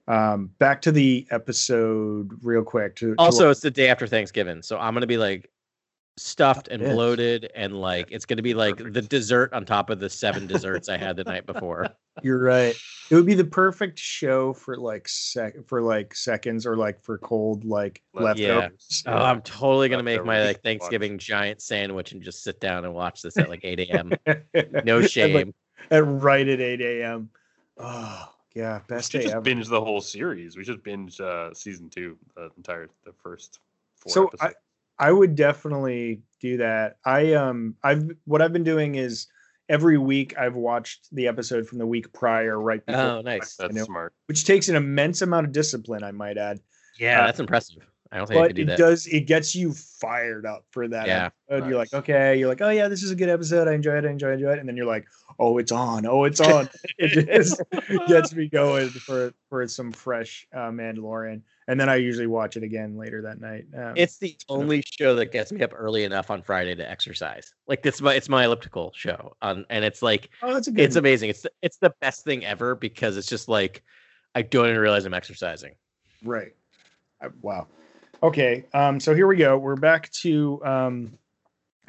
[0.08, 2.96] Um, back to the episode real quick.
[2.98, 5.50] To, to Also, it's the day after Thanksgiving, so I'm gonna be like
[6.18, 6.94] stuffed and It is.
[6.94, 10.90] bloated, and like it's gonna be like the dessert on top of the seven desserts
[10.90, 11.88] I had the night before.
[12.24, 12.76] You're right.
[13.10, 17.18] It would be the perfect show for like sec for like seconds or like for
[17.20, 19.04] cold like Left- leftovers.
[19.06, 22.94] Oh, I'm totally gonna make my like Thanksgiving giant sandwich and just sit down and
[22.94, 24.12] watch this at like 8 a.m.
[24.84, 25.54] No At, like, shame.
[25.92, 27.30] At right at 8 a.m.
[27.78, 29.42] Oh yeah, We best should day just ever.
[29.42, 30.58] binge the whole series.
[30.58, 33.60] We should binge uh, season two, the entire the first
[33.98, 34.56] four so I, episodes.
[35.00, 36.98] I would definitely do that.
[37.06, 39.28] I um I've what I've been doing is
[39.70, 43.56] every week I've watched the episode from the week prior right before, Oh, nice.
[43.56, 43.84] That's know.
[43.86, 44.14] smart.
[44.26, 46.60] which takes an immense amount of discipline, I might add.
[46.98, 47.84] Yeah, Uh, that's impressive.
[48.12, 48.78] I don't think I But could do it that.
[48.80, 51.30] does it gets you fired up for that Yeah.
[51.52, 51.70] episode.
[51.70, 53.68] You're like, okay, you're like, oh yeah, this is a good episode.
[53.68, 54.60] I enjoy it, I enjoy it, I enjoy it.
[54.60, 55.06] And then you're like,
[55.38, 56.68] oh, it's on, oh, it's on.
[56.98, 57.62] it just
[58.08, 61.42] gets me going for for some fresh uh, Mandalorian.
[61.68, 63.66] And then I usually watch it again later that night.
[63.78, 67.54] Um, It's the only show that gets me up early enough on Friday to exercise.
[67.68, 70.82] Like it's my it's my elliptical show on, and it's like oh, it's a good.
[70.84, 71.30] it's amazing.
[71.30, 73.84] It's the- it's the best thing ever because it's just like
[74.34, 75.76] I don't even realize I'm exercising.
[76.24, 76.54] Right.
[77.22, 77.68] I- wow.
[78.22, 78.66] Okay.
[78.74, 79.00] Um.
[79.00, 79.58] So here we go.
[79.58, 81.18] We're back to um,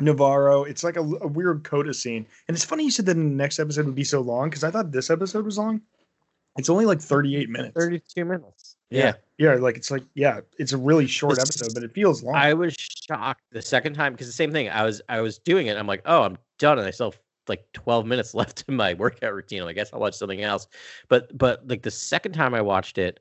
[0.01, 0.69] Nevarro.
[0.69, 3.59] It's like a, a weird coda scene, and it's funny you said that the next
[3.59, 5.81] episode would be so long because I thought this episode was long.
[6.57, 7.75] It's only like 38 minutes.
[7.75, 8.77] 32 minutes.
[8.91, 9.15] Yeah.
[9.39, 9.55] Yeah.
[9.55, 12.35] Like it's like yeah, it's a really short This- episode, but it feels long.
[12.35, 14.69] I was shocked the second time because the same thing.
[14.69, 15.77] I was I was doing it.
[15.77, 18.95] I'm like, oh, I'm done, and I still have like 12 minutes left in my
[18.95, 19.63] workout routine.
[19.63, 20.67] I guess I'll watch something else.
[21.09, 23.21] But but like the second time I watched it,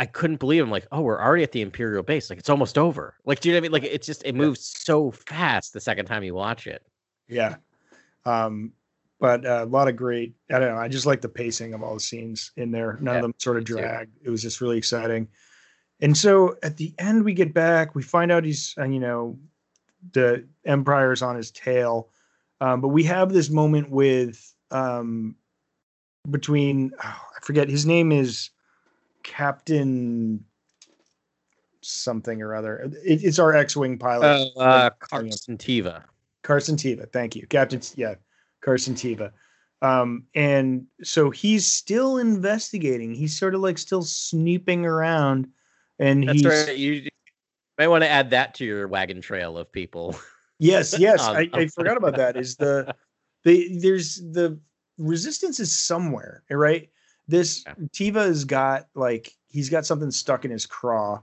[0.00, 0.62] I couldn't believe.
[0.64, 2.30] I'm like, oh, we're already at the Imperial base.
[2.30, 3.14] Like it's almost over.
[3.24, 3.72] Like do you know what I mean?
[3.72, 6.82] Like it's just it moves so fast the second time you watch it.
[7.28, 7.56] yeah.
[8.24, 8.72] Um.
[9.20, 10.34] But uh, a lot of great.
[10.50, 10.80] I don't know.
[10.80, 12.96] I just like the pacing of all the scenes in there.
[13.02, 13.76] None Yeah, of them sort of me too.
[13.76, 14.16] dragged.
[14.24, 15.28] It was just really exciting.
[16.00, 19.38] And so at the end, we get back, we find out he's, uh, you know,
[20.12, 22.08] the Empire's on his tail.
[22.62, 25.36] Um, but we have this moment with, um,
[26.30, 28.48] between, oh, I forget, his name is
[29.30, 30.44] Captain
[31.82, 32.90] something or other.
[33.04, 34.50] It, it's our X Wing pilot.
[34.56, 36.02] Uh, uh, Carson Teva.
[36.42, 37.10] Carson Teva.
[37.12, 37.46] Thank you.
[37.46, 38.14] Captain, yeah,
[38.60, 39.30] Carson Teva.
[39.82, 43.14] Um, and so he's still investigating.
[43.14, 45.46] He's sort of like still snooping around.
[46.00, 46.76] And That's he's, right.
[46.76, 47.08] You
[47.78, 50.16] might want to add that to your wagon trail of people.
[50.58, 51.22] Yes, yes.
[51.22, 52.36] Um, I, I forgot about that.
[52.36, 52.96] Is the
[53.44, 54.58] the there's the
[54.98, 56.90] resistance is somewhere, right?
[57.30, 57.74] This Yeah.
[57.92, 61.20] Teva has got like he's got something stuck in his craw,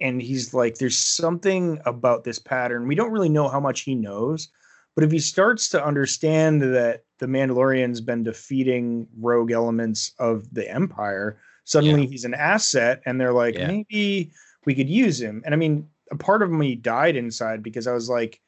[0.00, 2.88] and he's like, there's something about this pattern.
[2.88, 4.48] We don't really know how much he knows,
[4.94, 10.68] but if he starts to understand that the Mandalorian's been defeating rogue elements of the
[10.70, 13.68] Empire, suddenly he's an asset, and they're like, Yeah.
[13.68, 14.32] maybe
[14.64, 15.42] we could use him.
[15.44, 18.40] And I mean, a part of me died inside because I was like,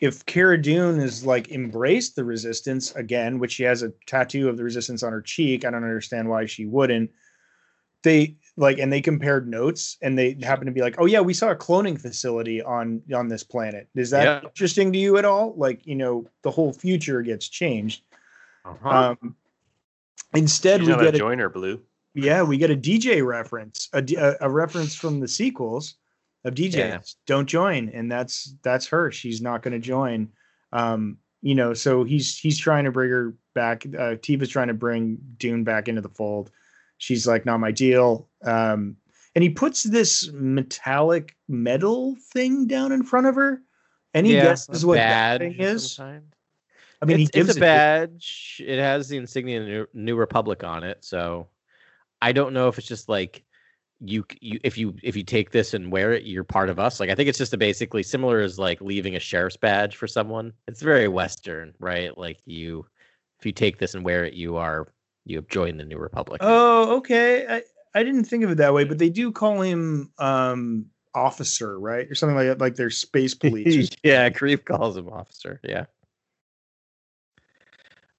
[0.00, 4.56] if Cara Dune is like embraced the resistance again, which she has a tattoo of
[4.56, 7.10] the resistance on her cheek, I don't understand why she wouldn't.
[8.02, 11.32] They like, and they compared notes, and they happen to be like, "Oh yeah, we
[11.32, 14.48] saw a cloning facility on on this planet." Is that Yeah.
[14.48, 15.54] interesting to you at all?
[15.56, 18.02] Like, you know, the whole future gets changed.
[18.64, 19.16] Uh-huh.
[19.22, 19.36] Um,
[20.34, 21.80] instead, She's we get a a joiner, Blue.
[22.14, 25.96] yeah, we get a DJ reference, a, a reference from the sequels
[26.44, 26.74] of DJs.
[26.74, 26.98] Yeah.
[27.26, 29.10] Don't join, and that's that's her.
[29.10, 30.28] She's not going to join.
[30.72, 33.84] Um, you know, so he's he's trying to bring her back.
[33.86, 36.50] Uh, Teva's trying to bring Dune back into the fold.
[36.98, 38.28] She's like, not my deal.
[38.44, 38.96] Um,
[39.34, 43.60] and he puts this metallic metal thing down in front of her.
[44.14, 45.98] Any Yeah, guesses what that thing is?
[45.98, 46.20] I
[47.04, 48.62] mean, it's, he gives it's a it- badge.
[48.64, 51.04] It has the insignia New, New Republic on it.
[51.04, 51.48] So
[52.22, 53.42] I don't know if it's just like
[54.04, 57.00] you, you if you if you take this and wear it, you're part of us.
[57.00, 60.06] Like I think it's just a basically similar as like leaving a sheriff's badge for
[60.06, 60.52] someone.
[60.66, 62.16] It's very Western, right?
[62.16, 62.86] Like you,
[63.38, 64.88] if you take this and wear it, you are
[65.24, 66.40] you have joined the New Republic.
[66.44, 67.46] Oh, okay.
[67.48, 67.62] I,
[67.94, 72.10] I didn't think of it that way, but they do call him um officer, right?
[72.10, 73.90] Or something like that, like their space police.
[74.02, 75.60] yeah, Greef calls him officer.
[75.62, 75.86] Yeah.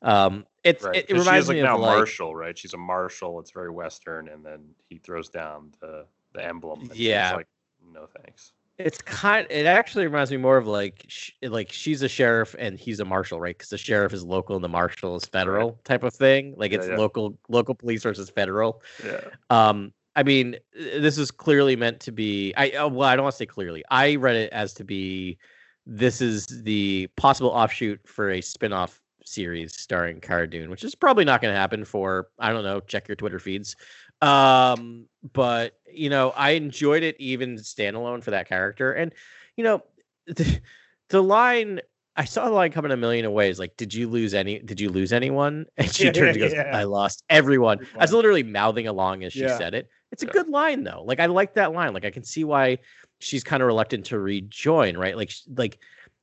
[0.01, 0.95] Um, it's Right.
[0.97, 2.57] it, it reminds like me now of like Marshall, right?
[2.57, 3.39] She's a Marshall.
[3.39, 6.81] It's very Western, and then he throws down the the emblem.
[6.81, 7.35] and Yeah.
[7.35, 7.47] like
[7.93, 8.51] no thanks.
[8.77, 9.47] It's kind.
[9.49, 13.05] It actually reminds me more of like sh- like she's a sheriff and he's a
[13.05, 13.57] marshal, right?
[13.57, 16.55] Because the sheriff is local and the marshal is federal type of thing.
[16.57, 16.97] Like it's yeah.
[16.97, 18.81] local local police versus federal.
[19.05, 19.21] Yeah.
[19.49, 22.53] Um, I mean, this is clearly meant to be.
[22.57, 23.81] I uh, well, I don't want to say clearly.
[23.91, 25.37] I read it as to be.
[25.85, 31.25] This is the possible offshoot for a spin-off series starring Cara Dune, which is probably
[31.25, 32.79] not going to happen for I don't know.
[32.79, 33.75] Check your Twitter feeds.
[34.21, 39.13] Um, but you know, I enjoyed it even standalone for that character, and
[39.57, 39.83] you know,
[40.27, 40.61] the,
[41.09, 41.81] the line.
[42.17, 43.59] I saw the line coming a million ways.
[43.59, 44.59] Like, did you lose any?
[44.59, 45.65] Did you lose anyone?
[45.77, 46.69] And she Yeah, turns and goes, yeah.
[46.71, 49.57] "I lost everyone." I was literally mouthing along as she Yeah.
[49.57, 49.89] said it.
[50.13, 51.03] It's a good line though.
[51.05, 51.93] Like I like that line.
[51.93, 52.77] Like I can see why
[53.19, 55.17] she's kind of reluctant to rejoin, right?
[55.17, 55.79] Like like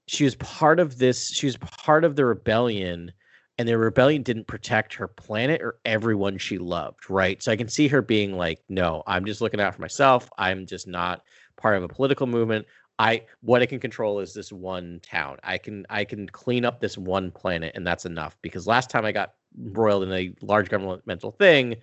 [0.06, 1.30] she was part of this.
[1.30, 3.12] She was part of the rebellion,
[3.58, 7.42] and the rebellion didn't protect her planet or everyone she loved, right?
[7.42, 10.28] So I can see her being like, "No, I'm just looking out for myself.
[10.38, 11.22] I'm just not
[11.56, 12.66] part of a political movement.
[12.98, 15.38] I what I can control is this one town.
[15.42, 18.36] I can I can clean up this one planet, and that's enough.
[18.42, 21.76] Because last time I got embroiled in a large governmental thing,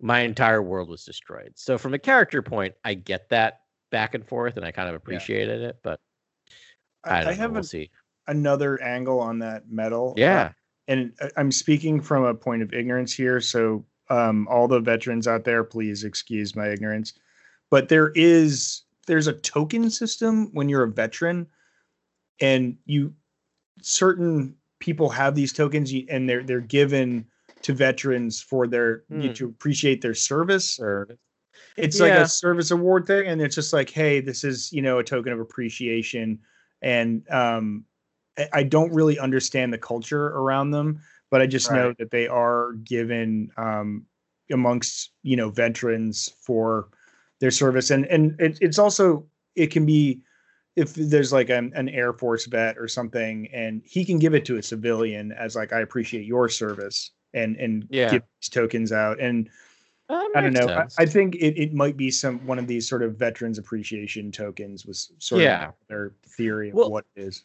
[0.00, 1.52] my entire world was destroyed.
[1.56, 3.60] So from a character point, I get that
[3.90, 5.78] back and forth, and I kind of appreciated it.
[5.82, 6.00] But
[7.04, 7.88] I, I, I have we'll a-
[8.26, 10.10] another angle on that metal.
[10.16, 10.52] uh, Yeah,
[10.88, 13.40] and I- I'm speaking from a point of ignorance here.
[13.40, 17.14] So, um, all the veterans out there, please excuse my ignorance.
[17.70, 21.46] But there is there's a token system when you're a veteran,
[22.40, 23.14] and you
[23.82, 27.26] certain people have these tokens, and they're they're given
[27.62, 29.32] to veterans for their you Hmm.
[29.34, 30.78] to appreciate their service.
[30.80, 31.08] or
[31.76, 34.98] It's like a service award thing, and it's just like, hey, this is you know
[34.98, 36.38] a token of appreciation,
[36.82, 37.84] and um,
[38.52, 41.00] I- don't really understand the culture around them,
[41.30, 44.06] but I just know that they are given um,
[44.50, 46.88] amongst you know veterans for
[47.40, 49.26] their service, and and it, it's also
[49.56, 50.20] it can be
[50.76, 54.44] if there's like an, an Air Force vet or something, and he can give it
[54.46, 58.10] to a civilian as like I appreciate your service, and and Yeah.
[58.10, 59.50] give these tokens out, and
[60.10, 60.68] I don't know.
[60.68, 60.86] I.
[60.98, 64.86] I think it, it might be some one of these sort of veterans appreciation tokens
[64.86, 65.68] was sort Yeah.
[65.68, 67.44] of their theory of Well, what it is.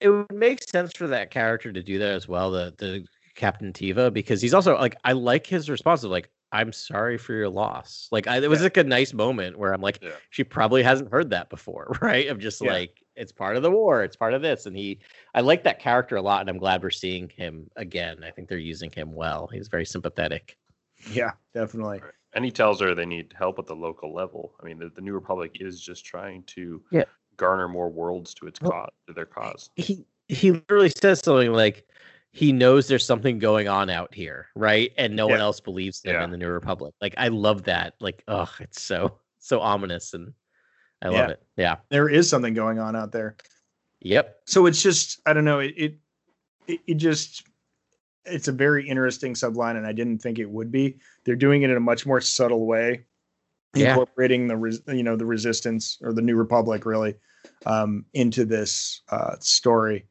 [0.00, 3.72] it would make sense for that character to do that as well, the the Captain
[3.72, 7.48] Teva, because he's also like I like his response of like I'm sorry for your
[7.48, 8.08] loss.
[8.12, 8.64] Like I, it was Yeah.
[8.64, 10.10] like a nice moment where I'm like, Yeah.
[10.30, 12.28] she probably hasn't heard that before, right?
[12.28, 15.00] Of just like it's part of the war, it's part of this, and he,
[15.34, 18.22] I like that character a lot, and I'm glad we're seeing him again.
[18.22, 19.48] I think they're using him well.
[19.52, 20.56] He's very sympathetic.
[21.10, 22.00] Yeah, definitely.
[22.32, 24.54] And he tells her they need help at the local level.
[24.60, 27.04] I mean, the, the New Republic is just trying to Yeah.
[27.36, 29.70] garner more worlds to its Well- cause, to their cause.
[29.76, 31.86] He he literally says something like.
[32.32, 34.92] He knows there's something going on out here, right?
[34.98, 36.24] And no one else believes him Yeah.
[36.24, 36.92] in the New Republic.
[37.00, 37.94] Like I love that.
[37.98, 40.34] Like, oh, it's so so ominous, and
[41.00, 41.28] I love Yeah.
[41.30, 41.42] it.
[41.56, 41.76] Yeah.
[41.88, 43.36] There is something going on out there.
[44.00, 44.40] Yep.
[44.44, 45.60] So it's just I don't know.
[45.60, 45.94] It it
[46.66, 47.44] it, it just
[48.26, 50.98] it's a very interesting subline, and I didn't think it would be.
[51.24, 53.04] They're doing it in a much more subtle way,
[53.74, 53.90] Yeah.
[53.90, 57.14] incorporating the res, you know the resistance or the New Republic really
[57.64, 60.06] um, into this uh, story,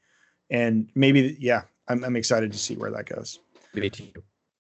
[0.50, 3.40] and maybe yeah, I'm I'm excited to see where that goes.
[3.74, 4.08] Me too.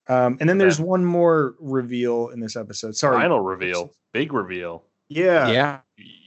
[0.08, 0.86] Um, and then there's Yeah.
[0.86, 2.96] one more reveal in this episode.
[2.96, 4.84] Sorry, Final reveal, big reveal.
[5.08, 5.50] Yeah.
[5.52, 5.80] yeah.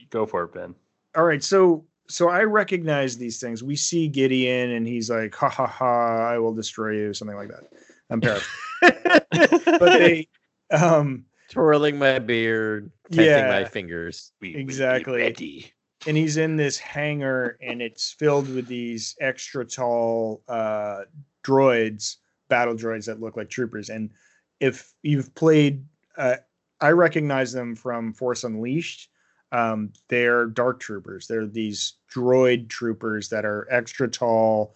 [0.09, 0.75] Go for it, Ben.
[1.15, 1.43] All right.
[1.43, 3.63] So so I recognize these things.
[3.63, 6.27] We see Gideon, and he's like, "Ha ha ha!
[6.29, 7.63] I will destroy you," something like that.
[8.09, 8.49] I'm paraphrasing.
[9.79, 10.27] but they,
[10.71, 13.47] um, twirling my beard, testing Yeah.
[13.49, 14.31] my fingers.
[14.41, 15.21] We, we Exactly.
[15.21, 15.71] ready.
[16.07, 21.01] and he's in this hangar, and it's filled with these extra tall uh,
[21.43, 22.15] droids,
[22.47, 23.89] battle droids that look like troopers.
[23.89, 24.11] And
[24.59, 25.85] if you've played,
[26.17, 26.37] uh,
[26.81, 29.09] I recognize them from Force Unleashed.
[29.51, 31.27] Um, they're dark troopers.
[31.27, 34.75] They're these droid troopers that are extra tall.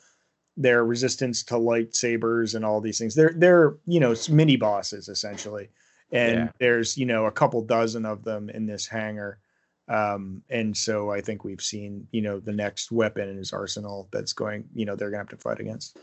[0.57, 3.15] They're resistance to lightsabers and all these things.
[3.15, 5.69] They're they're you know mini bosses essentially,
[6.11, 6.51] and Yeah.
[6.59, 9.39] there's you know a couple dozen of them in this hangar.
[9.89, 14.07] Um, and so I think we've seen you know the next weapon in his arsenal
[14.11, 14.65] that's going.
[14.73, 15.97] You know they're gonna have to fight against.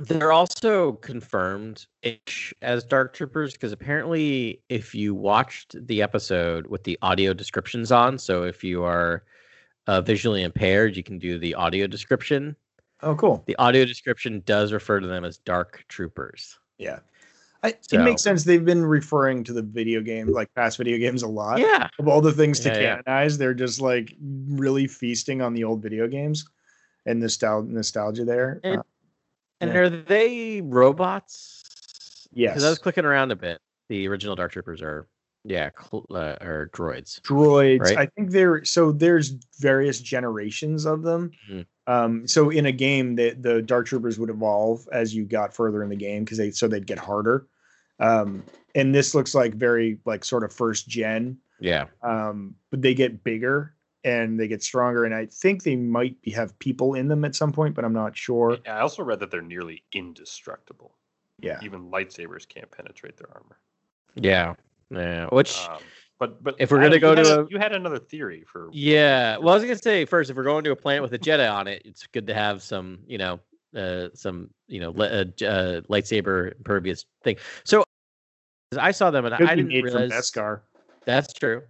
[0.00, 1.86] They're also confirmed
[2.62, 8.18] as Dark Troopers because apparently, if you watched the episode with the audio descriptions on,
[8.18, 9.24] so if you are
[9.86, 12.56] uh, visually impaired, you can do the audio description.
[13.02, 13.42] Oh, cool.
[13.46, 16.58] The audio description does refer to them as Dark Troopers.
[16.78, 17.00] Yeah.
[17.62, 18.44] I, So- It makes sense.
[18.44, 21.58] They've been referring to the video game, like past video games, a lot.
[21.58, 21.88] Yeah.
[21.98, 23.02] Of all the things to Yeah, yeah.
[23.02, 24.14] canonize, they're just like
[24.48, 26.46] really feasting on the old video games
[27.06, 28.60] and nostalgia, nostalgia there.
[28.64, 28.82] Uh,
[29.60, 29.78] And Yeah.
[29.80, 32.26] are they robots?
[32.32, 32.50] yes.
[32.52, 33.60] Because I was clicking around a bit.
[33.88, 35.08] The original Dark Troopers are,
[35.44, 37.20] yeah, cl- uh, are droids.
[37.22, 37.80] droids.
[37.80, 37.98] Right?
[37.98, 41.32] I think they're So there's various generations of them.
[41.50, 41.66] Mhm.
[41.86, 45.82] Um, so in a game, the the dark troopers would evolve as you got further
[45.82, 47.46] in the game because they so they'd get harder.
[47.98, 48.44] Um,
[48.76, 51.38] and this looks like very like sort of first gen.
[51.58, 51.86] Yeah.
[52.02, 53.74] Um, but they get bigger
[54.04, 57.34] and they get stronger, and I think they might be, have people in them at
[57.34, 58.58] some point, but I'm not sure.
[58.66, 60.96] I also read that they're nearly indestructible.
[61.40, 61.58] Yeah.
[61.62, 63.58] Even lightsabers can't penetrate their armor.
[64.14, 64.54] Yeah.
[64.90, 65.26] Yeah.
[65.30, 65.78] Which, Um,
[66.18, 68.68] but but If we're gonna Adam, go to had a- you had another theory for
[68.72, 69.38] yeah.
[69.38, 71.50] Well, I was gonna say first, if we're going to a planet with a Jedi
[71.50, 73.40] on it, it's good to have some, you know,
[73.74, 77.36] uh, some, you know, le- uh, uh, lightsaber impervious thing.
[77.64, 77.84] So
[78.76, 80.60] I saw them and Could I didn't realize Beskar.
[81.06, 81.62] that's true.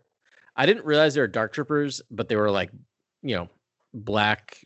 [0.60, 2.70] I didn't realize they were dark troopers, but they were like,
[3.22, 3.48] you know,
[3.94, 4.62] black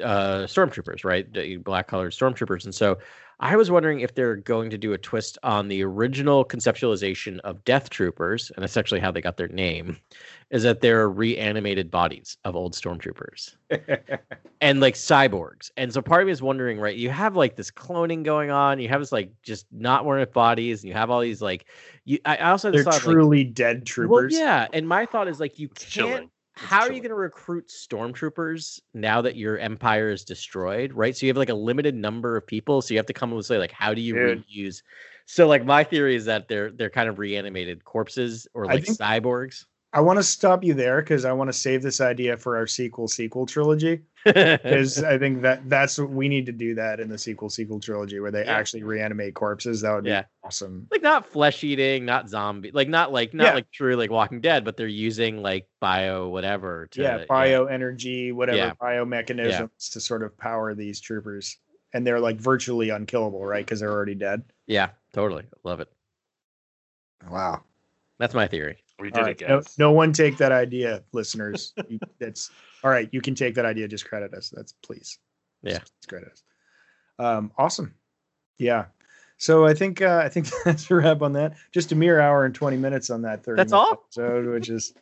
[0.00, 1.26] uh stormtroopers, right?
[1.64, 2.64] Black colored stormtroopers.
[2.64, 2.98] And so
[3.38, 7.62] I was wondering if they're going to do a twist on the original conceptualization of
[7.64, 9.98] Death Troopers, and that's actually how they got their name,
[10.50, 13.56] is that they're reanimated bodies of old stormtroopers
[14.62, 15.70] and like cyborgs.
[15.76, 16.96] And so part of me is wondering, right?
[16.96, 20.82] You have like this cloning going on, you have this like just not wearing bodies,
[20.82, 21.66] and you have all these like
[22.06, 24.32] you I I also They're thought, like, truly dead troopers.
[24.32, 26.30] well, yeah, and my thought is like you It's can't.
[26.56, 30.92] How are you going to recruit stormtroopers now that your empire is destroyed?
[30.94, 33.30] Right, so you have like a limited number of people, so you have to come
[33.30, 34.44] up with say like, how do you Dude.
[34.48, 34.82] reuse?
[35.26, 38.98] So like my theory is that they're they're kind of reanimated corpses or like think-
[38.98, 39.64] cyborgs.
[39.96, 42.66] I want to stop you there because I want to save this idea for our
[42.66, 44.02] sequel sequel trilogy.
[44.26, 47.78] Because I think that that's what we need to do that in the sequel sequel
[47.80, 48.56] trilogy where they Yeah.
[48.58, 49.80] actually reanimate corpses.
[49.80, 50.24] That would be Yeah.
[50.44, 50.86] awesome.
[50.90, 53.54] like not flesh eating, not zombie, like not like not Yeah.
[53.54, 58.32] like true like Walking Dead, but they're using like bio whatever to yeah, bio energy,
[58.32, 58.72] whatever Yeah.
[58.82, 61.56] biomechanisms to sort of power these troopers,
[61.94, 63.64] and they're like virtually unkillable, right?
[63.64, 64.42] Because they're already dead.
[64.66, 65.88] yeah, totally love it.
[67.30, 67.62] Wow.
[68.18, 68.82] That's my theory.
[68.98, 69.40] We did right.
[69.42, 69.78] it, No, guys.
[69.78, 71.74] no one take that idea, listeners.
[71.88, 72.50] You- that's
[72.82, 73.08] all right.
[73.12, 73.88] You can take that idea.
[73.88, 74.50] Just credit us.
[74.50, 75.18] That's please.
[75.62, 75.78] Yeah.
[75.78, 76.42] Just credit us.
[77.18, 77.94] Um, awesome.
[78.58, 78.86] Yeah.
[79.38, 81.54] So I think uh, I think that's a wrap on that.
[81.72, 83.58] Just a mere hour and twenty minutes on that thirty.
[83.58, 83.92] That's all?
[83.92, 84.94] episode, which is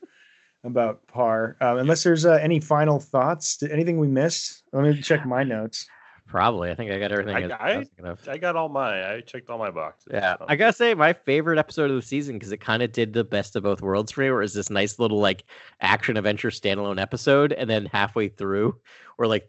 [0.65, 1.57] about par.
[1.61, 4.63] Um, unless there's uh, any final thoughts, Did- anything we missed?
[4.73, 5.87] Let me check my notes.
[6.27, 6.71] Probably.
[6.71, 7.53] I think I got everything.
[7.53, 8.29] I- I, I- was thinking of.
[8.29, 9.15] I got all my.
[9.15, 10.09] I checked all my boxes.
[10.13, 10.47] Yeah, so.
[10.49, 13.25] I gotta say, my favorite episode of the season because it kind of did the
[13.25, 14.31] best of both worlds for me.
[14.31, 15.45] Where it's this nice little like
[15.81, 18.77] action adventure standalone episode, and then halfway through,
[19.17, 19.49] where like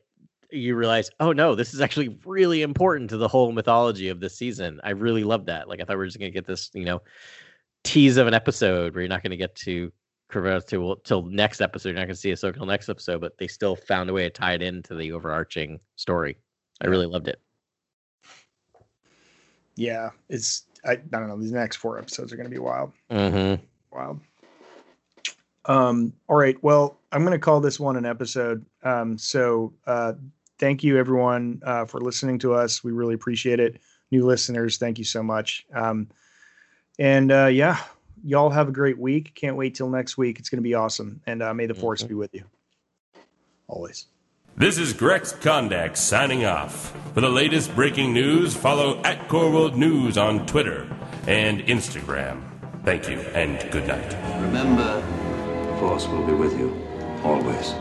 [0.52, 4.38] you realize, oh no, this is actually really important to the whole mythology of this
[4.38, 4.80] season.
[4.84, 5.68] I really love that.
[5.68, 7.02] Like I thought we were just gonna get this, you know,
[7.84, 9.92] tease of an episode where you're not gonna get to
[10.32, 11.90] Corvus till till next episode.
[11.90, 14.30] You're not gonna see Ahsoka till next episode, but they still found a way to
[14.30, 16.38] tie it into the overarching story.
[16.82, 17.40] I really loved it.
[19.76, 21.40] Yeah, it's I, I don't know.
[21.40, 22.92] These next four episodes are going to be wild.
[23.12, 23.64] Mm-hmm.
[23.92, 24.20] Wild.
[25.66, 26.62] Um, all right.
[26.64, 28.66] Well, I'm going to call this one an episode.
[28.84, 30.14] Um, so uh,
[30.60, 32.84] thank you everyone uh, for listening to us.
[32.84, 33.82] We really appreciate it.
[34.12, 35.66] New listeners, thank you so much.
[35.74, 36.08] Um,
[37.00, 37.82] and uh, yeah,
[38.24, 39.34] y'all have a great week.
[39.34, 40.40] Can't wait till next week.
[40.40, 41.20] It's going to be awesome.
[41.26, 42.44] And uh, may the force be with you
[43.68, 44.06] always.
[44.58, 46.96] This is Grex Kondak signing off.
[47.14, 50.88] For the latest breaking news, follow at Core World News on Twitter
[51.28, 52.42] and Instagram.
[52.86, 54.14] Thank you and good night.
[54.42, 56.74] Remember, the Force will be with you
[57.22, 57.74] always.